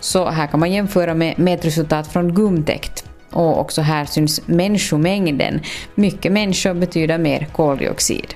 Så 0.00 0.30
här 0.30 0.46
kan 0.46 0.60
man 0.60 0.72
jämföra 0.72 1.14
med 1.14 1.38
mätresultat 1.38 2.06
från 2.06 2.34
gumtäkt 2.34 3.04
och 3.32 3.60
också 3.60 3.82
här 3.82 4.04
syns 4.04 4.46
människomängden. 4.46 5.60
Mycket 5.94 6.32
människor 6.32 6.74
betyder 6.74 7.18
mer 7.18 7.48
koldioxid. 7.52 8.34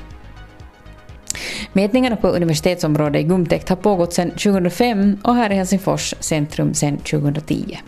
Mätningarna 1.73 2.17
på 2.17 2.29
universitetsområdet 2.29 3.21
i 3.21 3.25
Gumtäkt 3.25 3.69
har 3.69 3.77
pågått 3.77 4.13
sedan 4.13 4.31
2005 4.31 5.19
och 5.23 5.35
här 5.35 5.51
i 5.51 5.55
Helsingfors 5.55 6.15
centrum 6.21 6.75
sedan 6.75 6.97
2010. 6.97 7.79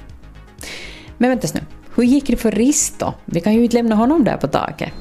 Men 1.18 1.30
vänta 1.30 1.48
nu, 1.54 1.60
hur 1.94 2.04
gick 2.04 2.26
det 2.26 2.36
för 2.36 2.50
Risto? 2.50 3.12
Vi 3.24 3.40
kan 3.40 3.54
ju 3.54 3.64
inte 3.64 3.76
lämna 3.76 3.94
honom 3.94 4.24
där 4.24 4.36
på 4.36 4.48
taket. 4.48 4.92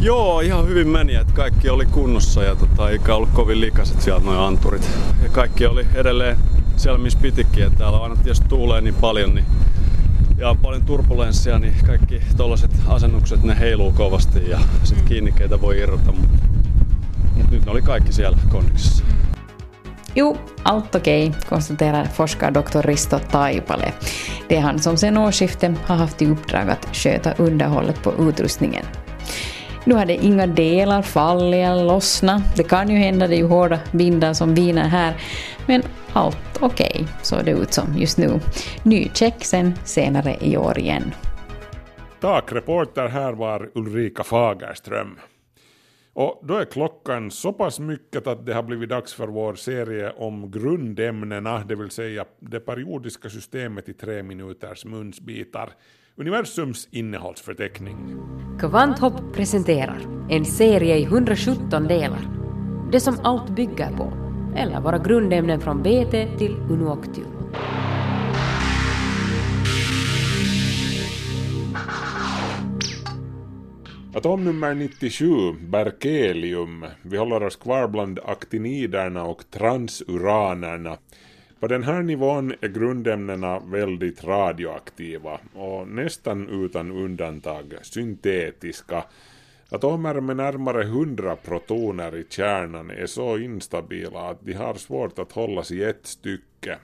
Joo, 0.00 0.40
ihan 0.40 0.68
hyvin 0.68 0.88
meni, 0.88 1.14
että 1.14 1.32
kaikki 1.32 1.70
oli 1.70 1.86
kunnossa 1.86 2.42
ja 2.42 2.56
tota, 2.56 2.90
eikä 2.90 3.14
ollut 3.14 3.28
kovin 3.32 3.60
likaset 3.60 4.00
sieltä 4.00 4.24
noin 4.24 4.38
anturit. 4.38 4.90
Ja 5.22 5.28
kaikki 5.28 5.66
oli 5.66 5.86
edelleen 5.94 6.36
siellä 6.76 6.98
missä 6.98 7.18
pitikin, 7.22 7.64
että 7.64 7.78
täällä 7.78 7.98
aina 7.98 8.16
tietysti 8.16 8.48
tuulee 8.48 8.80
niin 8.80 8.94
paljon 8.94 9.34
niin, 9.34 9.46
ja 10.36 10.56
paljon 10.62 10.82
turbulenssia, 10.82 11.58
niin 11.58 11.74
kaikki 11.86 12.22
tollaset 12.36 12.70
asennukset 12.88 13.42
ne 13.42 13.58
heiluu 13.58 13.92
kovasti 13.92 14.50
ja 14.50 14.58
sit 14.84 15.02
kiinnikkeitä 15.02 15.60
voi 15.60 15.78
irrota, 15.78 16.12
mutta 16.12 16.38
nyt 17.50 17.64
ne 17.64 17.70
oli 17.70 17.82
kaikki 17.82 18.12
siellä 18.12 18.38
kondiksessa. 18.48 19.04
Jo, 20.14 20.36
allt 20.64 20.94
okej, 20.94 21.30
konstaterar 21.50 22.08
forskar 22.08 22.54
Dr. 22.54 22.80
Risto 22.80 23.20
Taipale. 23.20 23.94
Det 24.48 24.56
är 24.56 24.60
han 24.60 24.78
som 24.78 24.96
sen 24.96 25.18
årsskiftet 25.18 25.78
har 25.86 25.96
haft 25.96 26.22
i 26.22 26.26
uppdrag 26.30 26.70
att 26.70 26.88
sköta 26.92 27.34
underhållet 27.38 28.02
på 28.02 28.14
utrustningen. 28.28 28.84
Nu 29.88 29.94
hade 29.94 30.14
inga 30.14 30.46
delar 30.46 31.02
fallit 31.02 31.54
eller 31.54 31.84
lossnat. 31.84 32.56
Det 32.56 32.62
kan 32.62 32.88
ju 32.88 32.96
hända, 32.96 33.26
det 33.26 33.34
är 33.34 33.38
ju 33.38 33.46
hårda 33.46 33.78
vindar 33.92 34.32
som 34.34 34.54
viner 34.54 34.88
här. 34.88 35.14
Men 35.66 35.82
allt 36.12 36.58
okej, 36.60 36.90
okay, 36.94 37.06
såg 37.22 37.44
det 37.44 37.50
ut 37.50 37.72
som 37.72 37.96
just 37.96 38.18
nu. 38.18 38.40
Ny 38.82 39.08
check 39.14 39.44
sen 39.44 39.74
senare 39.84 40.36
i 40.40 40.56
år 40.56 40.78
igen. 40.78 41.14
Takreporter 42.20 43.08
här 43.08 43.32
var 43.32 43.70
Ulrika 43.74 44.24
Fagerström. 44.24 45.18
Och 46.12 46.40
då 46.42 46.54
är 46.54 46.64
klockan 46.64 47.30
så 47.30 47.52
pass 47.52 47.80
mycket 47.80 48.26
att 48.26 48.46
det 48.46 48.54
har 48.54 48.62
blivit 48.62 48.88
dags 48.88 49.14
för 49.14 49.26
vår 49.26 49.54
serie 49.54 50.10
om 50.10 50.50
grundämnena, 50.50 51.64
det 51.68 51.74
vill 51.74 51.90
säga 51.90 52.24
det 52.38 52.60
periodiska 52.60 53.28
systemet 53.28 53.88
i 53.88 53.92
tre 53.92 54.22
minuters 54.22 54.84
munsbitar. 54.84 55.70
Universums 56.20 56.88
innehållsförteckning. 56.90 57.96
Kvanthopp 58.60 59.34
presenterar 59.34 60.00
en 60.30 60.44
serie 60.44 60.96
i 60.96 61.02
117 61.02 61.88
delar. 61.88 62.20
Det 62.92 63.00
som 63.00 63.16
allt 63.22 63.50
bygger 63.50 63.96
på, 63.96 64.12
eller 64.56 64.80
våra 64.80 64.98
grundämnen 64.98 65.60
från 65.60 65.82
BT 65.82 66.38
till 66.38 66.56
Unuoctium. 66.70 67.26
Atomnummer 74.14 74.74
97, 74.74 75.52
berkelium. 75.52 76.84
Vi 77.02 77.16
håller 77.16 77.42
oss 77.42 77.56
kvar 77.56 77.88
bland 77.88 78.18
aktiniderna 78.24 79.24
och 79.24 79.50
transuranerna. 79.50 80.98
På 81.60 81.66
den 81.66 81.82
här 81.82 82.02
nivån 82.02 82.54
är 82.60 82.68
grundämnena 82.68 83.58
väldigt 83.58 84.24
radioaktiva 84.24 85.40
och 85.54 85.88
nästan 85.88 86.64
utan 86.64 86.90
undantag 86.90 87.74
syntetiska. 87.82 89.04
Atomer 89.70 90.20
med 90.20 90.36
närmare 90.36 90.82
100 90.82 91.36
protoner 91.36 92.16
i 92.16 92.24
kärnan 92.28 92.90
är 92.90 93.06
så 93.06 93.38
instabila 93.38 94.30
att 94.30 94.38
de 94.40 94.52
har 94.52 94.74
svårt 94.74 95.18
att 95.18 95.32
hållas 95.32 95.70
i 95.70 95.84
ett 95.84 96.06
stycke. 96.06 96.78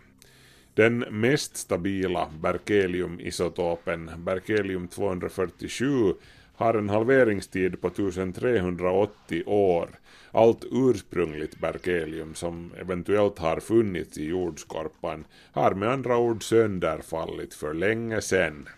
Den 0.75 0.99
mest 0.99 1.57
stabila 1.57 2.29
berkeliumisotopen, 2.41 4.11
berkelium 4.19 4.89
247, 4.89 6.15
har 6.57 6.75
en 6.75 6.89
halveringstid 6.89 7.81
på 7.81 7.89
1380 7.89 9.43
år 9.47 9.89
allt 10.35 10.65
ursprungligt 10.71 11.59
berkelium 11.61 12.35
som 12.35 12.73
eventuellt 12.79 13.39
har 13.39 13.61
funnits 13.61 14.19
i 14.19 14.25
jordskorpan 14.25 15.25
har 15.53 15.75
med 15.75 15.89
andra 15.89 16.19
ord 16.19 16.45
sönderfallit 16.45 17.55
för 17.55 17.75
länge 17.75 18.21
sedan. 18.21 18.69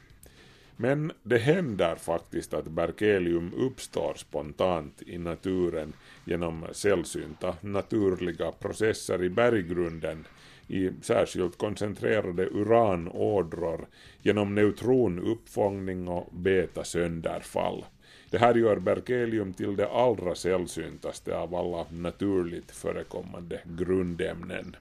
Men 0.76 1.12
det 1.22 1.38
händer 1.38 1.96
faktiskt 1.96 2.54
att 2.54 2.68
berkelium 2.68 3.52
uppstår 3.56 4.14
spontant 4.14 5.02
i 5.06 5.18
naturen 5.18 5.92
genom 6.24 6.66
sällsynta 6.72 7.56
naturliga 7.60 8.52
processer 8.52 9.24
i 9.24 9.30
berggrunden 9.30 10.26
i 10.68 10.90
särskilt 11.02 11.58
koncentrerade 11.58 12.46
uranådror 12.46 13.86
genom 14.22 14.54
neutronuppfångning 14.54 16.08
och 16.08 16.28
beta-sönderfall. 16.32 17.84
Det 18.30 18.38
här 18.38 18.54
gör 18.54 18.76
berkelium 18.76 19.52
till 19.52 19.76
det 19.76 19.88
allra 19.88 20.34
sällsyntaste 20.34 21.36
av 21.36 21.54
alla 21.54 21.86
naturligt 21.90 22.70
förekommande 22.70 23.60
grundämnen. 23.64 24.76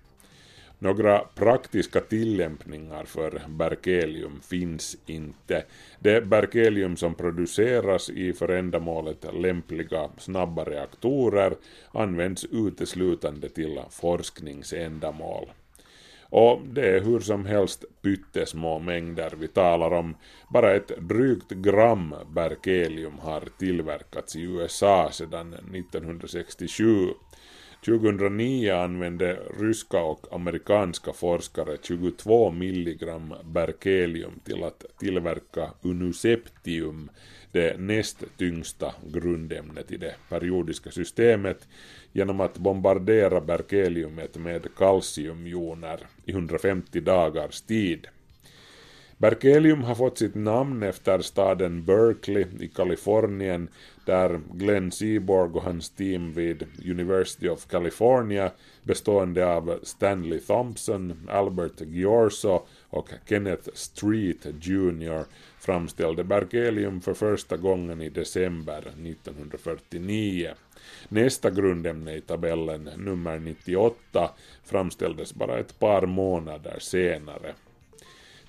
Några 0.80 1.20
praktiska 1.20 2.02
tillämpningar 2.02 3.04
för 3.04 3.42
berkelium 3.48 4.42
finns 4.42 4.98
inte. 5.06 5.64
Det 6.00 6.22
berkelium 6.22 6.98
som 6.98 7.16
produceras 7.16 8.10
i 8.10 8.34
för 8.34 8.50
ändamålet 8.50 9.26
lämpliga 9.34 10.10
snabba 10.18 10.64
reaktorer 10.64 11.56
används 11.92 12.46
uteslutande 12.52 13.50
till 13.50 13.80
forskningsändamål. 13.90 15.50
Och 16.30 16.62
det 16.62 16.90
är 16.90 17.02
hur 17.02 17.20
som 17.20 17.46
helst 17.46 17.86
pyttesmå 18.02 18.80
mängder 18.80 19.34
vi 19.40 19.48
talar 19.48 19.92
om. 19.92 20.16
Bara 20.50 20.74
ett 20.74 20.92
drygt 21.00 21.52
gram 21.52 22.16
berkelium 22.36 23.20
har 23.20 23.44
tillverkats 23.60 24.36
i 24.36 24.42
USA 24.42 25.10
sedan 25.12 25.54
1967. 25.54 27.10
2009 27.86 28.72
använde 28.72 29.40
ryska 29.60 30.02
och 30.02 30.28
amerikanska 30.32 31.14
forskare 31.14 31.78
22 31.82 32.52
milligram 32.52 33.34
berkelium 33.44 34.40
till 34.44 34.64
att 34.64 34.86
tillverka 35.00 35.72
unuseptium, 35.82 37.10
det 37.52 37.80
näst 37.80 38.24
tyngsta 38.38 38.94
grundämnet 39.14 39.92
i 39.92 39.98
det 39.98 40.16
periodiska 40.30 40.92
systemet, 40.92 41.68
genom 42.14 42.42
att 42.42 42.58
bombardera 42.58 43.42
berkeliumet 43.42 44.38
med 44.38 44.68
kalciumjoner 44.78 46.00
i 46.26 46.32
150 46.32 47.00
dagars 47.00 47.62
tid. 47.62 48.08
Berkelium 49.18 49.84
har 49.84 49.96
fått 49.96 50.18
sitt 50.18 50.36
namn 50.36 50.84
efter 50.84 51.20
staden 51.20 51.86
Berkeley 51.86 52.46
i 52.60 52.68
Kalifornien 52.68 53.70
där 54.06 54.42
Glenn 54.54 54.92
Seaborg 54.92 55.52
och 55.54 55.64
hans 55.64 55.90
team 55.90 56.34
vid 56.34 56.68
University 56.86 57.50
of 57.50 57.68
California 57.68 58.52
bestående 58.84 59.48
av 59.48 59.80
Stanley 59.84 60.40
Thompson, 60.40 61.28
Albert 61.30 61.82
Giorso 61.82 62.62
och 62.90 63.10
Kenneth 63.28 63.70
Street 63.74 64.46
Jr 64.62 65.26
framställde 65.66 66.24
berkelium 66.24 67.02
för 67.02 67.14
första 67.14 67.58
gången 67.58 68.02
i 68.02 68.10
december 68.10 68.78
1949. 68.78 70.52
Nästa 71.10 71.50
grundämne 71.50 72.16
i 72.16 72.22
tabellen, 72.22 72.90
nummer 72.98 73.40
98, 73.40 74.32
framställdes 74.64 75.34
bara 75.34 75.60
ett 75.60 75.80
par 75.80 76.06
månader 76.06 76.80
senare. 76.80 77.54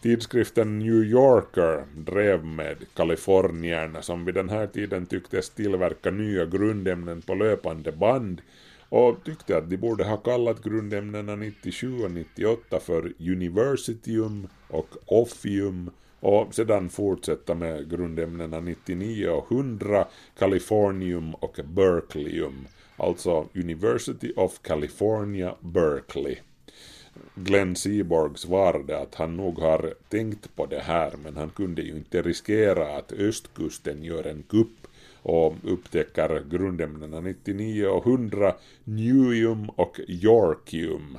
Tidskriften 0.06 0.78
New 0.78 1.04
Yorker 1.04 1.84
drev 1.96 2.44
med 2.44 2.76
kalifornierna 2.94 4.02
som 4.02 4.24
vid 4.24 4.34
den 4.34 4.48
här 4.48 4.66
tiden 4.66 5.06
tycktes 5.06 5.50
tillverka 5.50 6.10
nya 6.10 6.46
grundämnen 6.46 7.22
på 7.22 7.34
löpande 7.34 7.92
band 7.92 8.42
och 8.88 9.24
tyckte 9.24 9.56
att 9.56 9.70
de 9.70 9.76
borde 9.76 10.04
ha 10.04 10.16
kallat 10.16 10.62
grundämnena 10.62 11.36
97 11.36 12.04
och 12.04 12.10
98 12.10 12.80
för 12.80 13.12
Universitium 13.18 14.48
och 14.68 14.88
Offium 15.06 15.90
och 16.20 16.54
sedan 16.54 16.88
fortsätta 16.88 17.54
med 17.54 17.90
grundämnena 17.90 18.60
99 18.60 19.28
och 19.28 19.52
100, 19.52 20.06
Californium 20.38 21.34
och 21.34 21.60
Berkeleyum, 21.64 22.66
alltså 22.96 23.48
University 23.54 24.32
of 24.36 24.62
California, 24.62 25.54
Berkeley. 25.60 26.36
Glenn 27.38 27.76
Seaborg 27.76 28.38
svarade 28.38 28.98
att 28.98 29.14
han 29.14 29.36
nog 29.36 29.58
har 29.58 29.94
tänkt 30.08 30.56
på 30.56 30.66
det 30.66 30.78
här 30.78 31.12
men 31.24 31.36
han 31.36 31.50
kunde 31.50 31.82
ju 31.82 31.96
inte 31.96 32.22
riskera 32.22 32.96
att 32.96 33.12
östkusten 33.12 34.04
gör 34.04 34.26
en 34.26 34.42
kupp 34.42 34.86
och 35.22 35.54
upptäcker 35.62 36.42
grundämnena 36.50 37.20
99 37.20 37.86
och 37.86 38.06
100 38.06 38.54
Newium 38.84 39.68
och 39.68 40.00
Yorkium. 40.08 41.18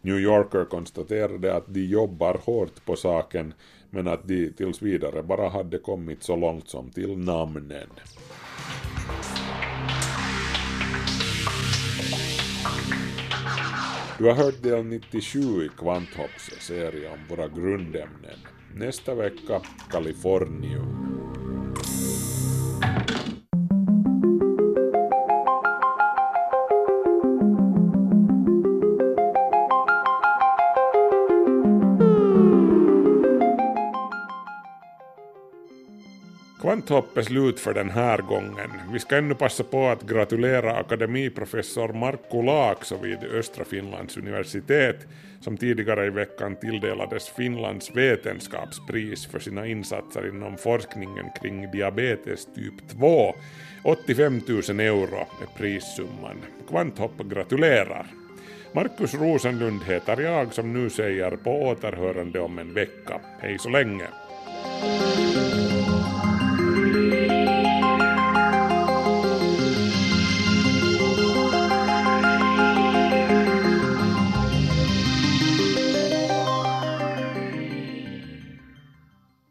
New 0.00 0.18
Yorker 0.18 0.64
konstaterade 0.64 1.54
att 1.54 1.74
de 1.74 1.84
jobbar 1.84 2.40
hårt 2.44 2.84
på 2.84 2.96
saken 2.96 3.54
men 3.90 4.08
att 4.08 4.28
de 4.28 4.50
tills 4.50 4.82
vidare 4.82 5.22
bara 5.22 5.48
hade 5.48 5.78
kommit 5.78 6.22
så 6.22 6.36
långt 6.36 6.68
som 6.68 6.90
till 6.90 7.18
namnen. 7.18 7.88
Du 14.18 14.24
har 14.26 14.34
hört 14.34 14.62
del 14.62 14.84
97 14.84 15.64
i 15.64 15.68
Kvanthopps 15.78 16.50
serie 16.60 17.10
om 17.10 17.18
våra 17.28 17.48
grundämnen. 17.48 18.38
Nästa 18.74 19.14
vecka 19.14 19.62
Kalifornium. 19.90 21.27
Kvanthopp 36.88 37.18
är 37.18 37.22
slut 37.22 37.60
för 37.60 37.74
den 37.74 37.90
här 37.90 38.18
gången. 38.18 38.70
Vi 38.92 38.98
ska 38.98 39.16
ännu 39.16 39.34
passa 39.34 39.64
på 39.64 39.88
att 39.88 40.02
gratulera 40.02 40.76
akademiprofessor 40.76 41.92
Markku 41.92 42.42
Laakso 42.42 42.96
vid 43.02 43.18
Östra 43.24 43.64
Finlands 43.64 44.16
universitet 44.16 44.96
som 45.40 45.56
tidigare 45.56 46.06
i 46.06 46.10
veckan 46.10 46.56
tilldelades 46.56 47.28
Finlands 47.28 47.90
vetenskapspris 47.96 49.26
för 49.26 49.38
sina 49.38 49.66
insatser 49.66 50.28
inom 50.28 50.56
forskningen 50.56 51.26
kring 51.42 51.70
diabetes 51.70 52.48
typ 52.54 52.88
2. 52.98 53.34
85 53.84 54.40
000 54.48 54.80
euro 54.80 55.26
är 55.42 55.58
prissumman. 55.58 56.42
Kvanthopp 56.68 57.18
gratulerar. 57.18 58.06
Markus 58.72 59.14
Rosenlund 59.14 59.82
heter 59.82 60.20
jag 60.20 60.54
som 60.54 60.72
nu 60.72 60.90
säger 60.90 61.30
på 61.30 61.50
återhörande 61.50 62.40
om 62.40 62.58
en 62.58 62.74
vecka. 62.74 63.20
Hej 63.40 63.58
så 63.58 63.68
länge! 63.68 64.06